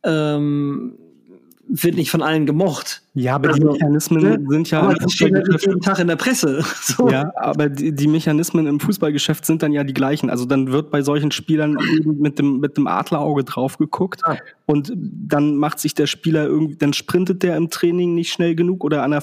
ähm, 0.03 0.95
wird 1.73 1.95
nicht 1.95 2.11
von 2.11 2.21
allen 2.21 2.47
gemocht. 2.47 3.03
Ja, 3.15 3.37
aber 3.37 3.51
also, 3.51 3.61
die 3.61 3.67
Mechanismen 3.67 4.23
ne? 4.23 4.45
sind 4.49 4.71
ja. 4.71 4.83
Aber 4.83 4.95
das 4.95 5.13
steht 5.13 5.33
halt 5.33 5.47
jeden 5.65 5.81
Tag 5.81 6.01
in 6.01 6.09
der 6.09 6.17
Presse. 6.17 6.65
So. 6.81 7.09
Ja, 7.09 7.33
aber 7.37 7.69
die, 7.69 7.95
die, 7.95 8.09
Mechanismen 8.09 8.67
im 8.67 8.81
Fußballgeschäft 8.81 9.45
sind 9.47 9.63
dann 9.63 9.71
ja 9.73 9.85
die 9.85 9.93
gleichen. 9.95 10.29
Also 10.29 10.45
dann 10.45 10.73
wird 10.73 10.91
bei 10.91 11.03
solchen 11.03 11.31
Spielern 11.31 11.77
mit 12.05 12.39
dem, 12.39 12.59
mit 12.59 12.77
dem 12.77 12.89
Adlerauge 12.89 13.45
drauf 13.45 13.79
geguckt 13.79 14.23
ja. 14.27 14.39
und 14.67 14.93
dann 14.97 15.57
macht 15.57 15.79
sich 15.79 15.95
der 15.95 16.07
Spieler 16.07 16.47
irgendwie, 16.47 16.77
dann 16.77 16.93
sprintet 16.93 17.45
der 17.45 17.57
im 17.57 17.71
Training 17.71 18.15
nicht 18.15 18.33
schnell 18.33 18.57
genug 18.57 18.83
oder 18.83 19.05
an 19.05 19.13
der, 19.13 19.23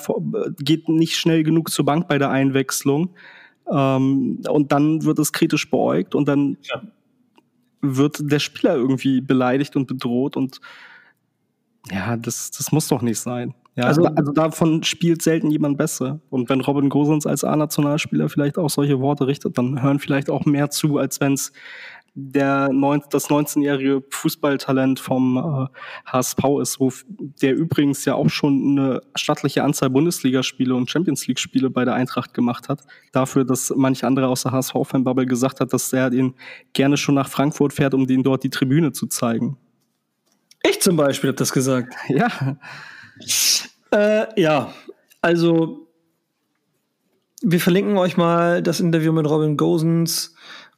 geht 0.59 0.87
nicht 0.87 1.17
schnell 1.17 1.43
genug 1.43 1.71
zur 1.71 1.83
Bank 1.83 2.07
bei 2.07 2.17
der 2.17 2.29
Einwechslung. 2.29 3.09
Ähm, 3.69 4.39
und 4.47 4.71
dann 4.71 5.03
wird 5.03 5.19
es 5.19 5.33
kritisch 5.33 5.69
beäugt 5.69 6.15
und 6.15 6.27
dann 6.27 6.57
ja. 6.61 6.81
wird 7.81 8.19
der 8.21 8.39
Spieler 8.39 8.75
irgendwie 8.75 9.19
beleidigt 9.19 9.75
und 9.75 9.87
bedroht 9.87 10.37
und 10.37 10.61
ja, 11.91 12.17
das, 12.17 12.51
das 12.51 12.71
muss 12.71 12.87
doch 12.87 13.01
nicht 13.01 13.19
sein. 13.19 13.53
Ja, 13.75 13.83
also, 13.83 14.05
also 14.05 14.31
davon 14.31 14.81
spielt 14.81 15.21
selten 15.21 15.51
jemand 15.51 15.77
besser. 15.77 16.19
Und 16.31 16.49
wenn 16.49 16.61
Robin 16.61 16.89
Gosens 16.89 17.27
als 17.27 17.43
A-Nationalspieler 17.43 18.27
vielleicht 18.27 18.57
auch 18.57 18.71
solche 18.71 18.99
Worte 18.99 19.27
richtet, 19.27 19.57
dann 19.57 19.83
hören 19.83 19.99
vielleicht 19.99 20.31
auch 20.31 20.45
mehr 20.45 20.71
zu, 20.71 20.97
als 20.97 21.21
wenn 21.21 21.33
es 21.33 21.51
der 22.19 22.69
neun, 22.73 23.03
das 23.11 23.29
19-jährige 23.29 24.03
Fußballtalent 24.09 24.99
vom 24.99 25.37
äh, 25.37 26.11
HSV 26.11 26.39
ist, 26.59 26.79
wo 26.79 26.91
der 27.43 27.55
übrigens 27.55 28.05
ja 28.05 28.15
auch 28.15 28.29
schon 28.29 28.71
eine 28.71 29.01
stattliche 29.13 29.63
Anzahl 29.63 29.91
Bundesligaspiele 29.91 30.73
und 30.73 30.89
Champions 30.89 31.27
League-Spiele 31.27 31.69
bei 31.69 31.85
der 31.85 31.93
Eintracht 31.93 32.33
gemacht 32.33 32.69
hat. 32.69 32.81
Dafür, 33.11 33.45
dass 33.45 33.71
manch 33.75 34.03
andere 34.03 34.29
aus 34.29 34.41
der 34.41 34.51
HSV-Fanbubble 34.51 35.27
gesagt 35.27 35.59
hat, 35.59 35.71
dass 35.71 35.93
er 35.93 36.09
den 36.09 36.33
gerne 36.73 36.97
schon 36.97 37.13
nach 37.13 37.29
Frankfurt 37.29 37.73
fährt, 37.73 37.93
um 37.93 38.07
den 38.07 38.23
dort 38.23 38.43
die 38.43 38.49
Tribüne 38.49 38.91
zu 38.93 39.05
zeigen. 39.05 39.57
Ich 40.69 40.81
zum 40.81 40.95
Beispiel 40.95 41.29
habe 41.29 41.37
das 41.37 41.51
gesagt. 41.51 41.95
Ja. 42.09 42.57
Äh, 43.91 44.39
ja, 44.39 44.73
also 45.21 45.87
wir 47.41 47.59
verlinken 47.59 47.97
euch 47.97 48.17
mal 48.17 48.61
das 48.61 48.79
Interview 48.79 49.11
mit 49.11 49.27
Robin 49.27 49.57
Gosens 49.57 50.35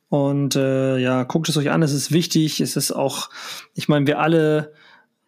und 0.09 0.55
äh, 0.55 0.97
ja, 0.97 1.23
guckt 1.23 1.49
es 1.49 1.57
euch 1.57 1.69
an. 1.69 1.83
Es 1.83 1.93
ist 1.93 2.11
wichtig. 2.11 2.61
Es 2.61 2.75
ist 2.75 2.91
auch, 2.91 3.29
ich 3.73 3.89
meine, 3.89 4.07
wir 4.07 4.19
alle 4.19 4.73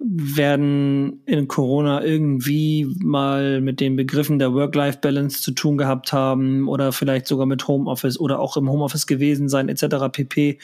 werden 0.04 1.22
in 1.26 1.48
Corona 1.48 2.04
irgendwie 2.04 2.88
mal 3.04 3.62
mit 3.62 3.80
den 3.80 3.96
Begriffen 3.96 4.40
der 4.40 4.54
Work-Life-Balance 4.54 5.42
zu 5.42 5.52
tun 5.52 5.78
gehabt 5.78 6.12
haben 6.12 6.68
oder 6.68 6.92
vielleicht 6.92 7.28
sogar 7.28 7.46
mit 7.46 7.68
Homeoffice 7.68 8.20
oder 8.20 8.40
auch 8.40 8.58
im 8.58 8.70
Homeoffice 8.70 9.06
gewesen 9.06 9.48
sein 9.48 9.70
etc. 9.70 10.10
pp. 10.12 10.58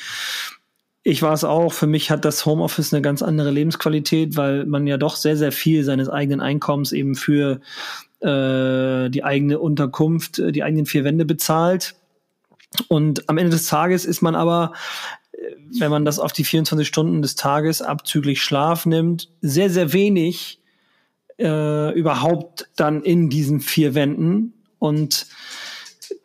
Ich 1.10 1.22
war 1.22 1.32
es 1.32 1.46
auch. 1.46 1.72
Für 1.72 1.88
mich 1.88 2.12
hat 2.12 2.26
das 2.26 2.46
Homeoffice 2.46 2.94
eine 2.94 3.02
ganz 3.02 3.22
andere 3.22 3.50
Lebensqualität, 3.50 4.36
weil 4.36 4.66
man 4.66 4.86
ja 4.88 4.98
doch 4.98 5.16
sehr, 5.16 5.38
sehr 5.38 5.54
viel 5.54 5.86
seines 5.86 6.10
eigenen 6.10 6.42
Einkommens 6.42 6.92
eben 6.92 7.16
für 7.16 7.62
äh, 8.20 9.10
die 9.10 9.24
eigene 9.24 9.58
Unterkunft, 9.58 10.38
äh, 10.40 10.52
die 10.52 10.64
eigenen 10.64 10.86
vier 10.86 11.06
Wände 11.06 11.24
bezahlt. 11.24 11.96
Und 12.90 13.30
am 13.30 13.38
Ende 13.38 13.52
des 13.52 13.68
Tages 13.68 14.04
ist 14.04 14.22
man 14.22 14.36
aber, 14.36 14.74
äh, 15.32 15.38
wenn 15.80 15.92
man 15.92 16.04
das 16.04 16.20
auf 16.20 16.34
die 16.34 16.44
24 16.44 16.86
Stunden 16.86 17.22
des 17.22 17.36
Tages 17.36 17.82
abzüglich 17.82 18.42
Schlaf 18.42 18.86
nimmt, 18.86 19.30
sehr, 19.40 19.70
sehr 19.70 19.94
wenig 19.94 20.60
äh, 21.40 21.94
überhaupt 21.98 22.68
dann 22.76 23.02
in 23.02 23.30
diesen 23.30 23.62
vier 23.62 23.96
Wänden. 23.96 24.56
Und 24.78 25.28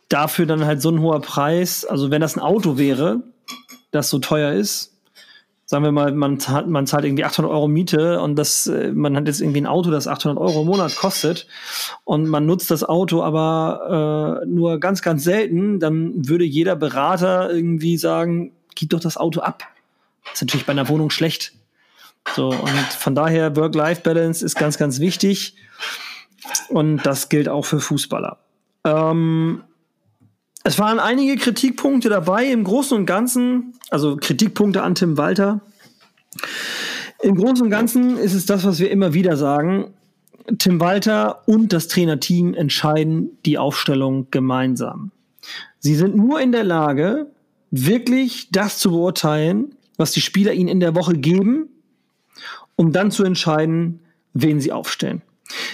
dafür 0.09 0.47
dann 0.47 0.65
halt 0.65 0.83
so 0.83 0.91
ein 0.91 0.99
hoher 0.99 1.21
Preis. 1.21 1.85
Also 1.85 2.11
wenn 2.11 2.21
das 2.21 2.37
ein 2.37 2.43
Auto 2.43 2.79
wäre, 2.79 3.23
das 3.93 4.11
so 4.11 4.19
teuer 4.19 4.53
ist. 4.53 4.89
Sagen 5.65 5.85
wir 5.85 5.93
mal, 5.93 6.13
man 6.13 6.39
zahlt, 6.39 6.67
man 6.67 6.87
zahlt 6.87 7.05
irgendwie 7.05 7.25
800 7.25 7.51
Euro 7.51 7.67
Miete 7.69 8.21
und 8.21 8.37
das, 8.37 8.67
äh, 8.67 8.93
man 8.93 9.17
hat 9.17 9.27
jetzt 9.27 9.41
irgendwie 9.41 9.61
ein 9.63 9.67
Auto, 9.67 9.91
das 9.91 10.07
800 10.07 10.37
Euro 10.39 10.63
im 10.63 10.67
Monat 10.67 10.97
kostet 10.97 11.47
und 12.05 12.27
man 12.27 12.45
nutzt 12.45 12.71
das 12.71 12.85
Auto 12.85 13.23
aber 13.23 14.43
äh, 14.43 14.47
nur 14.47 14.81
ganz, 14.81 15.01
ganz 15.01 15.25
selten, 15.25 15.81
dann 15.81 16.29
würde 16.29 16.45
jeder 16.45 16.77
Berater 16.77 17.51
irgendwie 17.51 17.97
sagen, 17.97 18.53
gib 18.75 18.91
doch 18.91 19.01
das 19.01 19.17
Auto 19.17 19.41
ab. 19.41 19.63
Das 20.25 20.35
ist 20.35 20.43
natürlich 20.43 20.67
bei 20.67 20.73
einer 20.73 20.89
Wohnung 20.89 21.11
schlecht. 21.11 21.53
So, 22.35 22.49
und 22.49 22.69
von 22.99 23.15
daher 23.15 23.57
Work-Life-Balance 23.57 24.45
ist 24.45 24.57
ganz, 24.57 24.79
ganz 24.79 25.01
wichtig. 25.01 25.57
Und 26.69 26.99
das 27.05 27.29
gilt 27.29 27.49
auch 27.49 27.65
für 27.65 27.81
Fußballer. 27.81 28.39
Ähm, 28.85 29.65
es 30.65 30.79
waren 30.79 30.99
einige 30.99 31.37
Kritikpunkte 31.37 32.09
dabei. 32.09 32.47
Im 32.51 32.65
Großen 32.65 32.97
und 32.97 33.07
Ganzen, 33.07 33.75
also 33.91 34.17
Kritikpunkte 34.17 34.83
an 34.83 34.95
Tim 34.95 35.17
Walter. 35.17 35.61
Im 37.23 37.35
Großen 37.35 37.63
und 37.63 37.71
Ganzen 37.71 38.17
ist 38.17 38.35
es 38.35 38.47
das, 38.47 38.65
was 38.65 38.79
wir 38.79 38.91
immer 38.91 39.15
wieder 39.15 39.37
sagen. 39.37 39.95
Tim 40.59 40.81
Walter 40.81 41.47
und 41.47 41.73
das 41.73 41.89
Trainerteam 41.89 42.55
entscheiden 42.55 43.39
die 43.45 43.59
Aufstellung 43.59 44.29
gemeinsam. 44.31 45.13
Sie 45.79 45.95
sind 45.95 46.17
nur 46.17 46.41
in 46.41 46.53
der 46.53 46.65
Lage, 46.65 47.27
wirklich 47.71 48.49
das 48.51 48.79
zu 48.79 48.91
beurteilen, 48.91 49.75
was 49.97 50.13
die 50.13 50.21
Spieler 50.21 50.53
ihnen 50.53 50.69
in 50.69 50.81
der 50.81 50.95
Woche 50.95 51.15
geben, 51.15 51.69
um 52.77 52.93
dann 52.93 53.11
zu 53.11 53.25
entscheiden, 53.25 54.01
wen 54.35 54.61
sie 54.61 54.73
aufstellen. 54.73 55.23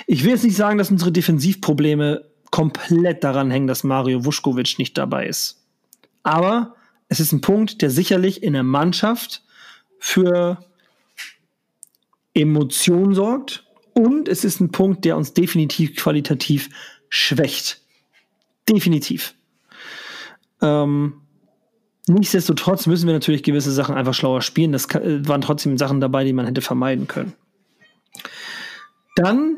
Ich 0.07 0.25
will 0.25 0.33
jetzt 0.33 0.45
nicht 0.45 0.57
sagen, 0.57 0.79
dass 0.79 0.91
unsere 0.91 1.13
Defensivprobleme 1.13 2.25
komplett 2.51 3.25
daran 3.25 3.51
hängen, 3.51 3.67
dass 3.67 3.85
Mario 3.85 4.25
Vuskovic 4.25 4.79
nicht 4.79 4.97
dabei 4.97 5.27
ist. 5.27 5.65
Aber 6.23 6.75
es 7.09 7.21
ist 7.21 7.33
ein 7.33 7.41
Punkt, 7.41 7.83
der 7.83 7.91
sicherlich 7.91 8.43
in 8.43 8.53
der 8.53 8.63
Mannschaft 8.63 9.43
für 9.99 10.65
Emotion 12.35 13.15
sorgt 13.15 13.65
und 13.95 14.29
es 14.29 14.45
ist 14.45 14.61
ein 14.61 14.71
Punkt, 14.71 15.05
der 15.05 15.17
uns 15.17 15.33
definitiv 15.33 15.97
qualitativ 15.97 16.69
schwächt. 17.09 17.81
Definitiv. 18.69 19.35
Ähm, 20.61 21.23
nichtsdestotrotz 22.07 22.87
müssen 22.87 23.07
wir 23.07 23.15
natürlich 23.15 23.43
gewisse 23.43 23.73
Sachen 23.73 23.95
einfach 23.95 24.15
schlauer 24.15 24.43
spielen. 24.43 24.73
Das 24.73 24.89
waren 24.93 25.41
trotzdem 25.41 25.79
Sachen 25.79 26.01
dabei, 26.01 26.25
die 26.25 26.33
man 26.33 26.47
hätte 26.47 26.61
vermeiden 26.61 27.09
können. 27.09 27.33
Dann 29.17 29.57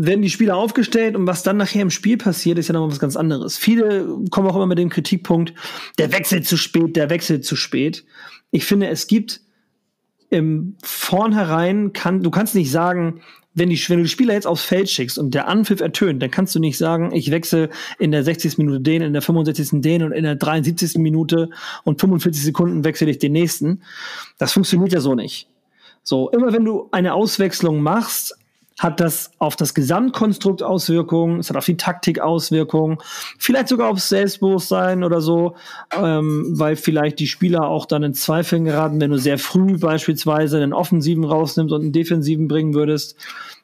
werden 0.00 0.22
die 0.22 0.30
Spieler 0.30 0.56
aufgestellt 0.56 1.16
und 1.16 1.26
was 1.26 1.42
dann 1.42 1.56
nachher 1.56 1.82
im 1.82 1.90
Spiel 1.90 2.16
passiert, 2.16 2.58
ist 2.58 2.68
ja 2.68 2.72
nochmal 2.72 2.90
was 2.90 3.00
ganz 3.00 3.16
anderes. 3.16 3.58
Viele 3.58 4.06
kommen 4.30 4.48
auch 4.48 4.54
immer 4.54 4.66
mit 4.66 4.78
dem 4.78 4.90
Kritikpunkt, 4.90 5.54
der 5.98 6.12
wechselt 6.12 6.46
zu 6.46 6.56
spät, 6.56 6.94
der 6.94 7.10
wechselt 7.10 7.44
zu 7.44 7.56
spät. 7.56 8.04
Ich 8.52 8.64
finde, 8.64 8.88
es 8.88 9.08
gibt 9.08 9.40
im 10.30 10.76
Vornherein 10.84 11.92
kann, 11.92 12.22
du 12.22 12.30
kannst 12.30 12.54
nicht 12.54 12.70
sagen, 12.70 13.22
wenn, 13.54 13.70
die, 13.70 13.88
wenn 13.88 13.96
du 13.96 14.04
die 14.04 14.08
Spieler 14.08 14.34
jetzt 14.34 14.46
aufs 14.46 14.62
Feld 14.62 14.88
schickst 14.88 15.18
und 15.18 15.34
der 15.34 15.48
Anpfiff 15.48 15.80
ertönt, 15.80 16.22
dann 16.22 16.30
kannst 16.30 16.54
du 16.54 16.60
nicht 16.60 16.78
sagen, 16.78 17.12
ich 17.12 17.32
wechsle 17.32 17.70
in 17.98 18.12
der 18.12 18.22
60. 18.22 18.56
Minute 18.58 18.80
den, 18.80 19.02
in 19.02 19.12
der 19.12 19.22
65. 19.22 19.80
den 19.80 20.04
und 20.04 20.12
in 20.12 20.22
der 20.22 20.36
73. 20.36 20.98
Minute 20.98 21.50
und 21.82 22.00
45 22.00 22.44
Sekunden 22.44 22.84
wechsle 22.84 23.10
ich 23.10 23.18
den 23.18 23.32
nächsten. 23.32 23.82
Das 24.38 24.52
funktioniert 24.52 24.92
ja 24.92 25.00
so 25.00 25.16
nicht. 25.16 25.48
So, 26.04 26.30
immer 26.30 26.52
wenn 26.52 26.64
du 26.64 26.88
eine 26.92 27.14
Auswechslung 27.14 27.82
machst, 27.82 28.37
hat 28.78 29.00
das 29.00 29.32
auf 29.38 29.56
das 29.56 29.74
Gesamtkonstrukt 29.74 30.62
Auswirkungen, 30.62 31.40
es 31.40 31.50
hat 31.50 31.56
auf 31.56 31.64
die 31.64 31.76
Taktik 31.76 32.20
Auswirkungen, 32.20 32.98
vielleicht 33.36 33.68
sogar 33.68 33.90
aufs 33.90 34.08
Selbstbewusstsein 34.08 35.02
oder 35.02 35.20
so, 35.20 35.56
ähm, 35.92 36.46
weil 36.58 36.76
vielleicht 36.76 37.18
die 37.18 37.26
Spieler 37.26 37.64
auch 37.66 37.86
dann 37.86 38.04
in 38.04 38.14
Zweifeln 38.14 38.64
geraten, 38.64 39.00
wenn 39.00 39.10
du 39.10 39.18
sehr 39.18 39.38
früh 39.38 39.78
beispielsweise 39.78 40.58
einen 40.58 40.72
Offensiven 40.72 41.24
rausnimmst 41.24 41.74
und 41.74 41.82
einen 41.82 41.92
Defensiven 41.92 42.46
bringen 42.46 42.74
würdest, 42.74 43.16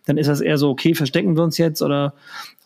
dann 0.06 0.18
ist 0.18 0.26
das 0.26 0.40
eher 0.40 0.58
so, 0.58 0.68
okay, 0.68 0.94
verstecken 0.94 1.36
wir 1.36 1.44
uns 1.44 1.58
jetzt 1.58 1.80
oder 1.80 2.14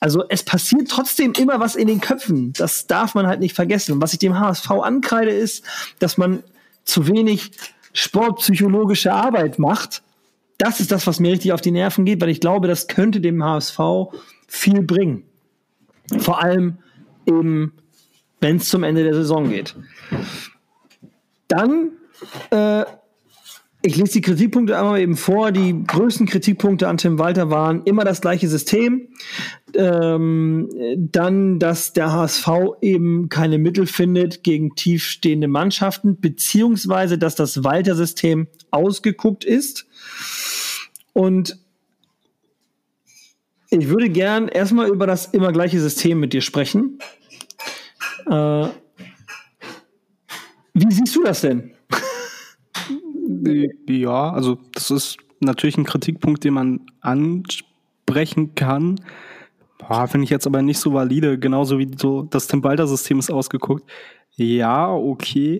also 0.00 0.24
es 0.28 0.42
passiert 0.42 0.88
trotzdem 0.88 1.32
immer 1.38 1.60
was 1.60 1.76
in 1.76 1.86
den 1.86 2.00
Köpfen. 2.00 2.52
Das 2.54 2.86
darf 2.86 3.14
man 3.14 3.26
halt 3.26 3.40
nicht 3.40 3.54
vergessen. 3.54 3.92
Und 3.92 4.02
was 4.02 4.12
ich 4.12 4.18
dem 4.18 4.38
HSV 4.38 4.70
ankreide, 4.70 5.30
ist, 5.30 5.64
dass 5.98 6.18
man 6.18 6.42
zu 6.84 7.06
wenig 7.06 7.52
sportpsychologische 7.92 9.12
Arbeit 9.12 9.58
macht 9.58 10.02
das 10.58 10.80
ist 10.80 10.90
das, 10.90 11.06
was 11.06 11.20
mir 11.20 11.32
richtig 11.32 11.52
auf 11.52 11.60
die 11.60 11.70
Nerven 11.70 12.04
geht, 12.04 12.20
weil 12.20 12.28
ich 12.28 12.40
glaube, 12.40 12.66
das 12.68 12.88
könnte 12.88 13.20
dem 13.20 13.42
HSV 13.42 13.78
viel 14.48 14.82
bringen. 14.82 15.22
Vor 16.18 16.42
allem 16.42 16.78
eben, 17.26 17.74
wenn 18.40 18.56
es 18.56 18.68
zum 18.68 18.82
Ende 18.82 19.04
der 19.04 19.14
Saison 19.14 19.48
geht. 19.48 19.76
Dann, 21.46 21.92
äh, 22.50 22.84
ich 23.82 23.96
lese 23.96 24.14
die 24.14 24.20
Kritikpunkte 24.20 24.76
einmal 24.76 25.00
eben 25.00 25.16
vor. 25.16 25.52
Die 25.52 25.84
größten 25.86 26.26
Kritikpunkte 26.26 26.88
an 26.88 26.96
Tim 26.96 27.18
Walter 27.18 27.50
waren 27.50 27.84
immer 27.84 28.04
das 28.04 28.20
gleiche 28.20 28.48
System. 28.48 29.08
Ähm, 29.74 30.68
dann, 30.96 31.60
dass 31.60 31.92
der 31.92 32.12
HSV 32.12 32.48
eben 32.80 33.28
keine 33.28 33.58
Mittel 33.58 33.86
findet 33.86 34.42
gegen 34.42 34.74
tiefstehende 34.74 35.46
Mannschaften, 35.46 36.20
beziehungsweise 36.20 37.18
dass 37.18 37.36
das 37.36 37.62
Walter-System 37.62 38.48
ausgeguckt 38.72 39.44
ist. 39.44 39.87
Und 41.12 41.58
ich 43.70 43.88
würde 43.88 44.08
gern 44.08 44.48
erstmal 44.48 44.88
über 44.88 45.06
das 45.06 45.26
immer 45.26 45.52
gleiche 45.52 45.80
System 45.80 46.20
mit 46.20 46.32
dir 46.32 46.40
sprechen. 46.40 46.98
Äh, 48.26 48.68
wie 50.74 50.92
siehst 50.92 51.16
du 51.16 51.22
das 51.22 51.42
denn? 51.42 51.72
Ja, 53.88 54.30
also 54.30 54.58
das 54.72 54.90
ist 54.90 55.18
natürlich 55.40 55.76
ein 55.76 55.84
Kritikpunkt, 55.84 56.44
den 56.44 56.54
man 56.54 56.80
ansprechen 57.00 58.54
kann. 58.54 59.00
Finde 60.06 60.24
ich 60.24 60.30
jetzt 60.30 60.46
aber 60.46 60.62
nicht 60.62 60.78
so 60.78 60.92
valide, 60.92 61.38
genauso 61.38 61.78
wie 61.78 61.90
so 61.96 62.22
das 62.22 62.46
Tim 62.46 62.62
Balder-System 62.62 63.18
ist 63.18 63.30
ausgeguckt. 63.30 63.88
Ja, 64.36 64.92
okay 64.92 65.58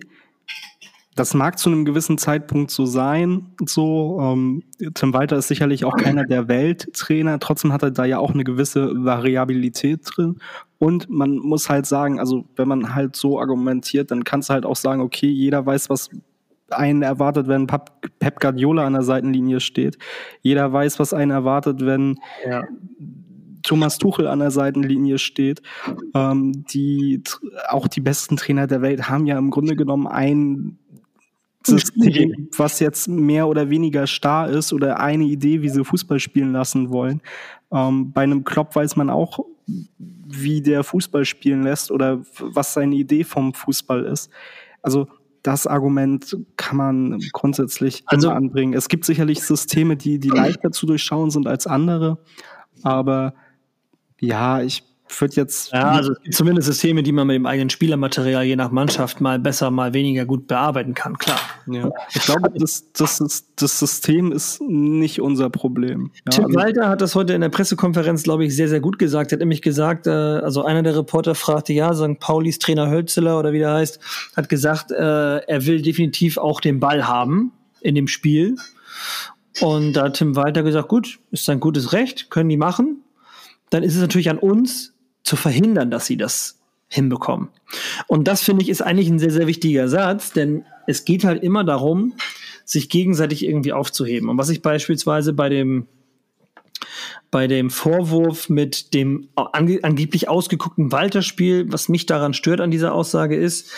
das 1.19 1.33
mag 1.33 1.59
zu 1.59 1.69
einem 1.69 1.83
gewissen 1.83 2.17
Zeitpunkt 2.17 2.71
so 2.71 2.85
sein. 2.85 3.47
So, 3.65 4.19
ähm, 4.21 4.63
Tim 4.93 5.13
Walter 5.13 5.35
ist 5.35 5.49
sicherlich 5.49 5.83
auch 5.83 5.97
keiner 5.97 6.23
der 6.23 6.47
Welttrainer. 6.47 7.39
Trotzdem 7.39 7.73
hat 7.73 7.83
er 7.83 7.91
da 7.91 8.05
ja 8.05 8.19
auch 8.19 8.33
eine 8.33 8.45
gewisse 8.45 9.03
Variabilität 9.03 9.99
drin. 10.05 10.39
Und 10.77 11.09
man 11.09 11.35
muss 11.35 11.69
halt 11.69 11.85
sagen, 11.85 12.21
also 12.21 12.45
wenn 12.55 12.69
man 12.69 12.95
halt 12.95 13.17
so 13.17 13.37
argumentiert, 13.37 14.11
dann 14.11 14.23
kannst 14.23 14.49
du 14.49 14.53
halt 14.53 14.65
auch 14.65 14.77
sagen, 14.77 15.01
okay, 15.01 15.27
jeder 15.27 15.65
weiß, 15.65 15.89
was 15.89 16.09
einen 16.69 17.01
erwartet, 17.01 17.49
wenn 17.49 17.67
Pep 17.67 18.39
Guardiola 18.39 18.85
an 18.85 18.93
der 18.93 19.03
Seitenlinie 19.03 19.59
steht. 19.59 19.97
Jeder 20.41 20.71
weiß, 20.71 20.99
was 20.99 21.13
einen 21.13 21.31
erwartet, 21.31 21.85
wenn 21.85 22.17
ja. 22.47 22.63
Thomas 23.63 23.97
Tuchel 23.97 24.27
an 24.27 24.39
der 24.39 24.51
Seitenlinie 24.51 25.17
steht. 25.17 25.61
Ähm, 26.13 26.63
die, 26.71 27.21
auch 27.67 27.89
die 27.89 27.99
besten 27.99 28.37
Trainer 28.37 28.67
der 28.67 28.81
Welt 28.81 29.09
haben 29.09 29.25
ja 29.25 29.37
im 29.37 29.49
Grunde 29.49 29.75
genommen 29.75 30.07
ein 30.07 30.77
System, 31.69 32.49
was 32.57 32.79
jetzt 32.79 33.07
mehr 33.07 33.47
oder 33.47 33.69
weniger 33.69 34.07
starr 34.07 34.49
ist 34.49 34.73
oder 34.73 34.99
eine 34.99 35.25
Idee, 35.25 35.61
wie 35.61 35.69
sie 35.69 35.83
Fußball 35.83 36.19
spielen 36.19 36.51
lassen 36.51 36.89
wollen. 36.89 37.21
Ähm, 37.71 38.11
bei 38.11 38.23
einem 38.23 38.43
Klopp 38.43 38.75
weiß 38.75 38.95
man 38.95 39.09
auch, 39.09 39.39
wie 39.65 40.61
der 40.61 40.83
Fußball 40.83 41.25
spielen 41.25 41.63
lässt 41.63 41.91
oder 41.91 42.21
was 42.39 42.73
seine 42.73 42.95
Idee 42.95 43.23
vom 43.23 43.53
Fußball 43.53 44.03
ist. 44.05 44.29
Also 44.81 45.07
das 45.43 45.67
Argument 45.67 46.37
kann 46.57 46.77
man 46.77 47.19
grundsätzlich 47.31 48.03
also, 48.05 48.29
anbringen. 48.29 48.73
Es 48.73 48.89
gibt 48.89 49.05
sicherlich 49.05 49.41
Systeme, 49.41 49.95
die, 49.95 50.19
die 50.19 50.29
leichter 50.33 50.71
zu 50.71 50.85
durchschauen 50.85 51.31
sind 51.31 51.47
als 51.47 51.67
andere, 51.67 52.17
aber 52.83 53.33
ja, 54.19 54.61
ich 54.61 54.83
wird 55.17 55.35
jetzt. 55.35 55.71
Ja, 55.71 55.91
also 55.91 56.13
es 56.13 56.21
gibt 56.21 56.35
zumindest 56.35 56.67
Systeme, 56.67 57.03
die 57.03 57.11
man 57.11 57.27
mit 57.27 57.35
dem 57.35 57.45
eigenen 57.45 57.69
Spielermaterial 57.69 58.43
je 58.43 58.55
nach 58.55 58.71
Mannschaft 58.71 59.21
mal 59.21 59.39
besser, 59.39 59.71
mal 59.71 59.93
weniger 59.93 60.25
gut 60.25 60.47
bearbeiten 60.47 60.93
kann, 60.93 61.17
klar. 61.17 61.39
Ja. 61.67 61.89
Ich 62.13 62.21
glaube, 62.23 62.51
das, 62.55 62.91
das, 62.93 63.19
ist, 63.19 63.47
das 63.55 63.79
System 63.79 64.31
ist 64.31 64.61
nicht 64.61 65.21
unser 65.21 65.49
Problem. 65.49 66.11
Ja, 66.25 66.31
Tim 66.31 66.45
also 66.45 66.59
Walter 66.59 66.89
hat 66.89 67.01
das 67.01 67.15
heute 67.15 67.33
in 67.33 67.41
der 67.41 67.49
Pressekonferenz, 67.49 68.23
glaube 68.23 68.45
ich, 68.45 68.55
sehr, 68.55 68.69
sehr 68.69 68.79
gut 68.79 68.99
gesagt. 68.99 69.31
Er 69.31 69.35
hat 69.35 69.39
nämlich 69.39 69.61
gesagt, 69.61 70.07
äh, 70.07 70.11
also 70.11 70.63
einer 70.63 70.83
der 70.83 70.95
Reporter 70.95 71.35
fragte, 71.35 71.73
ja, 71.73 71.93
St. 71.93 72.19
Paulis 72.19 72.59
Trainer 72.59 72.89
Hölzeler 72.89 73.39
oder 73.39 73.53
wie 73.53 73.59
der 73.59 73.73
heißt, 73.73 73.99
hat 74.35 74.49
gesagt, 74.49 74.91
äh, 74.91 75.37
er 75.37 75.65
will 75.65 75.81
definitiv 75.81 76.37
auch 76.37 76.61
den 76.61 76.79
Ball 76.79 77.07
haben 77.07 77.51
in 77.81 77.95
dem 77.95 78.07
Spiel. 78.07 78.55
Und 79.61 79.93
da 79.93 80.05
hat 80.05 80.15
Tim 80.15 80.35
Walter 80.35 80.63
gesagt, 80.63 80.87
gut, 80.87 81.19
ist 81.31 81.45
sein 81.45 81.59
gutes 81.59 81.93
Recht, 81.93 82.29
können 82.29 82.49
die 82.49 82.57
machen. 82.57 83.03
Dann 83.69 83.83
ist 83.83 83.95
es 83.95 84.01
natürlich 84.01 84.29
an 84.29 84.37
uns, 84.37 84.93
zu 85.29 85.35
verhindern, 85.35 85.91
dass 85.91 86.07
sie 86.07 86.17
das 86.17 86.59
hinbekommen. 86.87 87.49
Und 88.07 88.27
das 88.27 88.41
finde 88.41 88.63
ich 88.63 88.69
ist 88.69 88.81
eigentlich 88.81 89.09
ein 89.09 89.19
sehr, 89.19 89.31
sehr 89.31 89.45
wichtiger 89.45 89.87
Satz, 89.87 90.33
denn 90.33 90.65
es 90.87 91.05
geht 91.05 91.23
halt 91.23 91.43
immer 91.43 91.63
darum, 91.63 92.13
sich 92.65 92.89
gegenseitig 92.89 93.45
irgendwie 93.45 93.73
aufzuheben. 93.73 94.27
Und 94.27 94.39
was 94.39 94.49
ich 94.49 94.63
beispielsweise 94.63 95.33
bei 95.33 95.49
dem 95.49 95.87
bei 97.29 97.45
dem 97.45 97.69
Vorwurf 97.69 98.49
mit 98.49 98.95
dem 98.95 99.29
ange 99.35 99.79
angeblich 99.83 100.29
ausgeguckten 100.29 100.91
Walter-Spiel, 100.91 101.71
was 101.71 101.89
mich 101.89 102.07
daran 102.07 102.33
stört 102.33 102.59
an 102.59 102.71
dieser 102.71 102.93
Aussage 102.93 103.35
ist, 103.35 103.71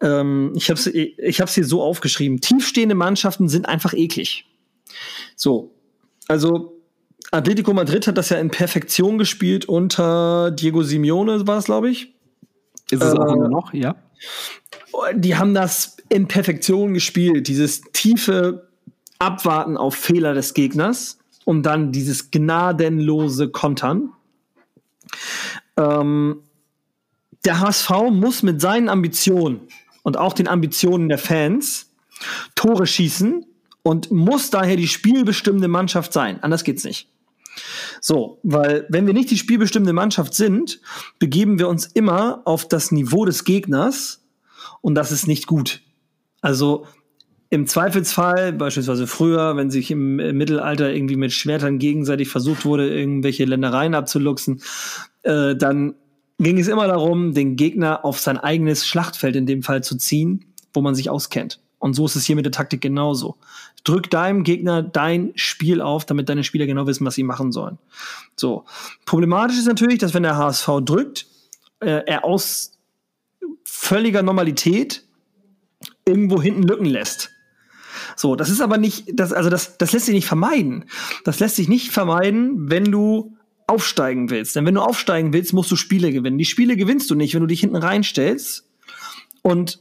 ähm, 0.00 0.52
ich 0.54 0.70
habe 0.70 0.78
es 0.78 0.86
ich 0.86 1.40
hab's 1.40 1.54
hier 1.54 1.64
so 1.64 1.82
aufgeschrieben, 1.82 2.40
tiefstehende 2.40 2.94
Mannschaften 2.94 3.48
sind 3.48 3.66
einfach 3.68 3.92
eklig. 3.92 4.46
So, 5.34 5.74
also 6.28 6.75
Atletico 7.36 7.72
Madrid 7.72 8.06
hat 8.06 8.18
das 8.18 8.30
ja 8.30 8.38
in 8.38 8.50
Perfektion 8.50 9.18
gespielt 9.18 9.66
unter 9.66 10.50
Diego 10.50 10.82
Simeone, 10.82 11.46
war 11.46 11.56
das, 11.56 11.66
glaube 11.66 11.90
ich. 11.90 12.14
Ist 12.90 13.02
es 13.02 13.14
äh, 13.14 13.18
auch 13.18 13.32
immer 13.32 13.48
noch, 13.48 13.72
ja. 13.72 13.96
Die 15.14 15.36
haben 15.36 15.54
das 15.54 15.96
in 16.08 16.26
Perfektion 16.28 16.94
gespielt, 16.94 17.48
dieses 17.48 17.82
tiefe 17.92 18.68
Abwarten 19.18 19.76
auf 19.76 19.94
Fehler 19.94 20.34
des 20.34 20.54
Gegners 20.54 21.18
und 21.44 21.64
dann 21.64 21.92
dieses 21.92 22.30
gnadenlose 22.30 23.48
Kontern. 23.48 24.12
Ähm, 25.76 26.42
der 27.44 27.60
HSV 27.60 27.90
muss 28.10 28.42
mit 28.42 28.60
seinen 28.60 28.88
Ambitionen 28.88 29.60
und 30.02 30.16
auch 30.16 30.32
den 30.32 30.48
Ambitionen 30.48 31.08
der 31.08 31.18
Fans 31.18 31.92
Tore 32.54 32.86
schießen 32.86 33.44
und 33.82 34.10
muss 34.10 34.50
daher 34.50 34.76
die 34.76 34.88
spielbestimmende 34.88 35.68
Mannschaft 35.68 36.12
sein. 36.12 36.42
Anders 36.42 36.64
geht's 36.64 36.84
nicht. 36.84 37.08
So, 38.00 38.38
weil 38.42 38.86
wenn 38.88 39.06
wir 39.06 39.14
nicht 39.14 39.30
die 39.30 39.38
spielbestimmende 39.38 39.92
Mannschaft 39.92 40.34
sind, 40.34 40.80
begeben 41.18 41.58
wir 41.58 41.68
uns 41.68 41.86
immer 41.86 42.42
auf 42.44 42.68
das 42.68 42.92
Niveau 42.92 43.24
des 43.24 43.44
Gegners 43.44 44.24
und 44.80 44.94
das 44.94 45.12
ist 45.12 45.26
nicht 45.26 45.46
gut. 45.46 45.82
Also 46.40 46.86
im 47.48 47.66
Zweifelsfall, 47.66 48.52
beispielsweise 48.52 49.06
früher, 49.06 49.56
wenn 49.56 49.70
sich 49.70 49.90
im, 49.90 50.16
Mittelalter 50.16 50.92
irgendwie 50.92 51.16
mit 51.16 51.32
Schwertern 51.32 51.78
gegenseitig 51.78 52.28
versucht 52.28 52.64
wurde, 52.64 52.88
irgendwelche 52.88 53.44
Ländereien 53.44 53.94
abzuluxen, 53.94 54.62
äh, 55.22 55.54
dann 55.54 55.94
ging 56.38 56.58
es 56.58 56.68
immer 56.68 56.86
darum, 56.86 57.34
den 57.34 57.56
Gegner 57.56 58.04
auf 58.04 58.18
sein 58.18 58.36
eigenes 58.36 58.86
Schlachtfeld 58.86 59.36
in 59.36 59.46
dem 59.46 59.62
Fall 59.62 59.82
zu 59.82 59.96
ziehen, 59.96 60.46
wo 60.74 60.82
man 60.82 60.94
sich 60.94 61.08
auskennt. 61.08 61.60
Und 61.78 61.94
so 61.94 62.06
ist 62.06 62.16
es 62.16 62.24
hier 62.24 62.36
mit 62.36 62.44
der 62.44 62.52
Taktik 62.52 62.80
genauso. 62.80 63.36
Drück 63.86 64.10
deinem 64.10 64.42
Gegner 64.42 64.82
dein 64.82 65.32
Spiel 65.36 65.80
auf, 65.80 66.04
damit 66.04 66.28
deine 66.28 66.42
Spieler 66.42 66.66
genau 66.66 66.86
wissen, 66.86 67.06
was 67.06 67.14
sie 67.14 67.22
machen 67.22 67.52
sollen. 67.52 67.78
So. 68.34 68.64
Problematisch 69.04 69.58
ist 69.58 69.66
natürlich, 69.66 69.98
dass 69.98 70.12
wenn 70.12 70.24
der 70.24 70.36
HSV 70.36 70.68
drückt, 70.84 71.26
äh, 71.80 72.02
er 72.06 72.24
aus 72.24 72.78
völliger 73.64 74.22
Normalität 74.22 75.04
irgendwo 76.04 76.42
hinten 76.42 76.64
Lücken 76.64 76.86
lässt. 76.86 77.30
So, 78.16 78.34
das 78.34 78.50
ist 78.50 78.60
aber 78.60 78.78
nicht, 78.78 79.04
das, 79.14 79.32
also 79.32 79.50
das, 79.50 79.78
das 79.78 79.92
lässt 79.92 80.06
sich 80.06 80.14
nicht 80.14 80.26
vermeiden. 80.26 80.86
Das 81.24 81.38
lässt 81.38 81.56
sich 81.56 81.68
nicht 81.68 81.92
vermeiden, 81.92 82.70
wenn 82.70 82.90
du 82.90 83.36
aufsteigen 83.66 84.30
willst. 84.30 84.56
Denn 84.56 84.66
wenn 84.66 84.74
du 84.74 84.80
aufsteigen 84.80 85.32
willst, 85.32 85.52
musst 85.52 85.70
du 85.70 85.76
Spiele 85.76 86.12
gewinnen. 86.12 86.38
Die 86.38 86.44
Spiele 86.44 86.76
gewinnst 86.76 87.10
du 87.10 87.14
nicht, 87.14 87.34
wenn 87.34 87.40
du 87.40 87.46
dich 87.46 87.60
hinten 87.60 87.76
reinstellst 87.76 88.68
und 89.42 89.80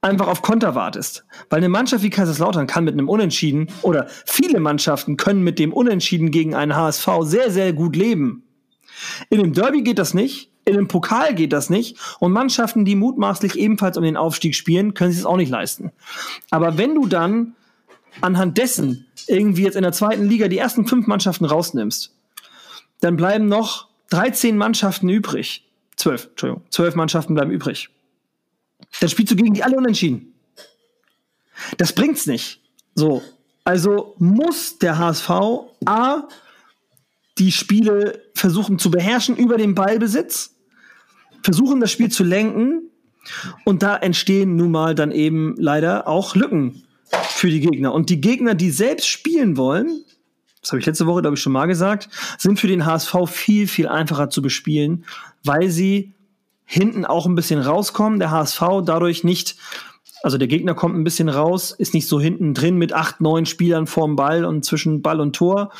einfach 0.00 0.28
auf 0.28 0.42
Konter 0.42 0.74
wartest. 0.74 1.24
Weil 1.50 1.58
eine 1.58 1.68
Mannschaft 1.68 2.02
wie 2.02 2.10
Kaiserslautern 2.10 2.66
kann 2.66 2.84
mit 2.84 2.94
einem 2.94 3.08
Unentschieden 3.08 3.68
oder 3.82 4.06
viele 4.26 4.60
Mannschaften 4.60 5.16
können 5.16 5.42
mit 5.42 5.58
dem 5.58 5.72
Unentschieden 5.72 6.30
gegen 6.30 6.54
einen 6.54 6.76
HSV 6.76 7.08
sehr, 7.22 7.50
sehr 7.50 7.72
gut 7.72 7.96
leben. 7.96 8.44
In 9.30 9.40
dem 9.40 9.52
Derby 9.52 9.82
geht 9.82 9.98
das 9.98 10.14
nicht. 10.14 10.50
In 10.64 10.74
dem 10.74 10.88
Pokal 10.88 11.34
geht 11.34 11.52
das 11.52 11.70
nicht. 11.70 11.96
Und 12.18 12.32
Mannschaften, 12.32 12.84
die 12.84 12.96
mutmaßlich 12.96 13.56
ebenfalls 13.56 13.96
um 13.96 14.02
den 14.02 14.16
Aufstieg 14.16 14.54
spielen, 14.54 14.94
können 14.94 15.12
sich 15.12 15.20
es 15.20 15.26
auch 15.26 15.36
nicht 15.36 15.50
leisten. 15.50 15.92
Aber 16.50 16.76
wenn 16.76 16.94
du 16.94 17.06
dann 17.06 17.54
anhand 18.20 18.58
dessen 18.58 19.06
irgendwie 19.28 19.62
jetzt 19.62 19.76
in 19.76 19.82
der 19.82 19.92
zweiten 19.92 20.24
Liga 20.24 20.48
die 20.48 20.58
ersten 20.58 20.86
fünf 20.86 21.06
Mannschaften 21.06 21.44
rausnimmst, 21.44 22.14
dann 23.00 23.16
bleiben 23.16 23.46
noch 23.46 23.88
13 24.10 24.56
Mannschaften 24.56 25.08
übrig. 25.08 25.64
Zwölf, 25.96 26.28
Entschuldigung, 26.30 26.64
zwölf 26.70 26.94
Mannschaften 26.94 27.34
bleiben 27.34 27.50
übrig. 27.50 27.90
Dann 29.00 29.08
spielst 29.08 29.32
du 29.32 29.36
gegen 29.36 29.54
die 29.54 29.62
alle 29.62 29.76
unentschieden. 29.76 30.34
Das 31.78 31.92
bringt's 31.92 32.26
nicht. 32.26 32.60
So. 32.94 33.22
Also 33.64 34.14
muss 34.18 34.78
der 34.78 34.98
HSV 34.98 35.30
A 35.84 36.28
die 37.38 37.52
Spiele 37.52 38.22
versuchen 38.34 38.78
zu 38.78 38.90
beherrschen 38.90 39.36
über 39.36 39.58
den 39.58 39.74
Ballbesitz, 39.74 40.54
versuchen 41.42 41.80
das 41.80 41.92
Spiel 41.92 42.10
zu 42.10 42.24
lenken 42.24 42.90
und 43.64 43.82
da 43.82 43.96
entstehen 43.96 44.56
nun 44.56 44.70
mal 44.70 44.94
dann 44.94 45.12
eben 45.12 45.54
leider 45.58 46.08
auch 46.08 46.34
Lücken 46.34 46.84
für 47.28 47.50
die 47.50 47.60
Gegner. 47.60 47.92
Und 47.92 48.08
die 48.08 48.20
Gegner, 48.20 48.54
die 48.54 48.70
selbst 48.70 49.08
spielen 49.08 49.56
wollen, 49.56 50.04
das 50.60 50.72
habe 50.72 50.80
ich 50.80 50.86
letzte 50.86 51.06
Woche, 51.06 51.20
glaube 51.20 51.36
ich, 51.36 51.42
schon 51.42 51.52
mal 51.52 51.66
gesagt, 51.66 52.08
sind 52.38 52.58
für 52.58 52.66
den 52.66 52.86
HSV 52.86 53.14
viel, 53.26 53.68
viel 53.68 53.86
einfacher 53.86 54.30
zu 54.30 54.42
bespielen, 54.42 55.04
weil 55.44 55.70
sie 55.70 56.14
hinten 56.66 57.06
auch 57.06 57.26
ein 57.26 57.34
bisschen 57.34 57.60
rauskommen. 57.60 58.18
Der 58.18 58.30
HSV 58.30 58.60
dadurch 58.84 59.24
nicht, 59.24 59.56
also 60.22 60.36
der 60.36 60.48
Gegner 60.48 60.74
kommt 60.74 60.96
ein 60.96 61.04
bisschen 61.04 61.28
raus, 61.28 61.70
ist 61.70 61.94
nicht 61.94 62.08
so 62.08 62.20
hinten 62.20 62.52
drin 62.52 62.76
mit 62.76 62.92
acht, 62.92 63.20
neun 63.20 63.46
Spielern 63.46 63.86
vorm 63.86 64.16
Ball 64.16 64.44
und 64.44 64.64
zwischen 64.64 65.00
Ball 65.00 65.20
und 65.20 65.34
Tor. 65.34 65.72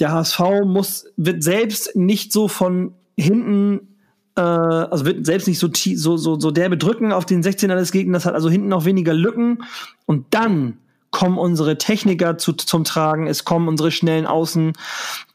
Der 0.00 0.12
HSV 0.12 0.40
muss, 0.64 1.06
wird 1.16 1.42
selbst 1.42 1.94
nicht 1.96 2.32
so 2.32 2.48
von 2.48 2.94
hinten 3.16 3.88
äh, 4.36 4.40
also 4.40 5.04
wird 5.04 5.26
selbst 5.26 5.48
nicht 5.48 5.58
so, 5.58 5.68
so, 5.74 6.16
so, 6.16 6.40
so 6.40 6.50
derbe 6.50 6.78
drücken 6.78 7.12
auf 7.12 7.26
den 7.26 7.42
16er 7.42 7.74
des 7.74 7.92
Gegners, 7.92 8.24
hat 8.24 8.34
also 8.34 8.48
hinten 8.48 8.68
noch 8.68 8.84
weniger 8.84 9.12
Lücken. 9.12 9.64
Und 10.06 10.26
dann 10.30 10.78
kommen 11.12 11.38
unsere 11.38 11.78
Techniker 11.78 12.38
zu, 12.38 12.54
zum 12.54 12.82
Tragen, 12.82 13.28
es 13.28 13.44
kommen 13.44 13.68
unsere 13.68 13.92
schnellen 13.92 14.26
Außen 14.26 14.72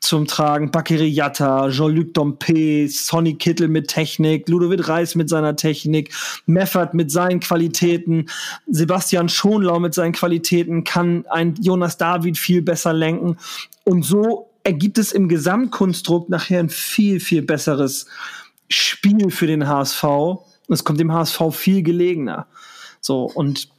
zum 0.01 0.25
Tragen, 0.25 0.71
Bakary 0.71 1.07
Yatta, 1.07 1.69
Jean-Luc 1.69 2.13
Dompe, 2.13 2.89
Sonny 2.89 3.35
Kittel 3.35 3.69
mit 3.69 3.87
Technik, 3.87 4.49
Ludovic 4.49 4.89
Reis 4.89 5.15
mit 5.15 5.29
seiner 5.29 5.55
Technik, 5.55 6.13
Meffert 6.47 6.93
mit 6.93 7.11
seinen 7.11 7.39
Qualitäten, 7.39 8.25
Sebastian 8.65 9.29
Schonlau 9.29 9.79
mit 9.79 9.93
seinen 9.93 10.13
Qualitäten, 10.13 10.83
kann 10.83 11.25
ein 11.29 11.55
Jonas 11.61 11.97
David 11.97 12.37
viel 12.37 12.63
besser 12.63 12.91
lenken 12.91 13.37
und 13.85 14.03
so 14.03 14.49
ergibt 14.63 14.97
es 14.97 15.13
im 15.13 15.29
Gesamtkonstrukt 15.29 16.29
nachher 16.29 16.59
ein 16.59 16.69
viel, 16.69 17.19
viel 17.19 17.43
besseres 17.43 18.07
Spiel 18.67 19.31
für 19.31 19.47
den 19.47 19.65
HSV. 19.65 20.03
Es 20.67 20.83
kommt 20.83 20.99
dem 20.99 21.13
HSV 21.13 21.41
viel 21.51 21.83
gelegener. 21.83 22.47
So, 22.99 23.23
und 23.23 23.69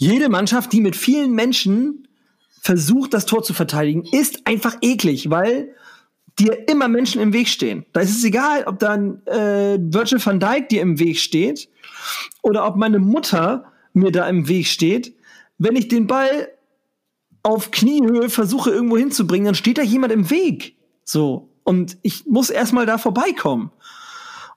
jede 0.00 0.30
Mannschaft, 0.30 0.72
die 0.72 0.80
mit 0.80 0.96
vielen 0.96 1.32
Menschen 1.32 2.08
versucht, 2.62 3.12
das 3.12 3.26
Tor 3.26 3.42
zu 3.42 3.52
verteidigen, 3.52 4.04
ist 4.10 4.46
einfach 4.46 4.76
eklig, 4.80 5.28
weil 5.28 5.74
dir 6.38 6.68
immer 6.70 6.88
Menschen 6.88 7.20
im 7.20 7.34
Weg 7.34 7.48
stehen. 7.48 7.84
Da 7.92 8.00
ist 8.00 8.16
es 8.16 8.24
egal, 8.24 8.64
ob 8.64 8.78
dann 8.78 9.20
äh, 9.26 9.78
Virgil 9.78 10.24
van 10.24 10.40
Dijk 10.40 10.70
dir 10.70 10.80
im 10.80 10.98
Weg 10.98 11.18
steht 11.18 11.68
oder 12.40 12.66
ob 12.66 12.76
meine 12.76 12.98
Mutter 12.98 13.70
mir 13.92 14.10
da 14.10 14.26
im 14.26 14.48
Weg 14.48 14.68
steht. 14.68 15.14
Wenn 15.58 15.76
ich 15.76 15.88
den 15.88 16.06
Ball 16.06 16.48
auf 17.42 17.70
Kniehöhe 17.70 18.30
versuche 18.30 18.70
irgendwo 18.70 18.96
hinzubringen, 18.96 19.44
dann 19.44 19.54
steht 19.54 19.76
da 19.76 19.82
jemand 19.82 20.14
im 20.14 20.30
Weg. 20.30 20.76
So. 21.04 21.50
Und 21.62 21.98
ich 22.00 22.24
muss 22.24 22.48
erstmal 22.48 22.86
da 22.86 22.96
vorbeikommen. 22.96 23.70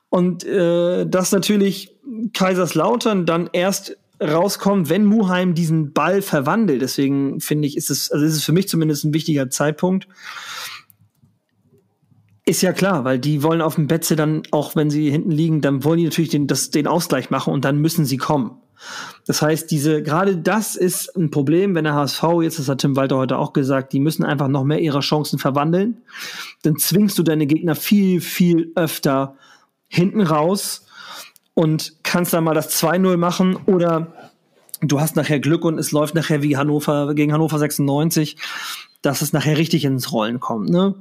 Und 0.08 0.46
äh, 0.46 1.06
dass 1.06 1.34
natürlich 1.34 1.94
Kaiserslautern 2.34 3.26
dann 3.26 3.50
erst 3.52 3.98
rauskommt, 4.22 4.90
wenn 4.90 5.06
Muheim 5.06 5.54
diesen 5.54 5.94
Ball 5.94 6.22
verwandelt. 6.22 6.82
Deswegen 6.82 7.40
finde 7.40 7.68
ich, 7.68 7.78
ist 7.78 7.90
es, 7.90 8.12
also 8.12 8.26
ist 8.26 8.34
es 8.34 8.44
für 8.44 8.52
mich 8.52 8.68
zumindest 8.68 9.04
ein 9.06 9.14
wichtiger 9.14 9.50
Zeitpunkt. 9.50 10.08
Ist 12.46 12.62
ja 12.62 12.74
klar, 12.74 13.06
weil 13.06 13.20
die 13.20 13.42
wollen 13.42 13.62
auf 13.62 13.76
dem 13.76 13.88
Betze 13.88 14.16
dann, 14.16 14.44
auch 14.52 14.76
wenn 14.76 14.90
sie 14.90 15.10
hinten 15.10 15.32
liegen, 15.32 15.62
dann 15.62 15.84
wollen 15.84 16.00
die 16.00 16.04
natürlich 16.04 16.32
den, 16.32 16.48
das, 16.48 16.72
den 16.72 16.88
Ausgleich 16.88 17.30
machen 17.30 17.54
und 17.54 17.64
dann 17.64 17.78
müssen 17.78 18.06
sie 18.06 18.18
kommen. 18.18 18.58
Das 19.26 19.42
heißt, 19.42 19.72
diese, 19.72 20.04
gerade 20.04 20.36
das 20.36 20.76
ist 20.76 21.16
ein 21.16 21.32
Problem, 21.32 21.74
wenn 21.74 21.86
der 21.86 21.94
HSV, 21.94 22.24
jetzt 22.42 22.60
das 22.60 22.68
hat 22.68 22.80
Tim 22.80 22.98
Walter 22.98 23.18
heute 23.18 23.38
auch 23.38 23.54
gesagt, 23.54 23.94
die 23.94 24.02
müssen 24.02 24.26
einfach 24.26 24.50
noch 24.50 24.66
mehr 24.66 24.80
ihrer 24.80 25.00
Chancen 25.00 25.40
verwandeln. 25.40 26.02
Dann 26.64 26.78
zwingst 26.78 27.18
du 27.18 27.24
deine 27.24 27.48
Gegner 27.48 27.76
viel, 27.76 28.20
viel 28.20 28.74
öfter 28.76 29.38
hinten 29.88 30.20
raus 30.20 30.86
und 31.54 31.94
kannst 32.04 32.34
dann 32.34 32.44
mal 32.44 32.54
das 32.54 32.82
2-0 32.82 33.18
machen 33.18 33.56
oder 33.66 34.14
du 34.82 35.00
hast 35.00 35.16
nachher 35.16 35.40
Glück 35.40 35.66
und 35.66 35.78
es 35.78 35.92
läuft 35.92 36.16
nachher 36.16 36.42
wie 36.42 36.58
Hannover 36.58 37.14
gegen 37.16 37.34
Hannover 37.34 37.60
96, 37.60 38.38
dass 39.02 39.22
es 39.22 39.34
nachher 39.34 39.58
richtig 39.58 39.86
ins 39.86 40.12
Rollen 40.12 40.40
kommt. 40.40 40.70
Ne? 40.70 40.96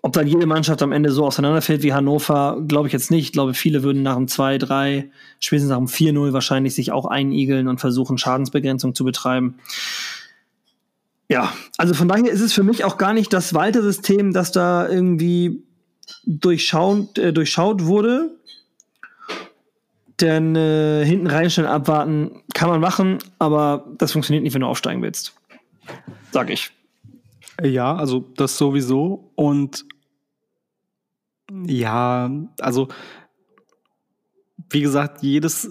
Ob 0.00 0.12
dann 0.12 0.26
jede 0.26 0.46
Mannschaft 0.46 0.82
am 0.82 0.92
Ende 0.92 1.10
so 1.10 1.26
auseinanderfällt 1.26 1.82
wie 1.82 1.92
Hannover, 1.92 2.62
glaube 2.66 2.86
ich 2.86 2.92
jetzt 2.92 3.10
nicht. 3.10 3.24
Ich 3.24 3.32
glaube, 3.32 3.54
viele 3.54 3.82
würden 3.82 4.02
nach 4.02 4.14
dem 4.14 4.28
2, 4.28 4.58
3, 4.58 5.10
spätestens 5.40 5.70
nach 5.70 5.78
dem 5.78 5.86
4-0 5.86 6.32
wahrscheinlich 6.32 6.74
sich 6.74 6.92
auch 6.92 7.06
einigeln 7.06 7.68
und 7.68 7.80
versuchen, 7.80 8.16
Schadensbegrenzung 8.16 8.94
zu 8.94 9.04
betreiben. 9.04 9.56
Ja, 11.28 11.52
also 11.76 11.92
von 11.94 12.08
daher 12.08 12.30
ist 12.30 12.40
es 12.40 12.52
für 12.52 12.62
mich 12.62 12.84
auch 12.84 12.96
gar 12.96 13.12
nicht 13.12 13.32
das 13.32 13.52
Walter-System, 13.52 14.32
das 14.32 14.50
da 14.52 14.88
irgendwie 14.88 15.62
durchschaut, 16.24 17.18
äh, 17.18 17.32
durchschaut 17.32 17.84
wurde. 17.84 18.37
Denn 20.20 20.56
äh, 20.56 21.04
hinten 21.04 21.28
reinstellen, 21.28 21.70
abwarten 21.70 22.42
kann 22.54 22.68
man 22.68 22.80
machen, 22.80 23.18
aber 23.38 23.86
das 23.98 24.12
funktioniert 24.12 24.42
nicht, 24.42 24.54
wenn 24.54 24.62
du 24.62 24.66
aufsteigen 24.66 25.02
willst. 25.02 25.34
Sag 26.32 26.50
ich. 26.50 26.72
Ja, 27.62 27.94
also 27.94 28.20
das 28.36 28.58
sowieso. 28.58 29.30
Und 29.36 29.84
ja, 31.66 32.30
also 32.60 32.88
wie 34.70 34.80
gesagt, 34.80 35.22
jedes, 35.22 35.70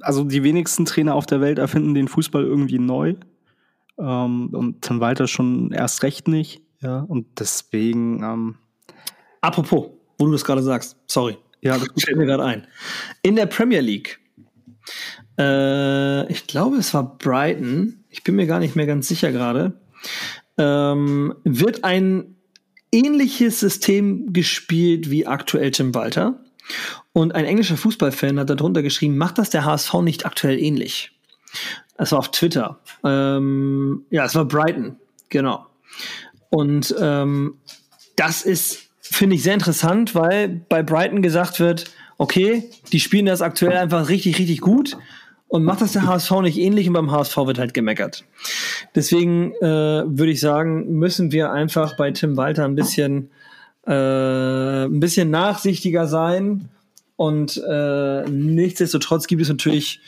also 0.00 0.24
die 0.24 0.42
wenigsten 0.42 0.84
Trainer 0.84 1.14
auf 1.14 1.26
der 1.26 1.40
Welt 1.40 1.58
erfinden 1.58 1.94
den 1.94 2.08
Fußball 2.08 2.44
irgendwie 2.44 2.78
neu. 2.78 3.14
Ähm, 3.98 4.50
und 4.52 4.82
Tim 4.82 5.00
Walter 5.00 5.26
schon 5.26 5.72
erst 5.72 6.02
recht 6.02 6.28
nicht. 6.28 6.62
Ja, 6.80 7.00
und 7.00 7.40
deswegen, 7.40 8.22
ähm, 8.22 8.58
Apropos, 9.44 9.90
wo 10.18 10.24
du 10.24 10.32
das 10.32 10.42
gerade 10.42 10.62
sagst, 10.62 10.96
sorry. 11.06 11.36
Ja, 11.64 11.78
das 11.78 11.88
fällt 12.04 12.18
mir 12.18 12.26
gerade 12.26 12.44
ein. 12.44 12.66
In 13.22 13.36
der 13.36 13.46
Premier 13.46 13.80
League, 13.80 14.20
äh, 15.38 16.30
ich 16.30 16.46
glaube, 16.46 16.76
es 16.76 16.92
war 16.92 17.16
Brighton, 17.16 18.04
ich 18.10 18.22
bin 18.22 18.36
mir 18.36 18.46
gar 18.46 18.60
nicht 18.60 18.76
mehr 18.76 18.86
ganz 18.86 19.08
sicher 19.08 19.32
gerade, 19.32 19.80
ähm, 20.58 21.34
wird 21.42 21.82
ein 21.82 22.36
ähnliches 22.92 23.60
System 23.60 24.34
gespielt 24.34 25.10
wie 25.10 25.26
aktuell 25.26 25.70
Tim 25.70 25.94
Walter. 25.94 26.38
Und 27.14 27.34
ein 27.34 27.46
englischer 27.46 27.78
Fußballfan 27.78 28.38
hat 28.38 28.50
darunter 28.50 28.82
geschrieben, 28.82 29.16
macht 29.16 29.38
das 29.38 29.48
der 29.48 29.64
HSV 29.64 29.94
nicht 30.02 30.26
aktuell 30.26 30.58
ähnlich? 30.58 31.18
Es 31.96 32.12
war 32.12 32.18
auf 32.18 32.30
Twitter. 32.30 32.80
Ähm, 33.04 34.04
ja, 34.10 34.26
es 34.26 34.34
war 34.34 34.44
Brighton, 34.44 34.96
genau. 35.30 35.66
Und 36.50 36.94
ähm, 37.00 37.58
das 38.16 38.42
ist 38.42 38.83
finde 39.14 39.36
ich 39.36 39.42
sehr 39.42 39.54
interessant, 39.54 40.14
weil 40.14 40.48
bei 40.68 40.82
Brighton 40.82 41.22
gesagt 41.22 41.60
wird, 41.60 41.90
okay, 42.18 42.64
die 42.92 43.00
spielen 43.00 43.26
das 43.26 43.42
aktuell 43.42 43.76
einfach 43.76 44.08
richtig, 44.08 44.38
richtig 44.38 44.60
gut 44.60 44.96
und 45.48 45.64
macht 45.64 45.80
das 45.80 45.92
der 45.92 46.06
HSV 46.06 46.30
nicht 46.42 46.58
ähnlich 46.58 46.88
und 46.88 46.94
beim 46.94 47.10
HSV 47.10 47.36
wird 47.38 47.58
halt 47.58 47.74
gemeckert. 47.74 48.24
Deswegen 48.94 49.52
äh, 49.60 50.02
würde 50.06 50.32
ich 50.32 50.40
sagen, 50.40 50.98
müssen 50.98 51.32
wir 51.32 51.52
einfach 51.52 51.96
bei 51.96 52.10
Tim 52.10 52.36
Walter 52.36 52.64
ein 52.64 52.74
bisschen, 52.74 53.30
äh, 53.86 54.84
ein 54.84 55.00
bisschen 55.00 55.30
nachsichtiger 55.30 56.06
sein 56.06 56.68
und 57.16 57.62
äh, 57.68 58.28
nichtsdestotrotz 58.28 59.26
gibt 59.26 59.42
es 59.42 59.48
natürlich 59.48 60.00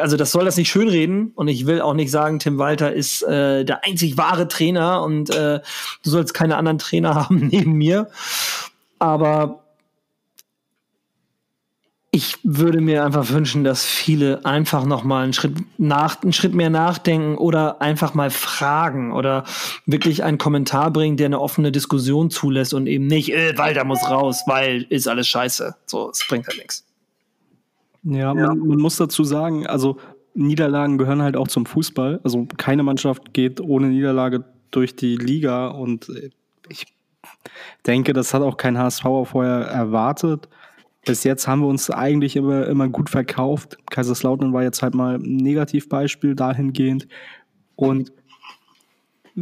also 0.00 0.16
das 0.16 0.32
soll 0.32 0.44
das 0.44 0.56
nicht 0.56 0.68
schönreden 0.68 1.32
und 1.34 1.48
ich 1.48 1.66
will 1.66 1.80
auch 1.80 1.94
nicht 1.94 2.10
sagen, 2.10 2.38
Tim 2.38 2.58
Walter 2.58 2.92
ist 2.92 3.22
äh, 3.22 3.64
der 3.64 3.84
einzig 3.84 4.16
wahre 4.16 4.48
Trainer 4.48 5.02
und 5.02 5.30
äh, 5.30 5.60
du 6.02 6.10
sollst 6.10 6.34
keine 6.34 6.56
anderen 6.56 6.78
Trainer 6.78 7.14
haben 7.28 7.48
neben 7.48 7.72
mir. 7.72 8.08
Aber 8.98 9.62
ich 12.16 12.38
würde 12.42 12.80
mir 12.80 13.04
einfach 13.04 13.28
wünschen, 13.28 13.62
dass 13.62 13.84
viele 13.84 14.46
einfach 14.46 14.86
noch 14.86 15.04
mal 15.04 15.22
einen 15.22 15.34
Schritt 15.34 15.52
nach, 15.76 16.22
einen 16.22 16.32
Schritt 16.32 16.54
mehr 16.54 16.70
nachdenken 16.70 17.36
oder 17.36 17.82
einfach 17.82 18.14
mal 18.14 18.30
fragen 18.30 19.12
oder 19.12 19.44
wirklich 19.84 20.24
einen 20.24 20.38
Kommentar 20.38 20.90
bringen, 20.90 21.18
der 21.18 21.26
eine 21.26 21.40
offene 21.40 21.72
Diskussion 21.72 22.30
zulässt 22.30 22.72
und 22.72 22.86
eben 22.86 23.06
nicht, 23.06 23.34
äh, 23.34 23.58
Walter 23.58 23.84
muss 23.84 24.08
raus, 24.08 24.44
weil 24.46 24.86
ist 24.88 25.08
alles 25.08 25.28
scheiße. 25.28 25.76
So, 25.84 26.08
es 26.08 26.26
bringt 26.26 26.46
halt 26.46 26.56
nichts. 26.56 26.86
Ja, 28.08 28.34
man, 28.34 28.58
man 28.58 28.78
muss 28.78 28.96
dazu 28.96 29.24
sagen, 29.24 29.66
also 29.66 29.96
Niederlagen 30.34 30.98
gehören 30.98 31.22
halt 31.22 31.36
auch 31.36 31.48
zum 31.48 31.66
Fußball. 31.66 32.20
Also 32.22 32.46
keine 32.56 32.82
Mannschaft 32.82 33.32
geht 33.32 33.60
ohne 33.60 33.88
Niederlage 33.88 34.44
durch 34.70 34.96
die 34.96 35.16
Liga 35.16 35.68
und 35.68 36.10
ich 36.68 36.86
denke, 37.86 38.12
das 38.12 38.34
hat 38.34 38.42
auch 38.42 38.56
kein 38.56 38.78
HSV 38.78 39.02
vorher 39.24 39.66
erwartet 39.66 40.48
bis 41.06 41.24
jetzt 41.24 41.46
haben 41.46 41.60
wir 41.60 41.68
uns 41.68 41.88
eigentlich 41.88 42.36
immer, 42.36 42.66
immer 42.66 42.88
gut 42.88 43.08
verkauft. 43.08 43.78
Kaiserslautern 43.90 44.52
war 44.52 44.64
jetzt 44.64 44.82
halt 44.82 44.94
mal 44.94 45.14
ein 45.14 45.36
Negativbeispiel 45.36 46.34
dahingehend. 46.34 47.06
Und 47.76 48.12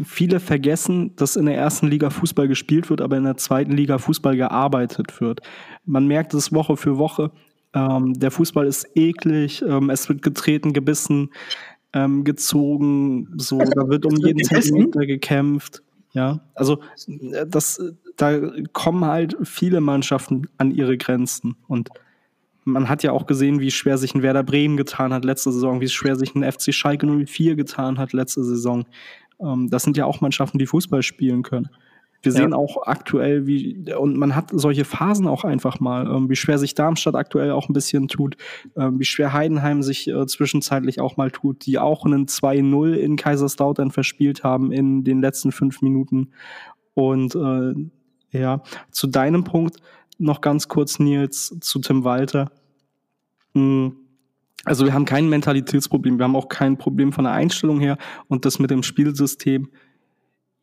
viele 0.05 0.41
vergessen, 0.41 1.17
dass 1.17 1.37
in 1.37 1.47
der 1.47 1.57
ersten 1.57 1.89
Liga 1.89 2.11
Fußball 2.11 2.49
gespielt 2.49 2.91
wird, 2.91 3.01
aber 3.01 3.17
in 3.17 3.25
der 3.25 3.39
zweiten 3.39 3.73
Liga 3.73 3.99
Fußball 3.99 4.37
gearbeitet 4.37 5.21
wird. 5.21 5.41
Man 5.85 6.07
merkt 6.07 6.35
es 6.35 6.53
Woche 6.53 6.77
für 6.77 6.99
Woche. 6.99 7.33
Ähm, 7.75 8.15
der 8.15 8.31
Fußball 8.31 8.67
ist 8.67 8.87
eklig, 8.95 9.63
ähm, 9.63 9.91
es 9.91 10.09
wird 10.09 10.23
getreten, 10.23 10.73
gebissen, 10.73 11.31
ähm, 11.93 12.25
gezogen, 12.25 13.29
so, 13.37 13.59
da 13.59 13.89
wird 13.89 14.07
um 14.07 14.17
jeden 14.17 14.43
Zentimeter 14.45 15.07
gekämpft. 15.07 15.83
Ja, 16.13 16.41
also 16.55 16.81
äh, 17.09 17.47
das, 17.47 17.83
da 18.17 18.41
kommen 18.73 19.05
halt 19.05 19.37
viele 19.43 19.81
Mannschaften 19.81 20.49
an 20.59 20.71
ihre 20.71 20.97
Grenzen. 20.97 21.57
Und 21.67 21.89
man 22.65 22.89
hat 22.89 23.03
ja 23.03 23.13
auch 23.13 23.27
gesehen, 23.27 23.61
wie 23.61 23.73
schwer 23.73 23.99
sich 23.99 24.15
ein 24.15 24.23
Werder 24.23 24.45
Bremen 24.45 24.77
getan 24.77 25.13
hat 25.13 25.25
letzte 25.25 25.53
Saison, 25.53 25.81
wie 25.81 25.89
schwer 25.89 26.17
sich 26.17 26.35
ein 26.35 26.51
FC 26.51 26.73
Schalke 26.73 27.07
04 27.07 27.57
getan 27.57 27.99
hat 27.99 28.13
letzte 28.13 28.45
Saison. 28.45 28.85
Ähm, 29.41 29.69
das 29.69 29.83
sind 29.83 29.97
ja 29.97 30.07
auch 30.07 30.21
Mannschaften, 30.21 30.59
die 30.59 30.67
Fußball 30.67 31.03
spielen 31.03 31.43
können. 31.43 31.69
Wir 32.25 32.33
sehen 32.33 32.51
ja. 32.51 32.57
auch 32.57 32.87
aktuell, 32.87 33.47
wie, 33.47 33.93
und 33.95 34.17
man 34.17 34.35
hat 34.35 34.51
solche 34.53 34.85
Phasen 34.85 35.27
auch 35.27 35.45
einfach 35.45 35.81
mal, 35.81 36.07
ähm, 36.07 36.29
wie 36.29 36.37
schwer 36.37 36.59
sich 36.59 36.75
Darmstadt 36.75 37.15
aktuell 37.15 37.51
auch 37.53 37.69
ein 37.69 37.73
bisschen 37.73 38.09
tut, 38.09 38.37
ähm, 38.77 38.99
wie 38.99 39.05
schwer 39.05 39.33
Heidenheim 39.33 39.83
sich 39.83 40.09
äh, 40.09 40.27
zwischenzeitlich 40.27 41.01
auch 41.01 41.17
mal 41.17 41.31
tut, 41.31 41.67
die 41.67 41.79
auch 41.79 42.05
einen 42.05 42.27
2-0 42.27 42.95
in 42.95 43.17
Kaiserslautern 43.17 43.91
verspielt 43.91 44.45
haben 44.45 44.73
in 44.73 45.05
den 45.05 45.21
letzten 45.21 45.53
fünf 45.53 45.83
Minuten. 45.83 46.31
Und 46.95 47.35
äh, 47.35 47.75
ja, 48.39 48.63
zu 48.91 49.07
deinem 49.07 49.45
Punkt 49.45 49.77
noch 50.19 50.41
ganz 50.41 50.69
kurz, 50.69 50.99
Nils, 50.99 51.57
zu 51.61 51.81
Tim 51.81 52.05
Walter. 52.05 52.51
Hm. 53.55 53.97
Also 54.65 54.87
wir 54.87 54.95
haben 54.95 55.05
kein 55.05 55.29
Mentalitätsproblem, 55.29 56.19
wir 56.19 56.25
haben 56.25 56.37
auch 56.37 56.49
kein 56.49 56.79
Problem 56.79 57.13
von 57.13 57.25
der 57.25 57.35
Einstellung 57.35 57.81
her 57.81 57.99
und 58.29 58.47
das 58.47 58.59
mit 58.59 58.71
dem 58.71 58.83
Spielsystem 58.83 59.69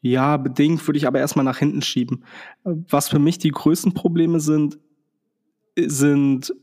ja, 0.01 0.37
bedingt 0.37 0.85
würde 0.87 0.97
ich 0.97 1.07
aber 1.07 1.19
erstmal 1.19 1.45
nach 1.45 1.57
hinten 1.57 1.81
schieben. 1.81 2.25
Was 2.63 3.09
für 3.09 3.19
mich 3.19 3.37
die 3.37 3.51
größten 3.51 3.93
Probleme 3.93 4.39
sind, 4.39 4.79
sind 5.77 6.53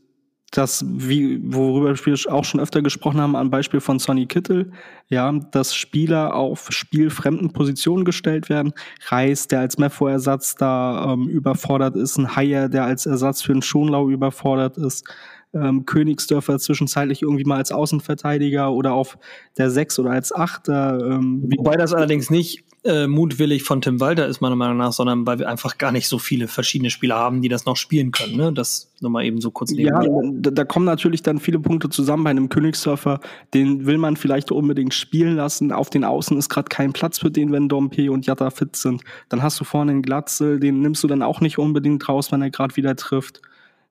das, 0.51 0.83
wie, 0.87 1.39
worüber 1.43 1.95
wir 1.95 2.33
auch 2.33 2.43
schon 2.43 2.59
öfter 2.59 2.81
gesprochen 2.81 3.21
haben, 3.21 3.35
am 3.35 3.51
Beispiel 3.51 3.79
von 3.79 3.99
Sonny 3.99 4.25
Kittel, 4.25 4.71
ja, 5.07 5.31
dass 5.31 5.75
Spieler 5.75 6.35
auf 6.35 6.67
spielfremden 6.71 7.53
Positionen 7.53 8.03
gestellt 8.03 8.49
werden. 8.49 8.73
Reis, 9.07 9.47
der 9.47 9.59
als 9.59 9.77
Mefo-Ersatz 9.77 10.55
da 10.55 11.13
ähm, 11.13 11.27
überfordert 11.27 11.95
ist, 11.95 12.17
ein 12.17 12.35
Haier, 12.35 12.67
der 12.67 12.85
als 12.85 13.05
Ersatz 13.05 13.41
für 13.41 13.51
einen 13.51 13.61
Schonlau 13.61 14.09
überfordert 14.09 14.77
ist, 14.77 15.07
ähm, 15.53 15.85
Königsdörfer 15.85 16.59
zwischenzeitlich 16.59 17.21
irgendwie 17.21 17.45
mal 17.45 17.57
als 17.57 17.71
Außenverteidiger 17.71 18.71
oder 18.71 18.93
auf 18.93 19.17
der 19.57 19.69
Sechs 19.69 19.99
oder 19.99 20.11
als 20.11 20.33
Achter. 20.33 20.99
Ähm, 20.99 21.43
Wobei 21.57 21.75
das 21.75 21.93
allerdings 21.93 22.29
nicht 22.29 22.63
äh, 22.83 23.07
mutwillig 23.07 23.63
von 23.63 23.81
Tim 23.81 23.99
Walter 23.99 24.27
ist, 24.27 24.41
meiner 24.41 24.55
Meinung 24.55 24.77
nach, 24.77 24.93
sondern 24.93 25.27
weil 25.27 25.39
wir 25.39 25.49
einfach 25.49 25.77
gar 25.77 25.91
nicht 25.91 26.07
so 26.07 26.17
viele 26.17 26.47
verschiedene 26.47 26.89
Spieler 26.89 27.15
haben, 27.15 27.41
die 27.41 27.49
das 27.49 27.65
noch 27.65 27.75
spielen 27.75 28.11
können. 28.11 28.37
Ne? 28.37 28.53
Das 28.53 28.91
nochmal 29.01 29.25
eben 29.25 29.41
so 29.41 29.51
kurz 29.51 29.71
Ja, 29.73 30.01
da, 30.01 30.51
da, 30.51 30.63
kommen 30.63 30.85
natürlich 30.85 31.21
dann 31.21 31.39
viele 31.39 31.59
Punkte 31.59 31.89
zusammen 31.89 32.23
bei 32.23 32.29
einem 32.29 32.49
Königssurfer. 32.49 33.19
Den 33.53 33.85
will 33.85 33.97
man 33.97 34.15
vielleicht 34.15 34.51
unbedingt 34.51 34.93
spielen 34.93 35.35
lassen. 35.35 35.71
Auf 35.71 35.89
den 35.89 36.03
Außen 36.03 36.37
ist 36.37 36.49
gerade 36.49 36.69
kein 36.69 36.93
Platz 36.93 37.19
für 37.19 37.31
den, 37.31 37.51
wenn 37.51 37.67
Dompe 37.67 38.11
und 38.11 38.25
Jatta 38.25 38.49
fit 38.49 38.75
sind. 38.75 39.03
Dann 39.27 39.43
hast 39.43 39.59
du 39.59 39.65
vorne 39.65 39.91
einen 39.91 40.01
Glatzel, 40.01 40.59
den 40.59 40.79
nimmst 40.79 41.03
du 41.03 41.07
dann 41.07 41.21
auch 41.21 41.41
nicht 41.41 41.57
unbedingt 41.57 42.07
raus, 42.07 42.31
wenn 42.31 42.41
er 42.41 42.49
gerade 42.49 42.75
wieder 42.75 42.95
trifft. 42.95 43.41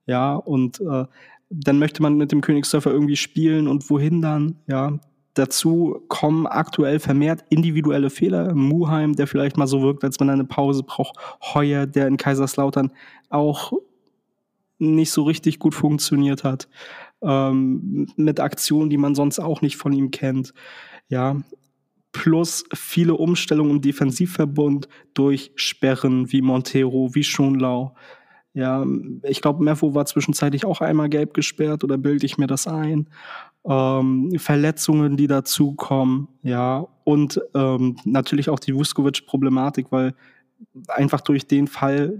Ja, 0.06 0.34
und 0.34 0.80
äh, 0.80 1.04
dann 1.50 1.78
möchte 1.78 2.02
man 2.02 2.16
mit 2.16 2.32
dem 2.32 2.40
Königssurfer 2.40 2.90
irgendwie 2.90 3.16
spielen 3.16 3.68
und 3.68 3.88
wohin 3.90 4.22
dann? 4.22 4.56
Ja, 4.66 4.98
Dazu 5.38 6.02
kommen 6.08 6.48
aktuell 6.48 6.98
vermehrt 6.98 7.44
individuelle 7.48 8.10
Fehler. 8.10 8.56
Muheim, 8.56 9.14
der 9.14 9.28
vielleicht 9.28 9.56
mal 9.56 9.68
so 9.68 9.82
wirkt, 9.82 10.02
als 10.02 10.18
wenn 10.18 10.28
er 10.28 10.32
eine 10.32 10.44
Pause 10.44 10.82
braucht. 10.82 11.16
Heuer, 11.54 11.86
der 11.86 12.08
in 12.08 12.16
Kaiserslautern 12.16 12.90
auch 13.28 13.72
nicht 14.80 15.12
so 15.12 15.22
richtig 15.22 15.60
gut 15.60 15.76
funktioniert 15.76 16.42
hat. 16.42 16.68
Ähm, 17.22 18.08
mit 18.16 18.40
Aktionen, 18.40 18.90
die 18.90 18.96
man 18.96 19.14
sonst 19.14 19.38
auch 19.38 19.60
nicht 19.60 19.76
von 19.76 19.92
ihm 19.92 20.10
kennt. 20.10 20.54
Ja. 21.08 21.36
Plus 22.10 22.64
viele 22.74 23.14
Umstellungen 23.14 23.76
im 23.76 23.80
Defensivverbund 23.80 24.88
durch 25.14 25.52
Sperren 25.54 26.32
wie 26.32 26.42
Montero, 26.42 27.14
wie 27.14 27.22
Schonlau. 27.22 27.94
Ja, 28.54 28.84
ich 29.22 29.40
glaube, 29.40 29.62
Mefo 29.62 29.94
war 29.94 30.04
zwischenzeitlich 30.06 30.64
auch 30.64 30.80
einmal 30.80 31.08
gelb 31.08 31.32
gesperrt 31.32 31.84
oder 31.84 31.96
bilde 31.96 32.26
ich 32.26 32.38
mir 32.38 32.48
das 32.48 32.66
ein? 32.66 33.08
Ähm, 33.68 34.32
Verletzungen, 34.38 35.16
die 35.16 35.26
dazukommen, 35.26 36.28
ja, 36.42 36.86
und 37.04 37.40
ähm, 37.54 37.96
natürlich 38.04 38.50
auch 38.50 38.58
die 38.58 38.74
Vuskovic-Problematik, 38.74 39.92
weil 39.92 40.14
einfach 40.88 41.20
durch 41.20 41.46
den 41.46 41.66
Fall, 41.66 42.18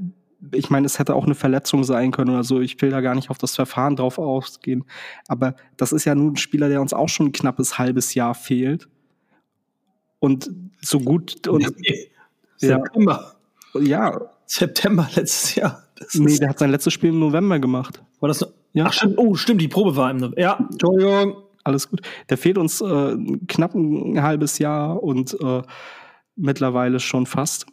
ich 0.52 0.70
meine, 0.70 0.86
es 0.86 0.98
hätte 0.98 1.14
auch 1.14 1.24
eine 1.24 1.34
Verletzung 1.34 1.84
sein 1.84 2.10
können 2.10 2.30
oder 2.30 2.44
so, 2.44 2.60
ich 2.60 2.80
will 2.80 2.90
da 2.90 3.00
gar 3.00 3.14
nicht 3.14 3.30
auf 3.30 3.38
das 3.38 3.56
Verfahren 3.56 3.96
drauf 3.96 4.18
ausgehen, 4.18 4.84
aber 5.26 5.56
das 5.76 5.92
ist 5.92 6.04
ja 6.04 6.14
nun 6.14 6.34
ein 6.34 6.36
Spieler, 6.36 6.68
der 6.68 6.80
uns 6.80 6.92
auch 6.92 7.08
schon 7.08 7.26
ein 7.26 7.32
knappes 7.32 7.78
halbes 7.78 8.14
Jahr 8.14 8.34
fehlt. 8.34 8.88
Und 10.20 10.50
so 10.80 10.98
gut 10.98 11.46
und 11.46 11.72
September. 12.56 13.36
Ja. 13.74 14.20
September 14.46 15.08
letztes 15.14 15.54
Jahr. 15.54 15.87
Das 15.98 16.14
nee, 16.14 16.38
der 16.38 16.50
hat 16.50 16.58
sein 16.58 16.70
letztes 16.70 16.92
Spiel 16.92 17.10
im 17.10 17.18
November 17.18 17.58
gemacht. 17.58 18.02
War 18.20 18.28
das 18.28 18.46
ja. 18.72 18.86
Ach, 18.86 18.92
stimmt. 18.92 19.18
Oh, 19.18 19.34
stimmt, 19.34 19.60
die 19.60 19.68
Probe 19.68 19.96
war 19.96 20.10
im 20.10 20.18
November. 20.18 20.40
Ja, 20.40 20.58
Entschuldigung. 20.70 21.36
Alles 21.64 21.90
gut. 21.90 22.00
Der 22.30 22.38
fehlt 22.38 22.56
uns 22.56 22.80
äh, 22.80 23.16
knapp 23.46 23.74
ein 23.74 24.22
halbes 24.22 24.58
Jahr 24.58 25.02
und 25.02 25.36
äh, 25.40 25.62
mittlerweile 26.36 27.00
schon 27.00 27.26
fast. 27.26 27.66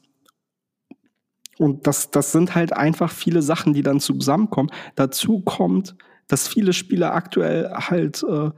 Und 1.58 1.88
das, 1.88 2.12
das 2.12 2.32
sind 2.32 2.56
halt 2.56 2.74
einfach 2.74 3.12
viele 3.12 3.42
Sachen, 3.42 3.74
die 3.74 3.84
dann 3.84 4.00
zusammenkommen. 4.00 4.70
Dazu 4.96 5.40
kommt, 5.42 5.96
dass 6.28 6.48
viele 6.48 6.74
Spieler 6.74 7.14
aktuell 7.14 7.72
halt 7.74 8.24
äh, 8.24 8.50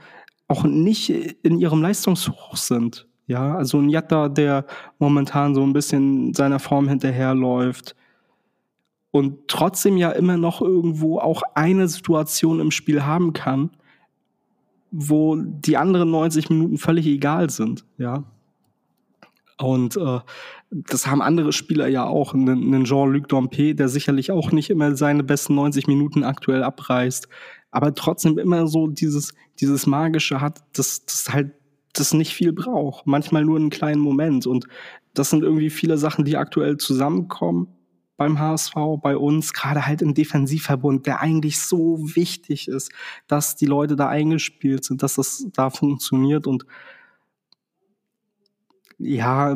auch 0.47 0.63
nicht 0.63 1.09
in 1.09 1.59
ihrem 1.59 1.82
Leistungshoch 1.82 2.55
sind. 2.55 3.07
Ja, 3.28 3.55
also 3.55 3.78
ein 3.78 3.89
Jatta, 3.89 4.30
der 4.30 4.65
momentan 4.99 5.53
so 5.53 5.61
ein 5.61 5.74
bisschen 5.74 6.34
seiner 6.34 6.59
Form 6.59 6.88
hinterherläuft, 6.88 7.95
und 9.11 9.47
trotzdem 9.47 9.97
ja 9.97 10.11
immer 10.11 10.37
noch 10.37 10.61
irgendwo 10.61 11.19
auch 11.19 11.41
eine 11.55 11.87
Situation 11.87 12.59
im 12.59 12.71
Spiel 12.71 13.03
haben 13.03 13.33
kann, 13.33 13.71
wo 14.91 15.35
die 15.37 15.77
anderen 15.77 16.11
90 16.11 16.49
Minuten 16.49 16.77
völlig 16.77 17.05
egal 17.07 17.49
sind, 17.49 17.85
ja. 17.97 18.23
Und 19.59 19.97
äh, 19.97 20.19
das 20.69 21.07
haben 21.07 21.21
andere 21.21 21.51
Spieler 21.51 21.87
ja 21.87 22.05
auch, 22.05 22.35
einen 22.35 22.83
Jean-Luc 22.83 23.27
Dompe, 23.27 23.73
der 23.73 23.89
sicherlich 23.89 24.31
auch 24.31 24.51
nicht 24.51 24.69
immer 24.69 24.95
seine 24.95 25.23
besten 25.23 25.55
90 25.55 25.87
Minuten 25.87 26.23
aktuell 26.23 26.61
abreißt, 26.61 27.27
aber 27.71 27.95
trotzdem 27.95 28.37
immer 28.37 28.67
so 28.67 28.87
dieses, 28.87 29.33
dieses 29.59 29.87
Magische 29.87 30.41
hat, 30.41 30.63
dass 30.73 31.05
das 31.05 31.33
halt 31.33 31.53
das 31.93 32.13
nicht 32.13 32.33
viel 32.33 32.53
braucht. 32.53 33.07
Manchmal 33.07 33.45
nur 33.45 33.57
einen 33.57 33.71
kleinen 33.71 34.01
Moment. 34.01 34.45
Und 34.45 34.67
das 35.15 35.31
sind 35.31 35.43
irgendwie 35.43 35.71
viele 35.71 35.97
Sachen, 35.97 36.25
die 36.25 36.37
aktuell 36.37 36.77
zusammenkommen 36.77 37.67
beim 38.18 38.39
HSV, 38.39 38.74
bei 39.01 39.15
uns, 39.15 39.53
gerade 39.53 39.86
halt 39.86 40.01
im 40.01 40.13
Defensivverbund, 40.13 41.05
der 41.05 41.22
eigentlich 41.22 41.59
so 41.59 41.99
wichtig 42.15 42.68
ist, 42.68 42.91
dass 43.28 43.55
die 43.55 43.68
Leute 43.68 43.95
da 43.95 44.09
eingespielt 44.09 44.84
sind, 44.84 45.03
dass 45.03 45.15
das 45.15 45.47
da 45.53 45.70
funktioniert. 45.70 46.47
Und 46.47 46.65
ja, 48.97 49.55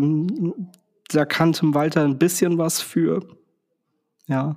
da 1.09 1.25
kann 1.25 1.53
Tim 1.53 1.73
Walter 1.73 2.03
ein 2.03 2.19
bisschen 2.19 2.57
was 2.57 2.81
für, 2.81 3.25
ja, 4.27 4.55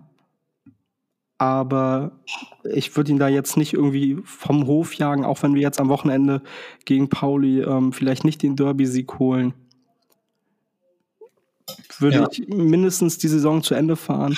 aber 1.39 2.21
ich 2.73 2.97
würde 2.97 3.11
ihn 3.11 3.19
da 3.19 3.29
jetzt 3.29 3.57
nicht 3.57 3.73
irgendwie 3.73 4.19
vom 4.25 4.67
Hof 4.67 4.95
jagen, 4.95 5.25
auch 5.25 5.43
wenn 5.43 5.55
wir 5.55 5.63
jetzt 5.63 5.81
am 5.81 5.89
Wochenende 5.89 6.43
gegen 6.85 7.09
Pauli 7.09 7.61
ähm, 7.61 7.93
vielleicht 7.93 8.25
nicht 8.25 8.43
den 8.43 8.57
Derby-Sieg 8.57 9.19
holen 9.19 9.53
würde 11.99 12.17
ja. 12.17 12.29
ich 12.31 12.49
mindestens 12.49 13.19
die 13.19 13.29
Saison 13.29 13.63
zu 13.63 13.75
Ende 13.75 13.97
fahren. 13.97 14.37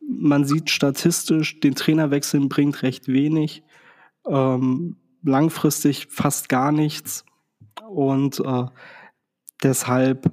Man 0.00 0.44
sieht 0.44 0.70
statistisch, 0.70 1.60
den 1.60 1.74
Trainerwechsel 1.74 2.40
bringt 2.48 2.82
recht 2.82 3.08
wenig. 3.08 3.62
ähm, 4.26 4.96
langfristig 5.22 6.08
fast 6.10 6.48
gar 6.48 6.72
nichts. 6.72 7.24
Und 7.88 8.40
äh, 8.40 8.64
deshalb 9.62 10.30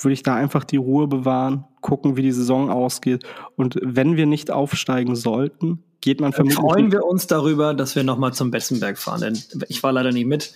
würde 0.00 0.12
ich 0.12 0.22
da 0.22 0.34
einfach 0.34 0.64
die 0.64 0.76
Ruhe 0.76 1.08
bewahren, 1.08 1.64
gucken, 1.80 2.16
wie 2.16 2.22
die 2.22 2.32
Saison 2.32 2.70
ausgeht. 2.70 3.24
Und 3.56 3.78
wenn 3.82 4.16
wir 4.16 4.26
nicht 4.26 4.50
aufsteigen 4.50 5.16
sollten, 5.16 5.82
geht 6.00 6.20
man 6.20 6.32
vermutlich. 6.32 6.60
Freuen 6.60 6.92
wir 6.92 7.04
uns 7.04 7.26
darüber, 7.26 7.74
dass 7.74 7.96
wir 7.96 8.04
nochmal 8.04 8.32
zum 8.32 8.50
Betzenberg 8.50 8.98
fahren, 8.98 9.20
denn 9.20 9.64
ich 9.68 9.82
war 9.82 9.92
leider 9.92 10.12
nie 10.12 10.24
mit. 10.24 10.52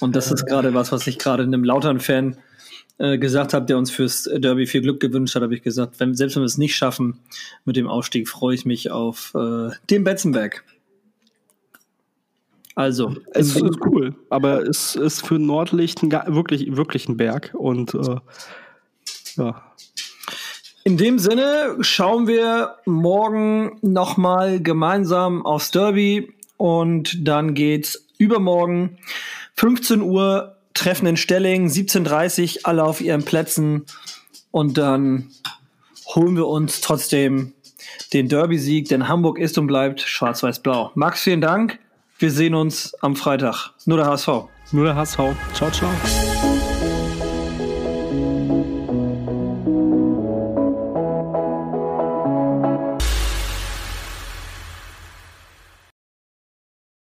Und 0.00 0.16
das 0.16 0.30
ist 0.30 0.46
gerade 0.46 0.74
was, 0.74 0.92
was 0.92 1.06
ich 1.06 1.18
gerade 1.18 1.44
einem 1.44 1.64
Lautern-Fan 1.64 2.36
äh, 2.98 3.18
gesagt 3.18 3.52
habe, 3.52 3.66
der 3.66 3.78
uns 3.78 3.90
fürs 3.90 4.24
Derby 4.24 4.66
viel 4.66 4.82
Glück 4.82 5.00
gewünscht 5.00 5.34
hat, 5.34 5.42
habe 5.42 5.54
ich 5.54 5.62
gesagt, 5.62 6.00
wenn, 6.00 6.14
selbst 6.14 6.36
wenn 6.36 6.42
wir 6.42 6.46
es 6.46 6.58
nicht 6.58 6.76
schaffen 6.76 7.18
mit 7.64 7.76
dem 7.76 7.88
Ausstieg, 7.88 8.28
freue 8.28 8.54
ich 8.54 8.64
mich 8.64 8.90
auf 8.90 9.34
äh, 9.34 9.70
den 9.90 10.04
Betzenberg. 10.04 10.64
Also, 12.74 13.16
es 13.32 13.56
ist 13.56 13.78
cool, 13.86 14.14
aber 14.28 14.62
es 14.62 14.96
ist 14.96 15.26
für 15.26 15.38
Nordlicht 15.38 16.02
ein, 16.02 16.10
wirklich, 16.10 16.76
wirklich 16.76 17.08
ein 17.08 17.16
Berg 17.16 17.54
und 17.54 17.94
äh, 17.94 18.16
ja. 19.36 19.62
In 20.84 20.96
dem 20.96 21.18
Sinne 21.18 21.78
schauen 21.80 22.26
wir 22.26 22.76
morgen 22.84 23.78
nochmal 23.82 24.60
gemeinsam 24.60 25.44
aufs 25.44 25.70
Derby 25.70 26.34
und 26.58 27.26
dann 27.26 27.54
geht's 27.54 28.06
übermorgen 28.18 28.98
15 29.54 30.02
Uhr 30.02 30.55
Treffen 30.76 31.06
in 31.06 31.16
Stelling, 31.16 31.68
17.30 31.68 32.58
Uhr 32.58 32.60
alle 32.64 32.84
auf 32.84 33.00
ihren 33.00 33.24
Plätzen 33.24 33.84
und 34.50 34.78
dann 34.78 35.30
holen 36.14 36.36
wir 36.36 36.46
uns 36.46 36.80
trotzdem 36.80 37.52
den 38.12 38.28
Derby-Sieg, 38.28 38.88
denn 38.88 39.08
Hamburg 39.08 39.38
ist 39.38 39.58
und 39.58 39.66
bleibt 39.66 40.00
schwarz-weiß-blau. 40.00 40.92
Max, 40.94 41.22
vielen 41.22 41.40
Dank. 41.40 41.78
Wir 42.18 42.30
sehen 42.30 42.54
uns 42.54 42.94
am 43.00 43.16
Freitag. 43.16 43.70
Nur 43.84 43.98
der 43.98 44.06
HSV. 44.06 44.28
Nur 44.72 44.84
der 44.84 44.96
HSV. 44.96 45.18
Ciao, 45.54 45.70
ciao. 45.70 46.25